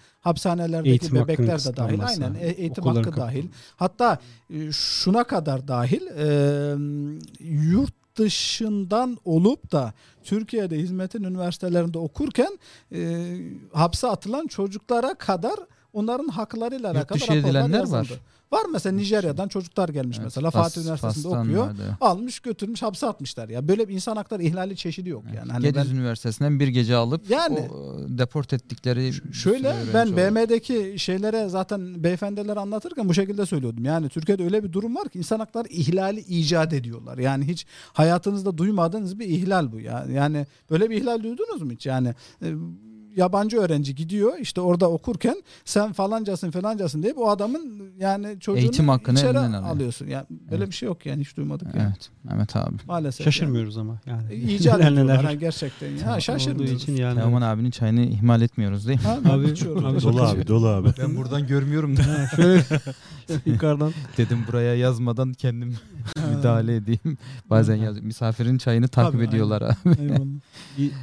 [0.64, 3.42] hapishanelerdeki Eğitim bebekler de dahil, aynen e- eğitim hakkı dahil.
[3.42, 3.52] kapalı.
[3.76, 4.18] Hatta
[4.50, 6.26] e, şuna kadar dahil e,
[7.40, 12.60] yurt dışından olup da Türkiye'de hizmetin üniversitelerinde okurken
[12.92, 13.36] e,
[13.74, 15.56] hapse atılan çocuklara kadar
[15.94, 17.98] onların haklarıyla Yurt alakalı raporlar edilenler yazıldı.
[17.98, 18.10] var.
[18.52, 21.68] Var mesela Nijerya'dan çocuklar gelmiş Evet, mesela Fas- Fatih Üniversitesi'nde Fas'tan okuyor.
[21.68, 21.98] vardı.
[22.02, 23.68] Almış götürmüş hapse atmışlar ya.
[23.68, 25.52] Böyle bir insan hakları ihlali çeşidi yok yani.
[25.52, 30.18] Hani Gediz ben, Üniversitesi'nden bir gece alıp Yani- o, e, deport ettikleri Şöyle ben.
[30.18, 33.86] BM'deki şeylere zaten beyefendilere anlatırken bu şekilde söylüyordum.
[33.86, 37.18] Yani Türkiye'de öyle bir durum var ki insan hakları ihlali icat ediyorlar.
[37.18, 39.80] Yani hiç hayatınızda duymadığınız bir ihlal bu.
[39.80, 41.86] Yani, yani böyle bir ihlal duydunuz mu hiç?
[41.86, 42.48] Yani e,
[43.16, 48.90] yabancı öğrenci gidiyor işte orada okurken sen falancasın falancasın deyip o adamın yani çocuğunu Eğitim
[48.90, 49.64] hakkını içeri elinden alıyor.
[49.76, 50.08] alıyorsun.
[50.08, 50.68] Yani böyle Evet.
[50.70, 51.68] bir şey yok yani hiç duymadık.
[51.76, 51.88] Yani.
[51.88, 52.76] Evet Mehmet abi.
[52.88, 53.24] Maalesef.
[53.24, 54.24] Şaşırmıyoruz ama yani.
[54.24, 54.52] Yani.
[54.54, 55.88] İcat ediyorlar ha, gerçekten.
[55.98, 56.84] Ya, olduğu şaşırmıyoruz.
[56.84, 57.16] için yani.
[57.20, 59.06] Teoman abinin çayını ihmal etmiyoruz değil mi?
[59.06, 59.86] Ha, Abi- içiyoruz.
[59.86, 60.90] abi Dolu abi dolu abi.
[61.00, 62.64] Ben buradan görmüyorum Ha, şöyle
[63.46, 65.76] yukarıdan dedim buraya yazmadan kendim
[66.38, 67.18] müdahale edeyim.
[67.50, 69.76] Bazen yaz, misafirin çayını takip Tabii, ediyorlar abi.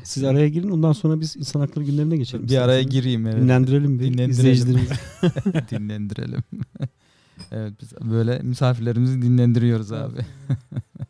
[0.05, 2.49] Siz araya girin ondan sonra biz insan hakları günlerine geçelim.
[2.49, 3.37] Bir araya gireyim evet.
[3.43, 4.31] Dinlendirelim bir Dinlendirelim.
[4.31, 4.95] izleyicilerimizi.
[5.71, 6.43] dinlendirelim.
[7.53, 10.19] evet biz böyle misafirlerimizi dinlendiriyoruz abi.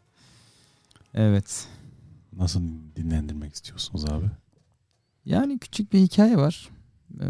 [1.14, 1.66] evet.
[2.36, 2.62] Nasıl
[2.96, 4.26] dinlendirmek istiyorsunuz abi?
[5.24, 6.68] Yani küçük bir hikaye var.
[7.20, 7.24] Ee,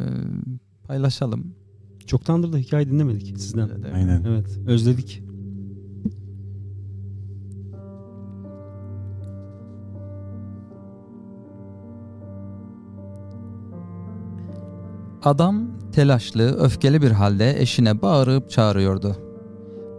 [0.86, 1.54] paylaşalım.
[2.06, 3.68] Çoktandır da hikaye dinlemedik sizden.
[3.68, 3.94] Evet.
[3.94, 4.24] Aynen.
[4.24, 5.22] Evet özledik.
[15.22, 19.16] Adam telaşlı, öfkeli bir halde eşine bağırıp çağırıyordu.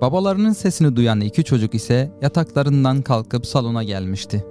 [0.01, 4.45] Babalarının sesini duyan iki çocuk ise yataklarından kalkıp salona gelmişti.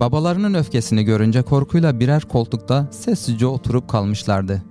[0.00, 4.62] Babalarının öfkesini görünce korkuyla birer koltukta sessizce oturup kalmışlardı.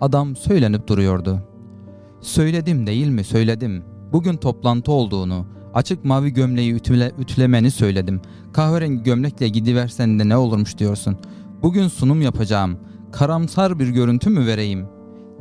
[0.00, 1.38] Adam söylenip duruyordu.
[2.20, 3.84] Söyledim değil mi söyledim.
[4.12, 8.20] Bugün toplantı olduğunu, açık mavi gömleği ütüle, ütülemeni söyledim.
[8.52, 11.16] Kahverengi gömlekle gidiversen de ne olurmuş diyorsun.
[11.62, 12.78] Bugün sunum yapacağım.
[13.12, 14.86] Karamsar bir görüntü mü vereyim?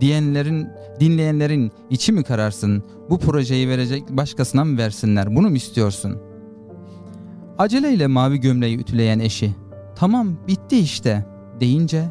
[0.02, 0.68] Diyenlerin,
[0.99, 2.84] dinleyenlerin içi mi kararsın?
[3.10, 5.35] Bu projeyi verecek başkasına mı versinler?
[5.35, 6.18] Bunu mu istiyorsun?
[7.57, 9.56] Aceleyle mavi gömleği ütüleyen eşi.
[9.95, 11.26] Tamam bitti işte
[11.60, 12.06] deyince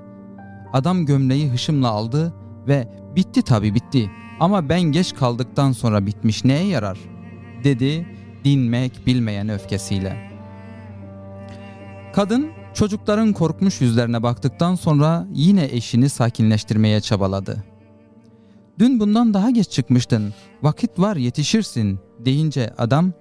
[0.73, 2.33] adam gömleği hışımla aldı
[2.69, 4.11] ve bitti tabi bitti
[4.41, 6.99] ama ben geç kaldıktan sonra bitmiş neye yarar?
[7.65, 8.07] Dedi
[8.45, 10.31] dinmek bilmeyen öfkesiyle.
[12.13, 17.65] Kadın çocukların korkmuş yüzlerine baktıktan sonra yine eşini sakinleştirmeye çabaladı.
[18.79, 20.35] Dün bundan daha geç çıkmıştın.
[20.63, 23.13] Vakit var yetişirsin deyince adam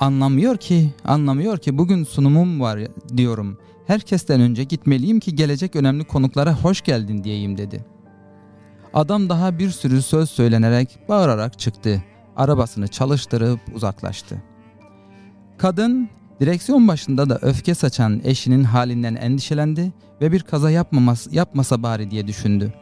[0.00, 2.80] anlamıyor ki anlamıyor ki bugün sunumum var
[3.16, 3.58] diyorum.
[3.86, 7.84] Herkesten önce gitmeliyim ki gelecek önemli konuklara hoş geldin diyeyim dedi.
[8.94, 12.02] Adam daha bir sürü söz söylenerek bağırarak çıktı.
[12.36, 14.42] Arabasını çalıştırıp uzaklaştı.
[15.58, 16.08] Kadın
[16.42, 22.26] direksiyon başında da öfke saçan eşinin halinden endişelendi ve bir kaza yapmaması, yapmasa bari diye
[22.26, 22.72] düşündü.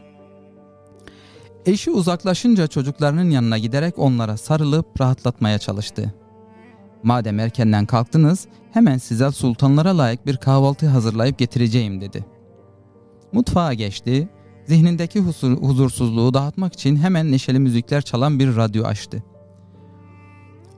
[1.67, 6.15] Eşi uzaklaşınca çocuklarının yanına giderek onlara sarılıp rahatlatmaya çalıştı.
[7.03, 12.25] Madem erkenden kalktınız hemen size sultanlara layık bir kahvaltı hazırlayıp getireceğim dedi.
[13.33, 14.29] Mutfağa geçti,
[14.67, 19.23] zihnindeki huzur, huzursuzluğu dağıtmak için hemen neşeli müzikler çalan bir radyo açtı.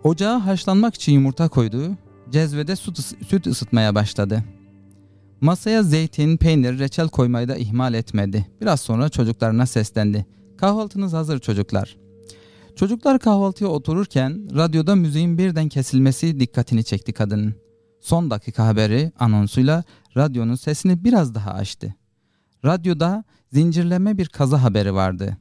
[0.05, 1.97] Ocağa haşlanmak için yumurta koydu,
[2.33, 2.99] cezvede süt,
[3.29, 4.45] süt ısıtmaya başladı.
[5.41, 8.47] Masaya zeytin, peynir, reçel koymayı da ihmal etmedi.
[8.61, 10.27] Biraz sonra çocuklarına seslendi.
[10.59, 11.97] Kahvaltınız hazır çocuklar.
[12.77, 17.55] Çocuklar kahvaltıya otururken radyoda müziğin birden kesilmesi dikkatini çekti kadının.
[18.01, 19.85] Son dakika haberi anonsuyla
[20.17, 21.95] radyonun sesini biraz daha açtı.
[22.65, 25.37] Radyoda zincirleme bir kaza haberi vardı.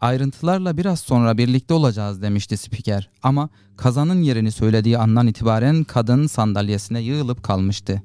[0.00, 7.00] Ayrıntılarla biraz sonra birlikte olacağız demişti spiker ama kazanın yerini söylediği andan itibaren kadın sandalyesine
[7.00, 8.02] yığılıp kalmıştı.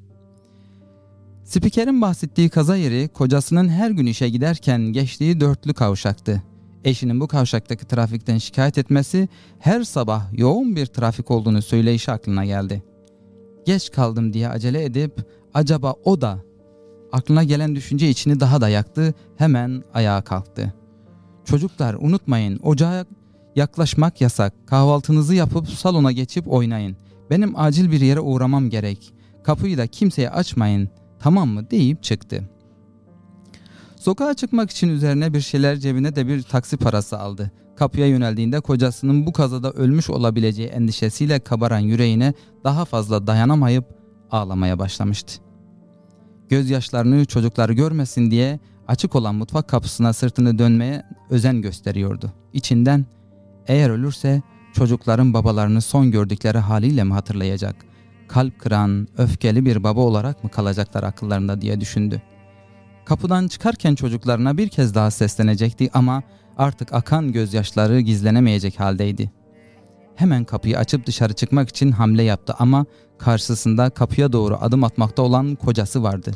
[1.43, 6.43] Spikerin bahsettiği kaza yeri kocasının her gün işe giderken geçtiği dörtlü kavşaktı.
[6.83, 12.83] Eşinin bu kavşaktaki trafikten şikayet etmesi her sabah yoğun bir trafik olduğunu söyleyişi aklına geldi.
[13.65, 15.13] Geç kaldım diye acele edip
[15.53, 16.39] acaba o da
[17.11, 20.73] aklına gelen düşünce içini daha da yaktı hemen ayağa kalktı.
[21.45, 23.05] Çocuklar unutmayın ocağa
[23.55, 24.67] yaklaşmak yasak.
[24.67, 26.97] Kahvaltınızı yapıp salona geçip oynayın.
[27.29, 29.13] Benim acil bir yere uğramam gerek.
[29.43, 30.89] Kapıyı da kimseye açmayın.
[31.19, 32.49] Tamam mı deyip çıktı.
[33.95, 37.51] Sokağa çıkmak için üzerine bir şeyler cebine de bir taksi parası aldı.
[37.75, 43.85] Kapıya yöneldiğinde kocasının bu kazada ölmüş olabileceği endişesiyle kabaran yüreğine daha fazla dayanamayıp
[44.31, 45.41] ağlamaya başlamıştı.
[46.49, 52.31] Gözyaşlarını çocuklar görmesin diye açık olan mutfak kapısına sırtını dönmeye özen gösteriyordu.
[52.53, 53.05] İçinden
[53.67, 54.41] eğer ölürse
[54.73, 57.75] çocukların babalarını son gördükleri haliyle mi hatırlayacak?
[58.27, 62.21] Kalp kıran, öfkeli bir baba olarak mı kalacaklar akıllarında diye düşündü.
[63.05, 66.23] Kapıdan çıkarken çocuklarına bir kez daha seslenecekti ama
[66.57, 69.31] Artık akan gözyaşları gizlenemeyecek haldeydi.
[70.15, 72.85] Hemen kapıyı açıp dışarı çıkmak için hamle yaptı ama
[73.17, 76.31] karşısında kapıya doğru adım atmakta olan kocası vardı.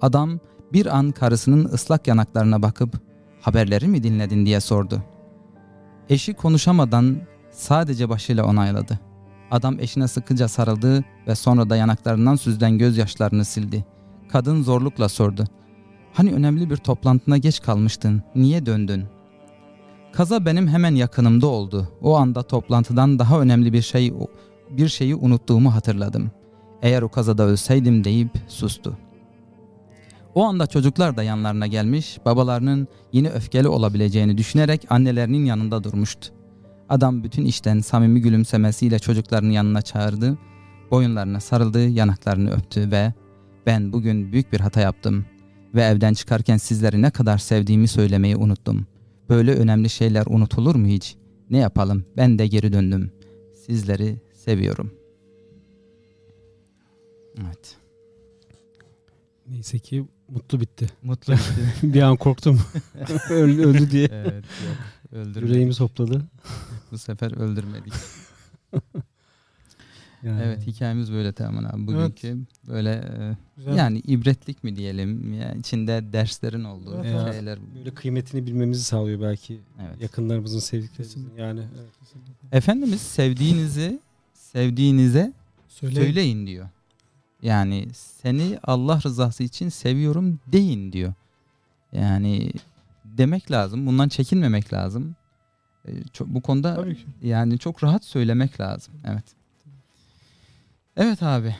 [0.00, 0.40] Adam
[0.72, 3.00] bir an karısının ıslak yanaklarına bakıp
[3.40, 5.02] haberleri mi dinledin diye sordu.
[6.08, 7.16] Eşi konuşamadan
[7.50, 8.98] sadece başıyla onayladı.
[9.50, 13.84] Adam eşine sıkıca sarıldı ve sonra da yanaklarından süzülen gözyaşlarını sildi.
[14.28, 15.44] Kadın zorlukla sordu.
[16.12, 19.04] Hani önemli bir toplantına geç kalmıştın, niye döndün?
[20.12, 21.88] Kaza benim hemen yakınımda oldu.
[22.02, 24.14] O anda toplantıdan daha önemli bir şey
[24.70, 26.30] bir şeyi unuttuğumu hatırladım.
[26.82, 28.98] Eğer o kazada ölseydim deyip sustu.
[30.34, 36.28] O anda çocuklar da yanlarına gelmiş, babalarının yine öfkeli olabileceğini düşünerek annelerinin yanında durmuştu.
[36.88, 40.38] Adam bütün işten samimi gülümsemesiyle çocuklarını yanına çağırdı,
[40.90, 43.12] boyunlarına sarıldı, yanaklarını öptü ve
[43.66, 45.26] ben bugün büyük bir hata yaptım
[45.74, 48.86] ve evden çıkarken sizleri ne kadar sevdiğimi söylemeyi unuttum.
[49.28, 51.16] Böyle önemli şeyler unutulur mu hiç?
[51.50, 52.04] Ne yapalım?
[52.16, 53.10] Ben de geri döndüm.
[53.66, 54.94] Sizleri seviyorum.
[57.40, 57.76] Evet.
[59.46, 60.86] Neyse ki mutlu bitti.
[61.02, 61.34] Mutlu
[61.82, 62.60] bir an korktum.
[63.30, 64.08] öldü, öldü diye.
[64.12, 64.76] evet yok.
[65.12, 65.48] Öldürmedik.
[65.48, 66.22] Yüreğimiz hopladı.
[66.92, 67.92] Bu sefer öldürmedik.
[70.22, 70.42] Yani.
[70.44, 71.86] Evet hikayemiz böyle Teoman abi.
[71.86, 72.38] Bugünkü
[72.68, 73.76] böyle e, Güzel.
[73.76, 77.34] yani ibretlik mi diyelim ya içinde derslerin olduğu Evet, evet.
[77.34, 77.58] şeyler.
[77.76, 79.60] Böyle kıymetini bilmemizi sağlıyor belki.
[79.80, 80.02] Evet.
[80.02, 81.28] Yakınlarımızın sevdiklerimizin.
[81.38, 81.90] Yani evet.
[82.52, 84.00] Efendimiz sevdiğinizi
[84.34, 85.32] sevdiğinize
[85.68, 86.00] Söyleyin.
[86.06, 86.68] söyleyin diyor.
[87.42, 91.14] Yani seni Allah rızası için seviyorum deyin diyor.
[91.92, 92.52] Yani
[93.04, 93.86] demek lazım.
[93.86, 95.16] Bundan çekinmemek lazım.
[95.88, 96.86] E, çok, bu konuda
[97.22, 98.94] yani çok rahat söylemek lazım.
[99.06, 99.24] Evet.
[100.96, 101.56] Evet abi.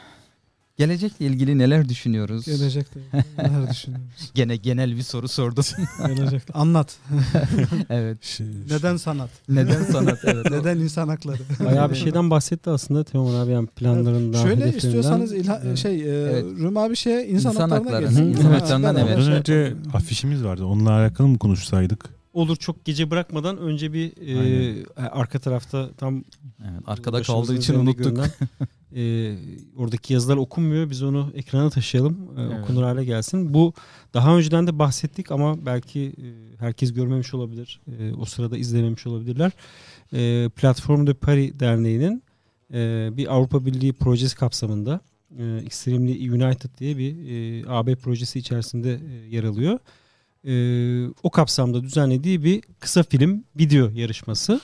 [0.81, 2.45] Gelecekle ilgili neler düşünüyoruz?
[2.47, 3.01] Gelecekte
[3.39, 4.31] neler düşünüyoruz?
[4.35, 5.65] Gene genel bir soru sordum.
[6.07, 6.53] Gelecekte.
[6.53, 6.97] Anlat.
[7.91, 8.25] evet.
[8.25, 9.31] Şey- Neden sanat?
[9.49, 10.19] Neden sanat?
[10.25, 10.51] Evet.
[10.51, 11.39] Neden insan hakları?
[11.65, 15.79] Bayağı bir şeyden bahsetti aslında Teoman abi yani planlarından, Şöyle istiyorsanız ilha, Evet.
[15.79, 16.45] şey e, Evet.
[16.45, 18.05] Rum abi şeye insan, İnsan haklarına hakları.
[18.05, 18.27] gelsin.
[18.27, 19.09] İnsan Ha, haklarından evet.
[19.09, 20.65] şey Ondan önce afişimiz vardı.
[20.65, 22.05] Onunla alakalı mı konuşsaydık?
[22.33, 24.87] Olur çok gece bırakmadan önce bir e, Aynen.
[25.11, 26.25] arka tarafta tam
[26.63, 26.83] evet.
[26.87, 28.21] Arkada kaldığı için unuttuk.
[28.97, 29.35] E,
[29.77, 30.91] oradaki yazılar okunmuyor.
[30.91, 32.19] Biz onu ekrana taşıyalım.
[32.39, 32.65] e, Evet.
[32.65, 33.55] Okunur hale gelsin.
[33.55, 33.73] Bu
[34.15, 36.27] daha önceden de bahsettik ama belki e,
[36.59, 37.81] herkes görmemiş olabilir.
[38.01, 39.53] E, o sırada izlememiş olabilirler.
[40.13, 42.23] E, Platform de Paris Derneği'nin
[42.75, 45.01] e, bir Avrupa Birliği projesi kapsamında
[45.39, 49.79] e, Extremely United diye bir e, AB projesi içerisinde e, yer alıyor.
[50.45, 50.53] E,
[51.23, 54.61] o kapsamda düzenlediği bir kısa film video yarışması.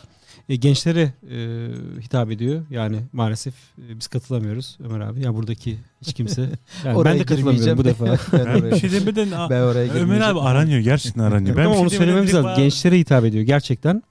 [0.49, 1.69] E, gençlere e,
[2.03, 2.63] hitap ediyor.
[2.71, 5.21] Yani maalesef e, biz katılamıyoruz Ömer abi.
[5.25, 6.43] Ya buradaki hiç kimse.
[6.85, 8.05] Yani ben de katılamıyorum bu defa.
[8.33, 10.81] ben, bir şey demeden ben oraya Ömer abi aranıyor.
[10.81, 11.57] Gerçekten aranıyor.
[11.57, 12.45] Ben Ama şey onu söylememiz lazım.
[12.45, 14.03] bana- Gençlere hitap ediyor gerçekten.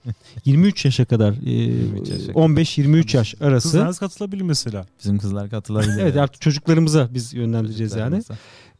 [0.46, 2.34] 23 yaşa kadar, e, 23 yaşa kadar.
[2.34, 3.68] 15-23 yaş arası.
[3.70, 4.86] Kızlarınız katılabilir mesela.
[5.00, 5.98] Bizim kızlar katılabilir.
[6.00, 8.22] Evet artık çocuklarımıza biz yönlendireceğiz yani.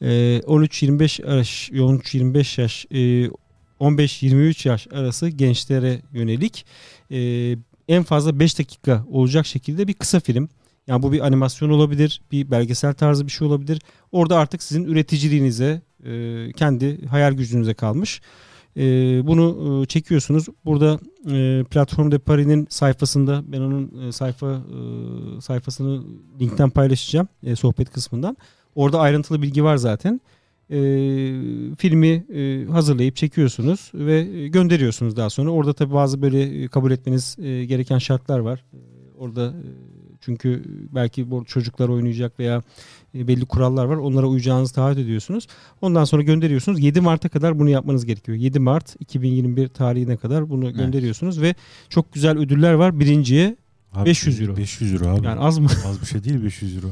[0.02, 3.30] Ee, 13-25 yaş, 13-25 yaş, e,
[3.80, 6.66] 15-23 yaş arası gençlere yönelik
[7.12, 7.52] e,
[7.88, 10.50] en fazla 5 dakika olacak şekilde bir kısa film.
[10.88, 13.82] Yani bu bir animasyon olabilir, bir belgesel tarzı bir şey olabilir.
[14.12, 18.22] Orada artık sizin üreticiliğinize, e, kendi hayal gücünüze kalmış.
[18.78, 18.82] E,
[19.28, 20.46] bunu e, çekiyorsunuz.
[20.66, 21.00] Burada
[21.32, 26.04] e, Platform de Paris'in sayfasında ben onun e, sayfa e, sayfasını
[26.42, 28.38] linkten paylaşacağım e, sohbet kısmından.
[28.76, 30.22] Orada ayrıntılı bilgi var zaten.
[30.72, 30.78] E,
[31.78, 35.50] filmi e, hazırlayıp çekiyorsunuz ve e, gönderiyorsunuz daha sonra.
[35.52, 38.64] Orada tabii bazı böyle e, kabul etmeniz e, gereken şartlar var.
[38.74, 38.78] E,
[39.18, 39.54] orada
[40.22, 40.64] çünkü
[40.96, 42.62] belki bu çocuklar oynayacak veya
[43.14, 43.96] belli kurallar var.
[43.96, 45.48] Onlara uyacağınızı taahhüt ediyorsunuz.
[45.82, 46.80] Ondan sonra gönderiyorsunuz.
[46.80, 48.38] 7 Mart'a kadar bunu yapmanız gerekiyor.
[48.38, 50.76] 7 Mart 2021 tarihine kadar bunu Evet.
[50.76, 51.56] gönderiyorsunuz ve
[51.90, 53.00] çok güzel ödüller var.
[53.00, 53.56] Birinciye
[53.94, 54.58] Abi, 500 euro.
[54.58, 55.26] 500 euro abi.
[55.26, 55.68] yani az mı?
[55.88, 56.88] Az bir şey değil 500 euro.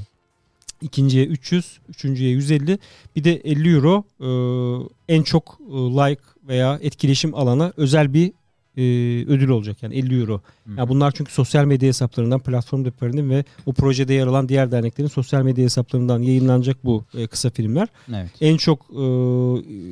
[0.84, 2.80] İkinciye 300, üçüncüye 150,
[3.15, 4.30] bir de 50 euro e,
[5.15, 8.31] en çok e, like veya etkileşim alana özel bir
[8.77, 8.81] e,
[9.27, 9.84] ödül olacak.
[9.84, 10.41] Yani 50 euro.
[10.77, 15.07] Ya bunlar çünkü sosyal medya hesaplarından, platform deparının ve o projede yer alan diğer derneklerin
[15.07, 17.88] sosyal medya hesaplarından yayınlanacak bu e, kısa filmler.
[18.10, 18.30] Evet.
[18.41, 19.03] En çok e,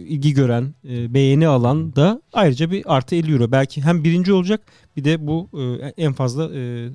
[0.07, 3.51] ilgi gören, e, beğeni alan da ayrıca bir artı 50 euro.
[3.51, 4.61] Belki hem birinci olacak
[4.97, 6.89] bir de bu e, en fazla e,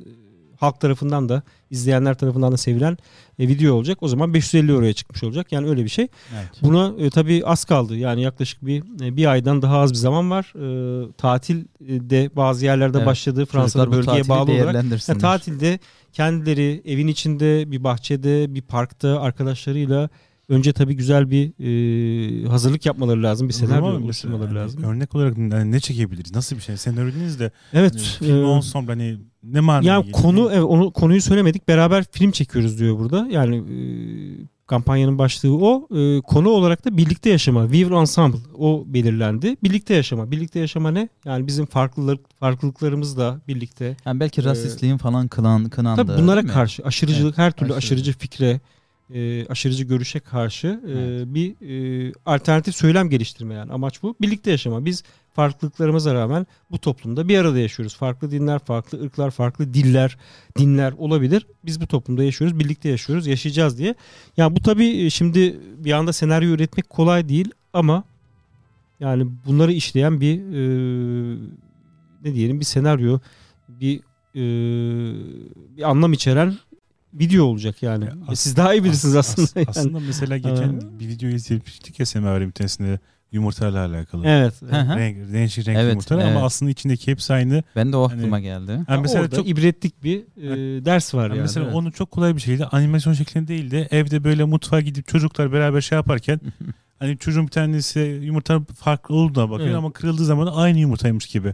[0.61, 2.99] halk tarafından da izleyenler tarafından da sevilen
[3.39, 3.99] e, video olacak.
[4.01, 5.53] O zaman 550 euroya çıkmış olacak.
[5.53, 6.09] Yani öyle bir şey.
[6.35, 6.49] Evet.
[6.63, 7.97] Buna e, tabii az kaldı.
[7.97, 10.53] Yani yaklaşık bir e, bir aydan daha az bir zaman var.
[10.57, 11.65] E, tatil e,
[12.11, 13.07] de bazı yerlerde Evet.
[13.07, 13.47] başladı.
[13.47, 14.65] Fransa'da bölgeye bağlı olarak.
[14.65, 15.17] değerlendirsinler.
[15.17, 15.79] Ya tatilde
[16.13, 20.09] kendileri evin içinde bir bahçede bir parkta arkadaşlarıyla
[20.49, 21.53] önce tabii güzel bir
[22.45, 23.49] e, hazırlık yapmaları lazım.
[23.49, 24.83] Bir senaryo oluşturmaları hani lazım.
[24.83, 26.35] Örnek olarak hani ne çekebiliriz?
[26.35, 26.77] Nasıl bir şey?
[26.77, 27.93] Senaryo de Evet.
[27.93, 29.19] hani film e, ensemble hani
[29.53, 30.23] ne manaya Ya geliyor?
[30.23, 31.69] konu evet, onu konuyu söylemedik.
[31.69, 33.29] Beraber film çekiyoruz diyor burada.
[33.31, 33.77] Yani e,
[34.67, 35.89] kampanyanın başlığı o.
[35.97, 39.57] E, konu olarak da birlikte yaşama, vivre ensemble o belirlendi.
[39.63, 40.31] Birlikte yaşama.
[40.31, 41.09] Birlikte yaşama ne?
[41.25, 43.97] Yani bizim farklılık farklılıklarımızla birlikte.
[44.07, 46.07] Yani belki rasistliğin falan kınan, kınandığı.
[46.07, 47.95] Tabii bunlara karşı aşırıcılık, her türlü aşırıcı.
[47.95, 48.61] aşırıcı fikre,
[49.15, 51.27] e, aşırıcı görüşe karşı e, Evet.
[51.27, 51.55] bir
[52.09, 54.15] e, alternatif söylem geliştirme yani amaç bu.
[54.21, 54.85] Birlikte yaşama.
[54.85, 55.03] Biz
[55.37, 57.97] farklılıklarımıza rağmen bu toplumda bir arada yaşıyoruz.
[57.97, 60.19] Farklı dinler, farklı ırklar, farklı diller,
[60.59, 61.47] dinler olabilir.
[61.65, 63.95] Biz bu toplumda yaşıyoruz, birlikte yaşıyoruz, yaşayacağız diye.
[64.37, 68.05] Ya bu tabii şimdi bir anda senaryo üretmek kolay değil ama
[69.01, 71.39] yani bunları işleyen bir e,
[72.25, 73.19] ne diyelim bir senaryo,
[73.69, 74.01] bir
[74.35, 74.43] e,
[75.77, 76.55] bir anlam içeren
[77.15, 78.05] video olacak yani.
[78.05, 79.51] Ya as- Siz daha iyi bilirsiniz As- aslında.
[79.61, 79.67] yani.
[79.69, 82.99] Aslında mesela geçen bir video izlemiştik ya Semaver'in bir tanesinde
[83.37, 84.27] yumurtayla alakalı.
[84.27, 84.63] Evet.
[84.63, 84.97] Hı hı.
[84.99, 86.37] Renk, değişik renkli Evet, yumurtalar evet.
[86.37, 87.63] ama aslında içindeki hepsi aynı.
[87.77, 88.71] Ben de o Hani- aklıma geldi.
[88.89, 91.41] Yani mesela Orada çok ibretlik bir e, ders var yani yani.
[91.43, 91.75] mesela evet.
[91.77, 95.81] onu çok kolay bir şekilde animasyon şeklinde değil de evde böyle mutfağa gidip çocuklar beraber
[95.81, 96.41] şey yaparken
[96.99, 99.79] hani çocuğun bir tanesi yumurta farklı olduğuna bakıyor Evet.
[99.79, 101.47] ama kırıldığı zaman aynı yumurtaymış gibi.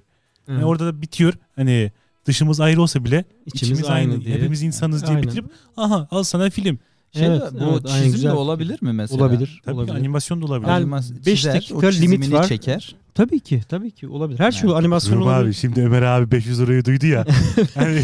[0.49, 0.65] Yani Evet.
[0.65, 1.35] orada da bitiyor.
[1.57, 1.93] Hani
[2.27, 4.13] dışımız ayrı olsa bile İçimiz içimiz, aynı.
[4.13, 4.35] aynı diye.
[4.37, 5.23] Hepimiz insanız diye Aynen.
[5.23, 5.45] bitirip
[5.77, 6.79] aha al sana film.
[7.15, 8.41] Şey Evet, de, bu evet, çizim güzel de fikir.
[8.43, 9.25] olabilir mi mesela?
[9.25, 9.61] Olabilir.
[9.65, 9.95] Tabii olabilir.
[9.95, 10.69] animasyon da olabilir.
[10.69, 12.49] Yani Animas- beş çizer, dakika o çizimini limit var.
[12.49, 12.97] çeker.
[13.15, 14.39] Tabii ki, tabii ki olabilir.
[14.39, 15.45] Her şey Yani, animasyon Rum olabilir.
[15.47, 17.25] abi şimdi Ömer abi 500 lirayı duydu ya.
[17.75, 18.03] hani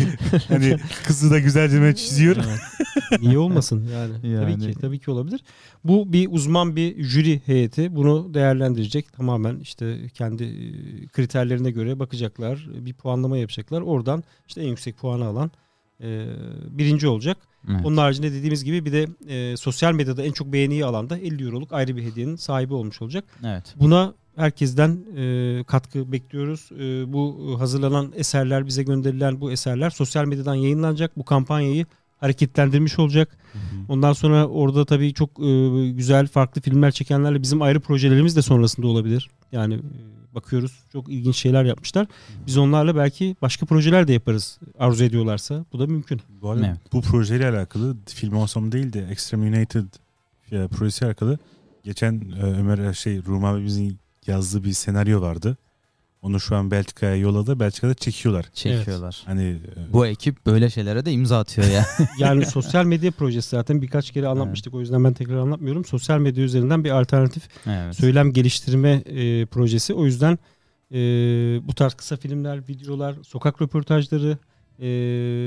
[0.49, 0.77] hani
[1.07, 2.37] kızı da güzelce böyle çiziyor.
[2.37, 3.21] Evet.
[3.23, 4.15] Niye olmasın yani.
[4.15, 4.73] Tabii Yani.
[4.73, 5.41] ki, tabii ki olabilir.
[5.85, 9.13] Bu bir uzman bir jüri heyeti bunu değerlendirecek.
[9.13, 12.67] Tamamen işte kendi e, kriterlerine göre bakacaklar.
[12.87, 13.81] Bir puanlama yapacaklar.
[13.81, 15.51] Oradan işte en yüksek puanı alan
[16.03, 16.27] e,
[16.71, 17.37] birinci olacak.
[17.71, 17.81] Evet.
[17.85, 21.45] Onun haricinde dediğimiz gibi bir de e, sosyal medyada en çok beğeniyi alan da 50
[21.45, 23.25] euroluk ayrı bir hediyenin sahibi olmuş olacak.
[23.45, 23.75] Evet.
[23.77, 26.71] Buna herkesten e, katkı bekliyoruz.
[26.73, 31.19] E, bu hazırlanan eserler, bize gönderilen bu eserler sosyal medyadan yayınlanacak.
[31.19, 31.87] Bu kampanyayı
[32.21, 33.39] hareketlendirmiş olacak.
[33.89, 38.87] Ondan sonra orada tabii çok e, güzel farklı filmler çekenlerle bizim ayrı projelerimiz de sonrasında
[38.87, 39.31] olabilir.
[39.53, 42.07] Yani e, bakıyoruz çok ilginç şeyler yapmışlar.
[42.47, 45.65] Biz onlarla belki başka projeler de yaparız arzu ediyorlarsa.
[45.73, 46.21] Bu da mümkün.
[46.43, 46.93] Bu arada Evet.
[46.93, 49.85] bu projeyle alakalı film olsam değil de Extreme United
[50.53, 51.39] e, projesi alakalı
[51.85, 55.57] geçen e, Ömer şey Rum abimizin yazdığı bir senaryo vardı.
[56.23, 57.61] Onu şu an Belçika'ya yolladı.
[57.61, 58.47] Belçika'da çekiyorlar.
[58.55, 59.23] Çekiyorlar.
[59.27, 61.87] Hani e, Bu ekip böyle şeylere de imza atıyor ya.
[62.19, 64.75] Yani sosyal medya projesi zaten birkaç kere anlatmıştık.
[64.75, 65.85] O yüzden ben tekrar anlatmıyorum.
[65.85, 67.95] Sosyal medya üzerinden bir alternatif evet.
[67.97, 69.95] söylem geliştirme e, projesi.
[69.95, 70.39] O yüzden
[70.93, 70.99] e,
[71.69, 74.39] bu tarz kısa filmler, videolar, sokak röportajları,
[74.81, 74.87] e,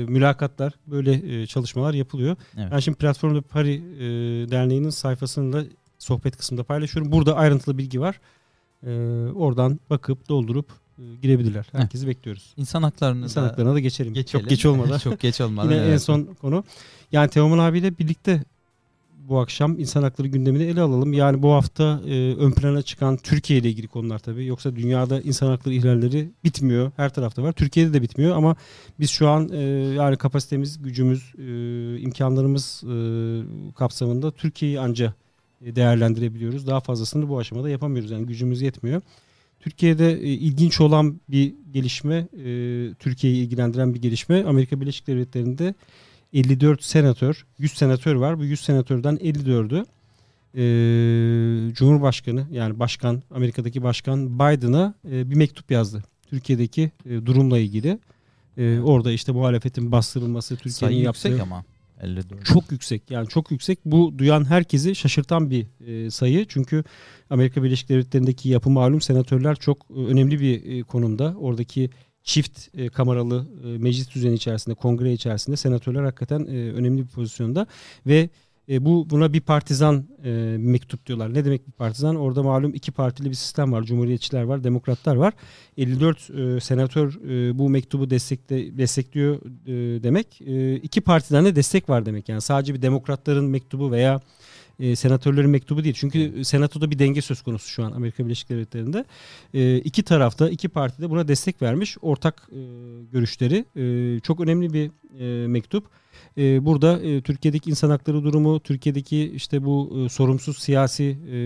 [0.08, 2.36] mülakatlar böyle e, çalışmalar yapılıyor.
[2.58, 2.72] Evet.
[2.72, 4.00] Ben şimdi Platform de Paris e,
[4.50, 5.64] Derneği'nin sayfasında
[5.98, 7.12] sohbet kısmında paylaşıyorum.
[7.12, 8.20] Burada ayrıntılı bilgi var.
[8.86, 8.90] E,
[9.34, 10.66] oradan bakıp doldurup
[10.98, 11.66] e, girebilirler.
[11.72, 12.54] Herkesi bekliyoruz.
[12.56, 14.14] İnsan haklarını İnsan da haklarına da geçelim.
[14.14, 14.40] geçelim.
[14.42, 14.98] Çok geç olmadan.
[14.98, 15.70] Çok geç olmadan.
[15.70, 16.02] Yine en evet.
[16.02, 16.64] son konu.
[17.12, 18.44] Yani Teoman abiyle birlikte
[19.28, 21.12] bu akşam insan hakları gündemini ele alalım.
[21.12, 24.46] Yani bu hafta e, ön plana çıkan Türkiye ile ilgili konular tabii.
[24.46, 26.92] Yoksa dünyada insan hakları ihlalleri bitmiyor.
[26.96, 27.52] Her tarafta var.
[27.52, 28.56] Türkiye'de de bitmiyor ama
[29.00, 29.60] biz şu an e,
[29.94, 32.94] yani kapasitemiz, gücümüz, e, imkanlarımız e,
[33.74, 35.14] kapsamında Türkiye'yi anca
[35.66, 36.66] değerlendirebiliyoruz.
[36.66, 38.10] Daha fazlasını bu aşamada yapamıyoruz.
[38.10, 39.02] Yani gücümüz yetmiyor.
[39.60, 44.44] Türkiye'de e, ilginç olan bir gelişme, e, Türkiye'yi ilgilendiren bir gelişme.
[44.44, 45.74] Amerika Birleşik Devletleri'nde
[46.32, 48.38] 54 senatör, 100 senatör var.
[48.38, 49.84] Bu 100 senatörden 54'ü
[50.54, 56.04] e, Cumhurbaşkanı yani başkan, Amerika'daki başkan Biden'a e, bir mektup yazdı.
[56.30, 57.98] Türkiye'deki e, durumla ilgili.
[58.56, 61.64] E, orada işte muhalefetin bastırılması, Türkiye'nin yaptığı ama.
[62.02, 62.44] 54.
[62.44, 63.10] çok yüksek.
[63.10, 63.78] Yani çok yüksek.
[63.84, 66.46] Bu duyan herkesi şaşırtan bir e, sayı.
[66.48, 66.84] Çünkü
[67.30, 71.34] Amerika Birleşik Devletleri'ndeki yapı malum senatörler çok e, önemli bir e, konumda.
[71.38, 71.90] Oradaki
[72.22, 77.66] çift e, kameralı e, meclis düzeni içerisinde, kongre içerisinde senatörler hakikaten e, önemli bir pozisyonda
[78.06, 78.30] ve
[78.72, 81.34] e, bu buna bir partizan e, mektup diyorlar.
[81.34, 82.16] Ne demek bir partizan?
[82.16, 83.82] Orada malum iki partili bir sistem var.
[83.82, 85.32] Cumhuriyetçiler var, demokratlar var.
[85.76, 89.36] 54 e, senatör e, bu mektubu destekle, destekliyor
[89.66, 90.40] e, demek.
[90.40, 92.28] E, iki partiden de destek var demek.
[92.28, 94.20] Yani sadece bir demokratların mektubu veya
[94.80, 95.94] e, senatörlerin mektubu değil.
[95.98, 99.04] Çünkü senatoda bir denge söz konusu şu an Amerika Birleşik Devletleri'nde.
[99.54, 101.96] E, iki tarafta, iki partide buna destek vermiş.
[102.02, 102.60] Ortak e,
[103.12, 103.64] görüşleri.
[103.76, 104.90] E, çok önemli bir
[105.20, 106.01] e, mektup.
[106.38, 111.38] E, burada e, Türkiye'deki insan hakları durumu, Türkiye'deki işte bu e, sorumsuz siyasi e,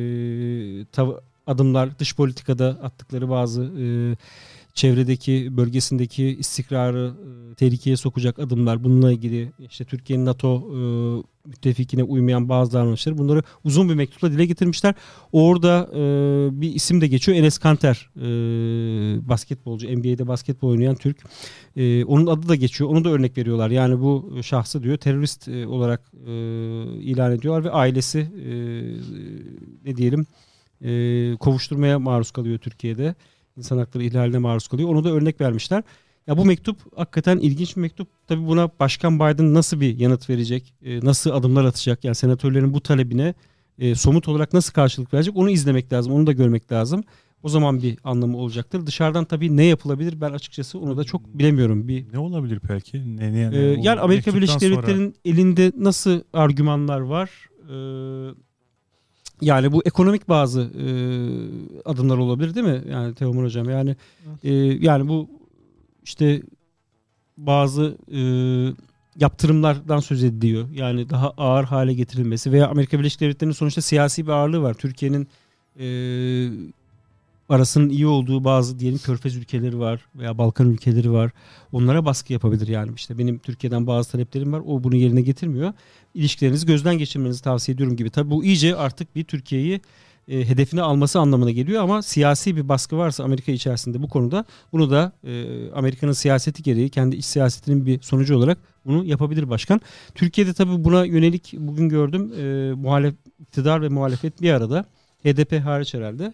[1.47, 3.85] adımlar, dış politikada attıkları bazı e,
[4.77, 7.15] çevredeki bölgesindeki istikrarı
[7.53, 10.79] e, tehlikeye sokacak adımlar bununla ilgili işte Türkiye'nin NATO e,
[11.49, 14.95] müttefikine uymayan bazı davranışları bunları uzun bir mektupla dile getirmişler.
[15.33, 16.01] Orada e,
[16.61, 18.29] bir isim de geçiyor Enes Kanter e,
[19.29, 21.17] basketbolcu NBA'de basketbol oynayan Türk.
[21.77, 22.91] E, onun adı da geçiyor.
[22.91, 23.71] Onu da örnek veriyorlar.
[23.71, 26.33] Yani bu şahsı diyor terörist e, olarak e,
[27.01, 28.53] ilan ediyorlar ve ailesi e,
[29.85, 30.27] ne diyelim
[30.85, 33.15] e, kovuşturmaya maruz kalıyor Türkiye'de.
[33.57, 34.89] İnsan hakları ihlaline maruz kalıyor.
[34.89, 35.83] Onu da örnek vermişler.
[36.27, 38.09] Ya bu mektup hakikaten ilginç bir mektup.
[38.27, 40.75] Tabii buna Başkan Biden nasıl bir yanıt verecek?
[40.83, 42.05] e, nasıl adımlar atacak?
[42.05, 43.35] Yani senatörlerin bu talebine
[43.79, 45.37] e, somut olarak nasıl karşılık verecek?
[45.37, 46.13] Onu izlemek lazım.
[46.13, 47.05] Onu da görmek lazım.
[47.43, 48.87] O zaman bir anlamı olacaktır.
[48.87, 50.21] Dışarıdan tabii ne yapılabilir?
[50.21, 51.89] Ben açıkçası onu da çok bilemiyorum.
[51.89, 53.17] Bir Ne olabilir belki?
[53.17, 57.31] Ne, ne, ee, yani Amerika Birleşik sonra- Devletleri'nin elinde nasıl argümanlar var?
[57.63, 58.35] Ee,
[59.41, 60.87] yani bu ekonomik bazı e,
[61.85, 62.83] adımlar olabilir değil mi?
[62.91, 63.97] Yani Teoman hocam yani
[64.45, 65.29] e, yani bu
[66.05, 66.43] işte
[67.37, 68.21] bazı e,
[69.21, 70.69] yaptırımlardan söz ediliyor.
[70.75, 74.75] Yani daha ağır hale getirilmesi veya Amerika Birleşik Devletleri'nin sonuçta siyasi bir ağırlığı var.
[74.75, 75.29] Türkiye'nin
[75.79, 75.87] e,
[77.49, 81.31] arasının iyi olduğu bazı diyelim körfez ülkeleri var veya Balkan ülkeleri var.
[81.73, 82.91] Onlara baskı yapabilir yani.
[82.97, 84.63] işte benim Türkiye'den bazı taleplerim var.
[84.67, 85.73] O bunu yerine getirmiyor.
[86.15, 88.11] İlişkilerinizi gözden geçirmenizi tavsiye ediyorum gibi.
[88.11, 89.81] Tabii bu iyice artık bir Türkiye'yi
[90.29, 94.91] e, hedefine alması anlamına geliyor ama siyasi bir baskı varsa Amerika içerisinde bu konuda bunu
[94.91, 95.45] da e,
[95.75, 99.81] Amerika'nın siyaseti gereği kendi iç siyasetinin bir sonucu olarak bunu yapabilir başkan.
[100.15, 104.85] Türkiye'de tabii buna yönelik bugün gördüm e, muhalef, iktidar ve muhalefet bir arada
[105.25, 106.33] HDP hariç herhalde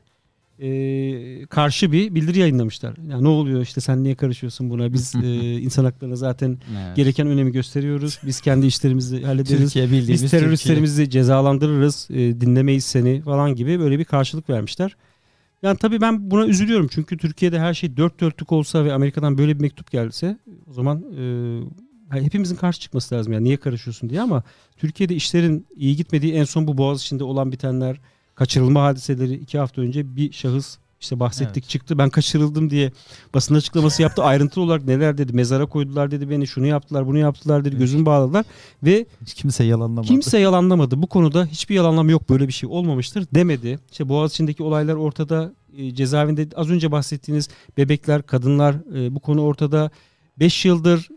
[0.63, 2.95] e, karşı bir bildiri yayınlamışlar.
[3.11, 4.93] Yani ne oluyor işte sen niye karışıyorsun buna?
[4.93, 6.97] Biz e, insan haklarına zaten Evet.
[6.97, 8.19] gereken önemi gösteriyoruz.
[8.27, 9.73] Biz kendi işlerimizi hallederiz.
[9.73, 14.97] Türkiye Biz teröristlerimizi cezalandırırız, e, dinlemeyiz seni falan gibi böyle bir karşılık vermişler.
[15.63, 19.57] Yani tabii ben buna üzülüyorum çünkü Türkiye'de her şey dört dörtlük olsa ve Amerika'dan böyle
[19.57, 20.37] bir mektup gelse
[20.71, 24.43] o zaman e, hepimizin karşı çıkması lazım yani niye karışıyorsun diye ama
[24.77, 28.01] Türkiye'de işlerin iyi gitmediği en son bu Boğaz içinde olan bitenler,
[28.35, 31.69] kaçırılma hadiseleri iki hafta önce bir şahıs işte bahsettik Evet.
[31.69, 32.93] çıktı ben kaçırıldım diye
[33.35, 37.65] basın açıklaması yaptı ayrıntılı olarak neler dedi mezara koydular dedi beni şunu yaptılar bunu yaptılar
[37.65, 38.45] dedi gözümü bağladılar
[38.83, 40.07] ve Hiç kimse yalanlamadı.
[40.07, 41.03] Kimse yalanlamadı.
[41.03, 42.31] Bu konuda hiçbir yalanlama yok.
[42.31, 43.79] Böyle bir şey olmamıştır demedi.
[43.91, 45.53] İşte Boğaziçi'ndeki olaylar ortada.
[45.77, 49.91] E, cezaevinde az önce bahsettiğiniz bebekler, kadınlar e, bu konu ortada.
[50.39, 51.09] 5 yıldır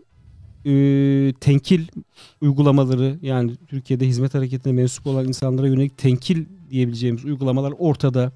[0.66, 1.86] e, tenkil
[2.40, 8.32] uygulamaları yani Türkiye'de hizmet hareketine mensup olan insanlara yönelik tenkil diyebileceğimiz uygulamalar ortada.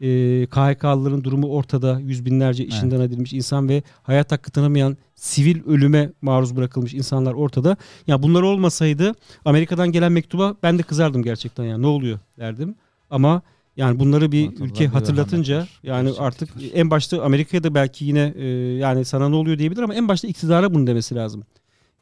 [0.00, 0.06] E,
[0.46, 2.00] KHK'lıların durumu ortada.
[2.00, 7.76] Yüz binlerce işinden edilmiş insan ve hayat hakkı tanımayan sivil ölüme maruz bırakılmış insanlar ortada.
[8.06, 9.12] Ya bunlar olmasaydı
[9.44, 12.74] Amerika'dan gelen mektuba ben de kızardım gerçekten yani ne oluyor derdim.
[13.10, 13.42] Ama
[13.76, 15.80] yani bunları bir Ortada ülke hatırlatınca var.
[15.82, 16.24] yani Gerçekten.
[16.24, 18.46] artık en başta Amerika'ya da belki yine e,
[18.76, 21.44] yani sana ne oluyor diyebilir ama en başta iktidara bunu demesi lazım.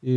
[0.03, 0.11] E,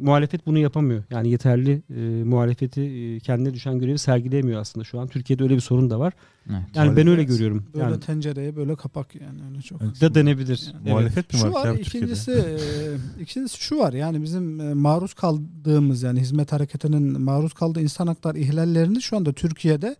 [0.00, 1.04] muhalefet bunu yapamıyor.
[1.10, 5.08] Yani yeterli e, muhalefeti e, kendine düşen görevi sergileyemiyor aslında şu an.
[5.08, 6.12] Türkiye'de öyle bir sorun da var.
[6.50, 6.62] Evet.
[6.74, 7.66] Yani ben öyle görüyorum.
[7.74, 9.82] Böyle Yani tencereye böyle kapak yani öyle çok.
[9.82, 10.00] Evet.
[10.00, 10.62] da denebilir.
[10.66, 10.76] Yani.
[10.82, 10.92] Evet.
[10.92, 12.06] Muhalefet mi Şu var, var, ya Türkiye'de?
[12.06, 17.80] ikincisi, e, ikincisi şu var yani bizim e, maruz kaldığımız yani hizmet hareketinin maruz kaldığı
[17.80, 19.96] insan hakları ihlallerini şu anda Türkiye'de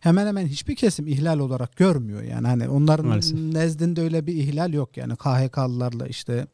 [0.00, 2.22] hemen hemen hiçbir kesim ihlal olarak görmüyor.
[2.22, 3.38] Yani hani onların Maalesef.
[3.38, 6.46] nezdinde öyle bir ihlal yok yani KHK'lılarla işte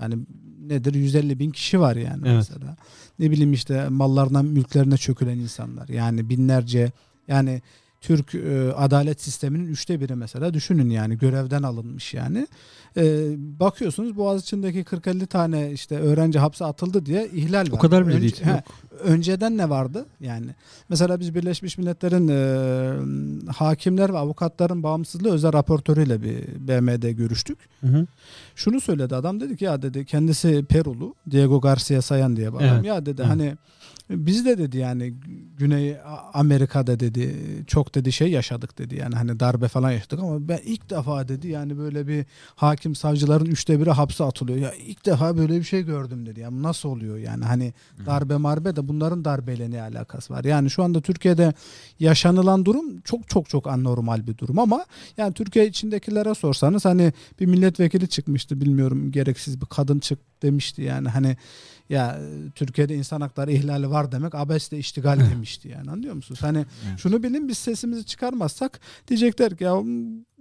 [0.00, 0.18] yani
[0.66, 2.36] nedir 150 bin kişi var yani Evet.
[2.36, 2.76] mesela.
[3.18, 6.92] Ne bileyim işte mallarına mülklerine çökülen insanlar yani binlerce
[7.28, 7.62] yani
[8.00, 12.46] Türk e, adalet sisteminin üçte biri mesela düşünün yani görevden alınmış yani.
[12.96, 13.02] E,
[13.60, 17.68] bakıyorsunuz Boğaziçi'ndeki 40-50 tane işte öğrenci hapse atıldı diye ihlal var.
[17.72, 18.42] O kadar bile Önce- değil.
[18.44, 18.62] he,
[19.02, 20.06] önceden ne vardı?
[20.20, 20.46] Yani
[20.88, 27.58] mesela biz Birleşmiş Milletler'in e, hakimler ve avukatların bağımsızlığı özel raportörüyle bir BM'de görüştük.
[27.80, 28.06] Hı hı.
[28.54, 32.68] Şunu söyledi adam dedi ki ya dedi kendisi Perulu Diego Garcia Sayan diye bir adam.
[32.74, 32.84] Evet.
[32.84, 33.30] Ya dedi Evet.
[33.30, 33.54] hani
[34.10, 35.14] biz de dedi yani
[35.58, 35.96] Güney
[36.34, 37.34] Amerika'da dedi
[37.66, 41.48] çok dedi şey yaşadık dedi yani hani darbe falan yaşadık ama ben ilk defa dedi
[41.48, 42.26] yani böyle bir
[42.56, 44.58] hakim savcıların üçte biri hapse atılıyor.
[44.58, 46.40] Ya ilk defa böyle bir şey gördüm dedi.
[46.40, 47.72] Yani nasıl oluyor yani hani
[48.06, 50.44] darbe marbe de bunların darbeyle ne alakası var?
[50.44, 51.52] Yani şu anda Türkiye'de
[52.00, 54.84] yaşanılan durum çok çok çok anormal bir durum ama
[55.16, 61.08] yani Türkiye içindekilere sorsanız hani bir milletvekili çıkmıştı bilmiyorum gereksiz bir kadın çık demişti yani
[61.08, 61.36] hani
[61.88, 62.18] ya
[62.54, 66.42] Türkiye'de insan hakları ihlali var demek abesle iştigal demişti yani anlıyor musunuz?
[66.42, 66.98] Hani Evet.
[66.98, 69.74] şunu bilin biz sesimizi çıkarmazsak diyecekler ki ya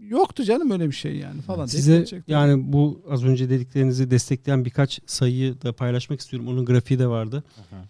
[0.02, 1.66] yoktu canım öyle bir şey yani falan.
[1.66, 6.48] Size yani bu az önce dediklerinizi destekleyen birkaç sayıyı da paylaşmak istiyorum.
[6.50, 7.44] Onun grafiği de vardı.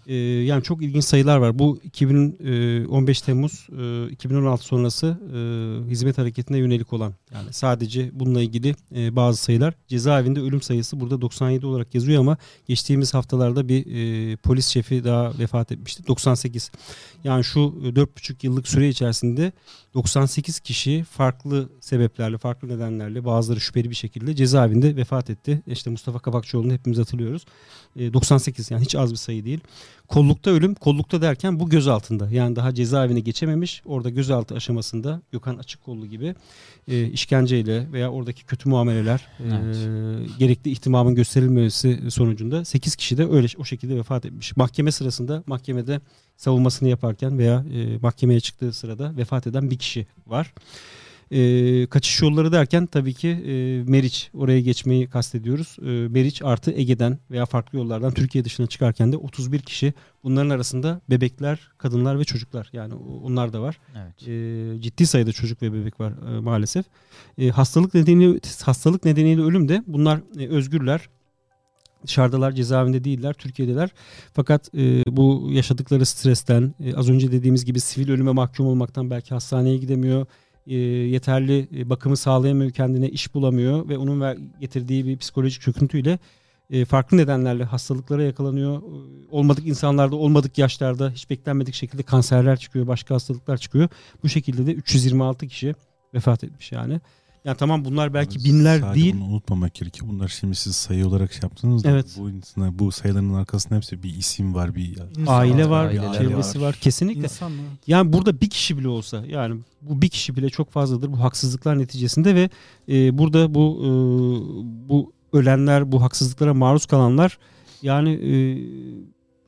[0.07, 1.59] Ee, yani çok ilginç sayılar var.
[1.59, 8.75] Bu 2015 Temmuz e, 2016 sonrası e, hizmet hareketine yönelik olan Yani sadece bununla ilgili
[8.95, 9.73] e, bazı sayılar.
[9.87, 15.39] Cezaevinde ölüm sayısı burada 97 olarak yazıyor ama geçtiğimiz haftalarda bir e, polis şefi daha
[15.39, 16.07] vefat etmişti.
[16.07, 16.71] 98.
[17.23, 19.51] Yani şu e, 4,5 yıllık süre içerisinde
[19.97, 25.61] 98 kişi farklı sebeplerle, farklı nedenlerle bazıları şüpheli bir şekilde cezaevinde vefat etti.
[25.67, 27.45] İşte Mustafa Kabakçıoğlu'nu hepimiz hatırlıyoruz.
[27.95, 29.59] E, 98 yani hiç az bir sayı değil.
[30.07, 32.29] Kollukta ölüm, kollukta derken bu gözaltında.
[32.31, 33.81] Yani daha cezaevine geçememiş.
[33.85, 36.35] Orada gözaltı aşamasında Gökhan Açıkkollu gibi
[36.87, 40.29] e, işkenceyle veya oradaki kötü muameleler e, Evet.
[40.39, 44.57] gerekli ihtimamın gösterilmemesi sonucunda 8 kişi de öyle o şekilde vefat etmiş.
[44.57, 46.01] Mahkeme sırasında mahkemede
[46.37, 50.53] savunmasını yaparken veya e, mahkemeye çıktığı sırada vefat eden bir kişi var.
[51.31, 55.77] E, kaçış yolları derken tabii ki e, Meriç oraya geçmeyi kastediyoruz.
[55.81, 59.93] E, Meriç artı Ege'den veya farklı yollardan Türkiye dışına çıkarken de 31 kişi
[60.23, 62.93] bunların arasında bebekler, kadınlar ve çocuklar yani
[63.23, 63.79] onlar da var.
[63.95, 64.27] Evet.
[64.27, 66.85] E, ciddi sayıda çocuk ve bebek var e, maalesef.
[67.37, 71.09] E, hastalık nedeniyle hastalık nedeniyle ölüm de bunlar e, özgürler.
[72.05, 73.89] Dışarıdalar, cezaevinde değiller, Türkiye'deler.
[74.33, 79.33] Fakat e, bu yaşadıkları stresten, e, az önce dediğimiz gibi sivil ölüme mahkum olmaktan belki
[79.33, 80.25] hastaneye gidemiyor,
[80.67, 86.19] e, yeterli e, bakımı sağlayamıyor, kendine iş bulamıyor ve onun ver- getirdiği bir psikolojik çöküntüyle
[86.69, 88.77] e, farklı nedenlerle hastalıklara yakalanıyor.
[88.77, 88.81] E,
[89.31, 93.89] Olmadık insanlarda, olmadık yaşlarda hiç beklenmedik şekilde kanserler çıkıyor, başka hastalıklar çıkıyor.
[94.23, 95.75] Bu şekilde de 326 kişi
[96.13, 97.01] vefat etmiş yani.
[97.47, 99.15] Yani tamam bunlar belki Abi binler sadece değil.
[99.15, 100.07] Bunu unutmamak gerekiyor.
[100.11, 102.15] Bunlar şimdi siz sayı olarak şey yaptınız da Evet.
[102.17, 104.97] bu insanlar bu sayıların arkasında hepsi bir isim var, bir
[105.27, 106.75] Aile var, Aileler çevresi var.
[106.81, 107.21] Kesinlikle.
[107.21, 107.61] İnsan mı?
[107.87, 111.79] Yani burada bir kişi bile olsa yani bu bir kişi bile çok fazladır bu haksızlıklar
[111.79, 112.49] neticesinde ve
[112.89, 113.89] e, burada bu e,
[114.89, 117.37] bu ölenler bu haksızlıklara maruz kalanlar
[117.81, 118.33] yani e,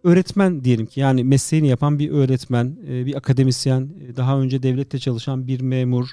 [0.03, 4.99] öğretmen diyelim ki yani mesleğini yapan bir öğretmen, e, bir akademisyen, e, daha önce devlette
[4.99, 6.11] çalışan bir memur,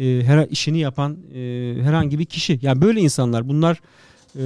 [0.00, 1.38] e, her işini yapan e,
[1.82, 2.58] herhangi bir kişi.
[2.62, 3.80] Yani böyle insanlar bunlar
[4.36, 4.42] e,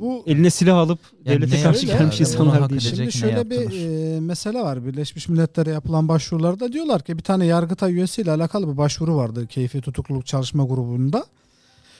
[0.00, 2.28] Bu- eline silah alıp Yani devlete ne karşı gelmiş yani?
[2.30, 2.80] insanlar değil.
[2.80, 3.86] Şimdi ne şöyle bir
[4.16, 4.86] e, mesele var.
[4.86, 9.80] Birleşmiş Milletler'e yapılan başvurularda diyorlar ki bir tane Yargıtay üyesiyle alakalı bir başvuru vardı keyfi
[9.80, 11.24] tutukluluk çalışma grubunda.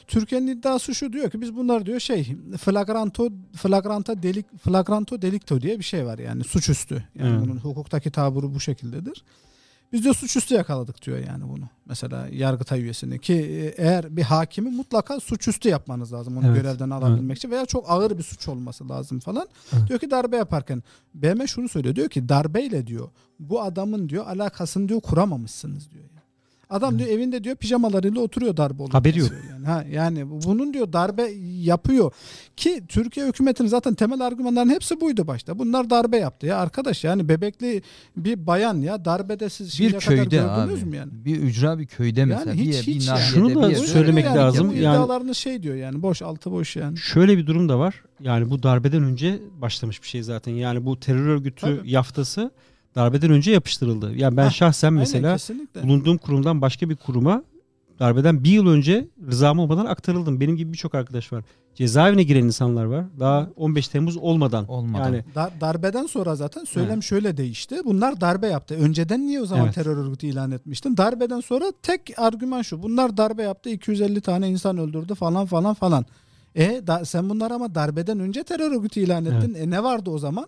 [0.06, 5.78] Türkiye'nin iddiası şu diyor ki biz bunlar diyor şey flagranto flagranta delik flagranto delicto diye
[5.78, 7.04] bir şey var yani suçüstü.
[7.18, 7.40] Yani Evet.
[7.44, 9.22] bunun hukuktaki taburu bu şekildedir.
[9.93, 11.64] Biz diyor suçüstü yakaladık diyor yani bunu.
[11.86, 16.56] Mesela Yargıtay üyesini ki e, eğer bir hakimi mutlaka suçüstü yapmanız lazım onu Evet.
[16.62, 19.48] görevden alabilmek için veya çok ağır bir suç olması lazım falan.
[19.73, 19.89] Evet.
[19.89, 20.82] Diyor ki darbe yaparken
[21.14, 23.09] BM şunu söylüyor diyor ki darbeyle diyor
[23.39, 26.05] bu adamın diyor alakasını diyor kuramamışsınız diyor.
[26.73, 26.78] Yani.
[26.78, 29.28] Adam diyor evinde diyor pijamalarıyla oturuyor darbe olurken Haberi yok.
[29.51, 29.66] Yani.
[29.66, 31.23] Ha, yani bu- bunun diyor darbe
[31.62, 32.12] yapıyor
[32.57, 35.59] ki Türkiye hükümetinin zaten temel argümanların hepsi buydu başta.
[35.59, 37.82] Bunlar darbe yaptı ya arkadaş yani bebekli
[38.16, 40.90] bir bayan ya darbede siz Bir köyde gördünüz abi.
[40.90, 41.11] mü yani?
[41.12, 42.53] Bir ücra bir köyde mesela.
[42.55, 44.66] hiç- bir, bir hiç nahiyede, Şunu da bir söylemek böyle lazım.
[44.66, 46.97] Yani- iddialarını şey diyor yani boş altı boş yani.
[46.99, 48.03] Şöyle bir durum da var.
[48.20, 50.53] Yani bu darbeden önce başlamış bir şey zaten.
[50.53, 51.90] Yani bu terör örgütü Tabii.
[51.90, 52.51] yaftası
[52.94, 54.14] darbeden önce yapıştırıldı.
[54.16, 55.82] Yani ben Hah, şahsen Aynen, mesela kesinlikle.
[55.82, 57.43] bulunduğum kurumdan başka bir kuruma
[57.98, 60.40] darbeden bir yıl önce rızam olmadan aktarıldım.
[60.40, 61.44] Benim gibi birçok arkadaş var.
[61.74, 63.05] Cezaevine giren insanlar var.
[63.20, 64.69] Daha 15 Temmuz olmadan.
[64.69, 65.05] Olmadan.
[65.05, 67.77] Yani Dar- darbeden sonra zaten söylem şöyle değişti.
[67.85, 68.74] Bunlar darbe yaptı.
[68.74, 69.74] Önceden niye o zaman Evet.
[69.74, 70.97] terör örgütü ilan etmiştin?
[70.97, 72.82] Darbeden sonra tek argüman şu.
[72.82, 73.70] Bunlar darbe yaptı.
[73.70, 76.06] 250 tane insan öldürdü falan falan falan.
[76.55, 79.55] E da, sen bunlar ama darbeden önce terör örgütü ilan ettin.
[79.55, 80.47] E ne vardı o zaman?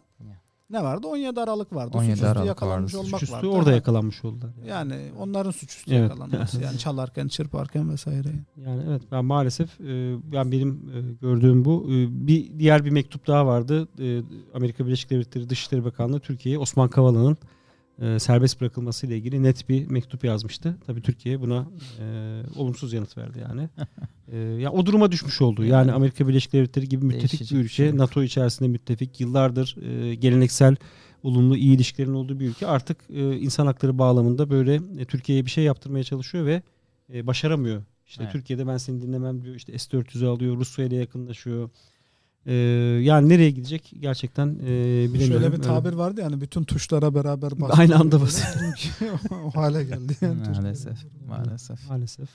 [0.71, 1.07] Ne vardı?
[1.07, 1.91] 17 Aralık vardı.
[1.99, 3.07] 17 Suçüstü Aralık yakalanmış vardı.
[3.07, 3.49] olmak suçüstü vardı.
[3.49, 4.51] orada yakalanmış oldular.
[4.69, 6.11] Yani onların suçüstü Evet.
[6.11, 6.63] yakalanması.
[6.63, 8.29] Yani çalarken, çırparken vesaire.
[8.67, 11.87] Yani evet ben maalesef e, ben benim e, gördüğüm bu.
[11.89, 13.89] E, bir diğer bir mektup daha vardı.
[14.55, 17.37] Amerika Birleşik Devletleri Dışişleri Bakanlığı Türkiye'ye Osman Kavala'nın
[18.03, 20.77] e, serbest bırakılması ile ilgili net bir mektup yazmıştı.
[20.87, 21.67] Tabii Türkiye buna
[22.01, 23.69] e, olumsuz yanıt verdi yani.
[24.33, 25.65] E, ya o duruma düşmüş oldu.
[25.65, 27.99] Yani Amerika Birleşik Devletleri gibi müttefik Değişecek bir şey ülke, yok.
[27.99, 30.77] NATO içerisinde müttefik, yıllardır e, geleneksel
[31.23, 35.51] olumlu iyi ilişkilerin olduğu bir ülke artık e, insan hakları bağlamında böyle e, Türkiye'ye bir
[35.51, 36.63] şey yaptırmaya çalışıyor ve
[37.15, 37.83] e, başaramıyor.
[38.07, 38.33] İşte Evet.
[38.33, 39.55] Türkiye'de ben seni dinlemem diyor.
[39.55, 40.57] İşte S-400'ü alıyor.
[40.57, 41.71] Rusya ile yakınlaşıyor.
[42.47, 42.53] E,
[43.03, 45.27] yani nereye gidecek gerçekten e, bilemiyorum.
[45.27, 45.65] Şöyle bir Evet.
[45.65, 47.79] tabir vardı yani bütün tuşlara beraber basıyor.
[47.79, 48.71] Aynı anda basıyor.
[49.45, 50.17] o hale geldi.
[50.21, 50.41] Yani.
[50.49, 50.99] Maalesef.
[51.29, 51.89] Maalesef.
[51.89, 52.29] Maalesef.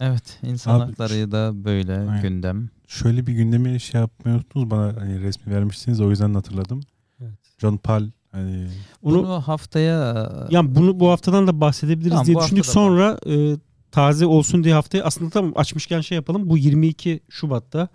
[0.00, 0.38] Evet.
[0.42, 2.22] insan Abi, hakları da böyle Aynen.
[2.22, 2.70] gündem.
[2.86, 6.80] Şöyle bir gündemi şey yapmayı unuttunuz bana hani resmi vermiştiniz o yüzden hatırladım.
[7.20, 7.38] Evet.
[7.58, 8.02] John Paul
[8.32, 8.66] hani
[9.02, 12.66] Onu Bunu haftaya yani bunu bu haftadan da bahsedebiliriz Tamam, diye düşündük.
[12.66, 13.56] Sonra e,
[13.90, 16.50] taze olsun diye haftaya aslında tamam açmışken şey yapalım.
[16.50, 17.88] Bu 22 Şubat'ta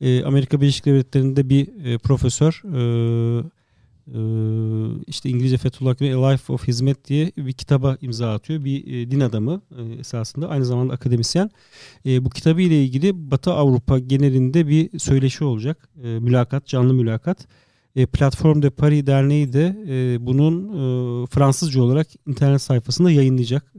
[0.00, 3.42] e, Amerika Birleşik Devletleri'nde bir e, profesör e,
[4.14, 4.20] e,
[5.06, 8.64] işte İngilizce Fethullah Gülen A Life of Hizmet diye bir kitaba imza atıyor.
[8.64, 11.50] Bir e, din adamı e, esasında aynı zamanda akademisyen.
[12.04, 15.88] Bu kitabı ile ilgili Batı Avrupa genelinde bir söyleşi olacak.
[15.94, 17.46] Mülakat, canlı mülakat.
[18.12, 19.76] Platform de Paris Derneği de
[20.20, 23.74] bunun Fransızca olarak internet sayfasında yayınlayacak.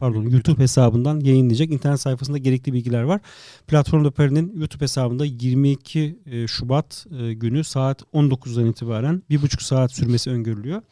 [0.00, 1.70] Pardon YouTube hesabından yayınlayacak.
[1.70, 3.20] İnternet sayfasında gerekli bilgiler var.
[3.66, 9.62] Platform de Paris'in YouTube hesabında 22 e, Şubat e, günü saat 19'dan itibaren bir buçuk
[9.62, 10.82] saat sürmesi öngörülüyor.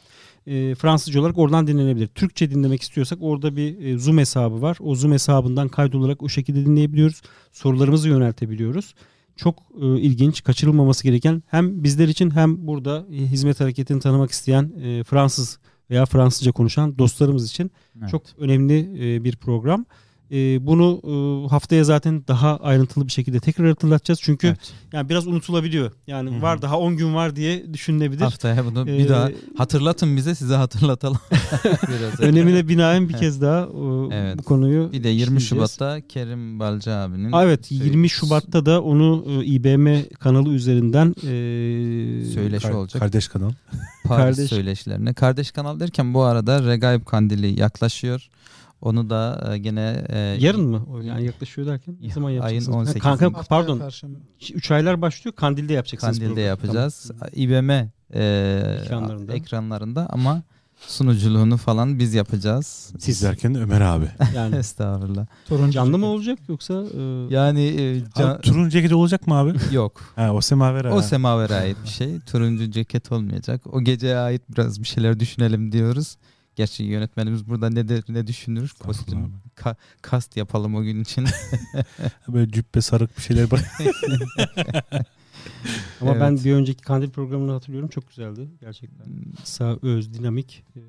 [0.47, 2.07] E, Fransızca olarak oradan dinlenebilir.
[2.07, 4.77] Türkçe dinlemek istiyorsak orada bir e, Zoom hesabı var.
[4.81, 7.23] O Zoom hesabından kaydolarak o şekilde dinleyebiliyoruz.
[7.53, 8.95] Sorularımızı yöneltebiliyoruz.
[9.37, 14.73] Çok e, ilginç, kaçırılmaması gereken hem bizler için hem burada e, hizmet hareketini tanımak isteyen
[14.83, 15.59] e, Fransız
[15.91, 18.11] veya Fransızca konuşan dostlarımız için Evet.
[18.11, 18.79] çok önemli
[19.17, 19.87] e, bir program.
[20.33, 24.21] E, bunu e, haftaya zaten daha ayrıntılı bir şekilde tekrar hatırlatacağız.
[24.23, 24.73] Çünkü Evet.
[24.93, 25.93] yani biraz unutulabiliyor.
[26.07, 26.43] Yani Hı hı.
[26.43, 28.21] var daha 10 gün var diye düşünülebilir.
[28.21, 29.29] Haftaya bunu bir Ee, daha
[29.59, 31.19] hatırlatın bize size hatırlatalım.
[31.89, 34.39] Biraz Önemine binaen bir kez daha e, Evet.
[34.39, 35.49] bu konuyu Bir de 20 işleyeceğiz.
[35.49, 41.25] Şubat'ta Kerim Balcı abinin Evet şey- 20 Şubat'ta da onu e, İBM kanalı üzerinden e,
[42.35, 43.03] söyleşi Kar- olacak.
[43.03, 43.51] Kardeş kanal.
[44.05, 45.15] Paris Kardeş- söyleşilerine.
[45.15, 48.29] Kardeş kanal derken bu arada Regaib Kandili yaklaşıyor.
[48.81, 51.05] Onu da e, gene e, yarın mı?
[51.05, 52.89] Yani yaklaşıyor derken ne zaman Ayın yapacaksınız?
[52.89, 52.99] 18'inde.
[52.99, 53.83] Kanka Haftaya pardon.
[54.55, 56.13] 3 aylar başlıyor Kandil'de yapacaksınız.
[56.19, 56.49] Kandil'de programı.
[56.49, 57.11] yapacağız.
[57.19, 57.29] Tamam.
[57.37, 59.35] İBM e, Ekranlarında.
[59.35, 60.43] ekranlarında ama
[60.87, 62.93] sunuculuğunu falan biz yapacağız.
[62.99, 64.07] Siz derken de Ömer abi.
[64.35, 65.27] Yani Estağfurullah.
[65.49, 67.01] Turuncu canlı mı olacak yoksa e,
[67.35, 69.53] Yani e, can- Abi, turuncu ceket olacak mı abi?
[69.75, 70.01] yok.
[70.17, 72.21] Ha, o semaver O semavere ait bir şey.
[72.21, 73.61] Turuncu ceket olmayacak.
[73.73, 76.17] O geceye ait biraz bir şeyler düşünelim diyoruz.
[76.57, 78.75] Gerçi yönetmenimiz burada ne de, ne düşünür?
[78.79, 81.27] Kostüm ka- kast yapalım o gün için.
[82.29, 83.61] Böyle cübbe sarık bir şeyler bak.
[86.01, 86.21] ama Evet.
[86.21, 89.07] ben bir önceki Kandil programını hatırlıyorum çok güzeldi gerçekten.
[89.43, 90.81] Kısa, öz, dinamik e,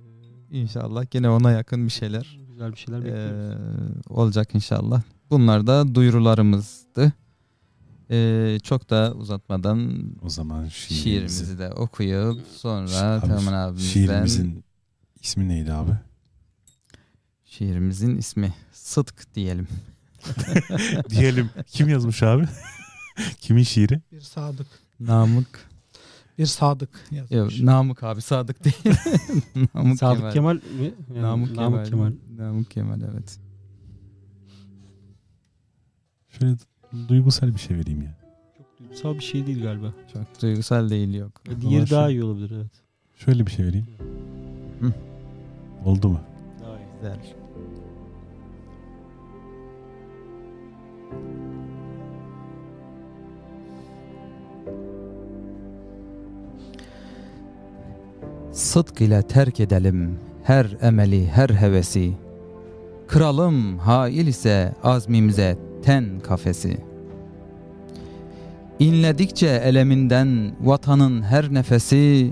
[0.51, 3.57] İnşallah gene ona yakın bir şeyler güzel bir şeyler eee, bekliyoruz.
[4.09, 5.01] olacak inşallah.
[5.29, 7.11] Bunlar da duyurularımızdı.
[8.09, 9.91] Eee, çok da uzatmadan
[10.21, 11.03] o zaman şiirimizi.
[11.03, 14.63] şiirimizi de okuyup sonra Abi, Teoman abimizden Şiirimizin
[15.27, 15.91] ismi neydi abi?
[17.45, 19.67] şiirimizin ismi Sıdk diyelim.
[21.09, 21.49] Diyelim.
[21.67, 22.45] Kim yazmış abi?
[23.39, 24.01] Kimin şiiri?
[24.11, 24.67] Bir sadık.
[24.99, 25.69] Namık
[26.37, 27.61] Bir sadık Yok, yazmış.
[27.61, 28.97] Namık abi Sadık değil.
[29.73, 30.31] Namık Sadık Kemal.
[30.33, 30.93] Kemal, mi?
[31.09, 32.11] Yani Namık, Namık Kemal.
[32.11, 32.45] Kemal.
[32.45, 33.39] Namık Kemal evet.
[36.29, 36.55] Şöyle
[37.07, 38.17] duygusal bir şey vereyim ya.
[38.57, 39.93] Çok duygusal bir şey değil galiba.
[40.13, 41.41] Çok duygusal değil yok.
[41.61, 42.71] Diğeri daha iyi olabilir evet.
[43.15, 43.87] Şöyle bir şey vereyim.
[44.79, 44.93] Hı.
[45.87, 46.19] Oldu mu?
[47.01, 47.17] Güzel.
[58.51, 62.13] Sıdk ile terk edelim her emeli her hevesi.
[63.07, 66.77] Kralım hail ise azmimize ten kafesi.
[68.79, 72.31] İnledikçe eleminden vatanın her nefesi,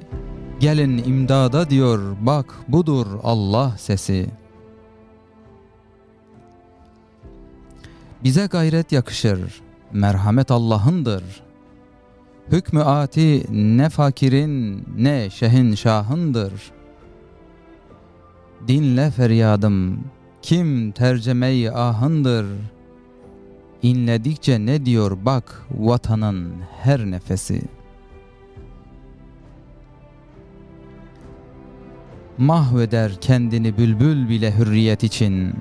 [0.59, 4.29] Gelin imdada diyor bak budur Allah sesi.
[8.23, 9.61] Bize gayret yakışır,
[9.93, 11.23] merhamet Allah'ındır.
[12.51, 16.53] Hükmü ati ne fakirin ne şehin şahındır.
[18.67, 19.99] Dinle feryadım,
[20.41, 22.45] kim tercümeyi ahındır.
[23.81, 26.53] İnledikçe ne diyor bak vatanın
[26.83, 27.61] her nefesi.
[32.37, 35.53] Mahveder kendini bülbül bile hürriyet için.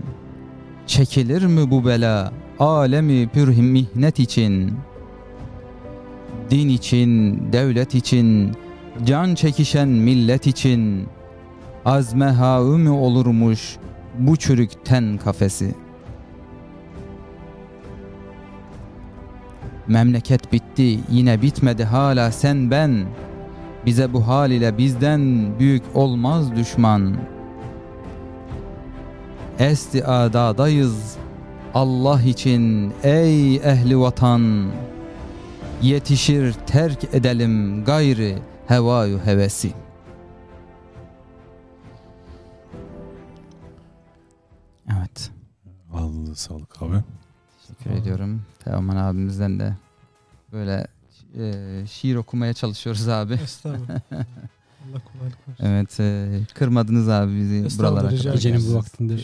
[0.86, 4.72] Çekilir mi bu bela alemi pür mihnet için?
[6.50, 8.56] Din için, devlet için,
[9.04, 11.06] can çekişen millet için
[11.84, 13.76] azme haü olurmuş
[14.18, 15.74] bu çürük ten kafesi?
[19.88, 23.06] Memleket bitti yine bitmedi hala sen ben
[23.86, 27.16] bize bu hal ile bizden büyük olmaz düşman.
[29.58, 31.16] Esti adadayız
[31.74, 34.70] Allah için ey ehli vatan.
[35.82, 39.72] Yetişir terk edelim gayrı hevayu hevesi.
[44.98, 45.30] Evet.
[45.94, 46.96] Ağzınıza sağlık abi.
[47.66, 48.42] Teşekkür ediyorum.
[48.64, 49.76] Teoman abimizden de
[50.52, 50.86] böyle
[51.38, 53.34] e, şiir okumaya çalışıyoruz abi.
[53.34, 54.00] Estağfurullah.
[54.90, 55.64] Allah kolaylık versin.
[55.64, 58.32] Evet, e, kırmadınız abi bizi Estağfurullah, buralara kadar.
[58.32, 59.16] Gecenin bu vaktinde.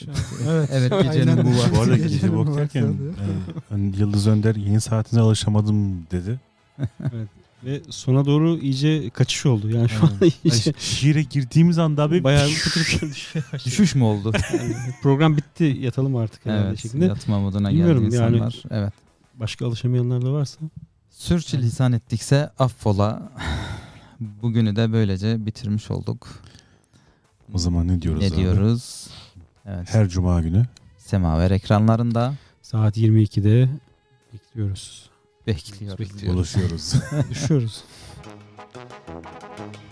[0.49, 0.71] Evet.
[0.73, 1.77] Evet, gecenin bu vakti.
[1.77, 2.97] Bu arada Gecenin gece bu derken
[3.71, 6.41] e, Yıldız Önder yeni saatine alışamadım dedi.
[7.65, 9.71] Ve sona doğru iyice kaçış oldu.
[9.71, 10.11] Yani şu an
[10.45, 13.35] iyice Şiire girdiğimiz anda abi bayağı bir pıtır pıtır.
[13.65, 14.33] Düşüş mü oldu?
[14.59, 16.79] Yani program bitti yatalım artık herhalde evet.
[16.79, 17.05] şeklinde.
[17.05, 18.37] Yatma moduna geldi Bilmiyorum yani.
[18.37, 18.63] insanlar.
[18.71, 18.93] Evet.
[19.35, 20.61] Başka alışamayanlar da varsa.
[21.21, 23.33] Sürçülisan ettikse affola.
[24.21, 26.29] Bugünü de böylece bitirmiş olduk.
[27.55, 28.37] o zaman ne diyoruz ne abi?
[28.37, 29.09] diyoruz?
[29.67, 29.95] Evet.
[29.95, 30.67] Her cuma günü
[30.99, 33.69] Semaver ekranlarında Saat 22'de
[34.33, 35.11] bekliyoruz.
[35.47, 35.99] bekliyoruz.
[35.99, 36.37] Bekliyoruz.
[36.37, 36.95] buluşuyoruz.
[37.31, 37.85] Düşüyoruz.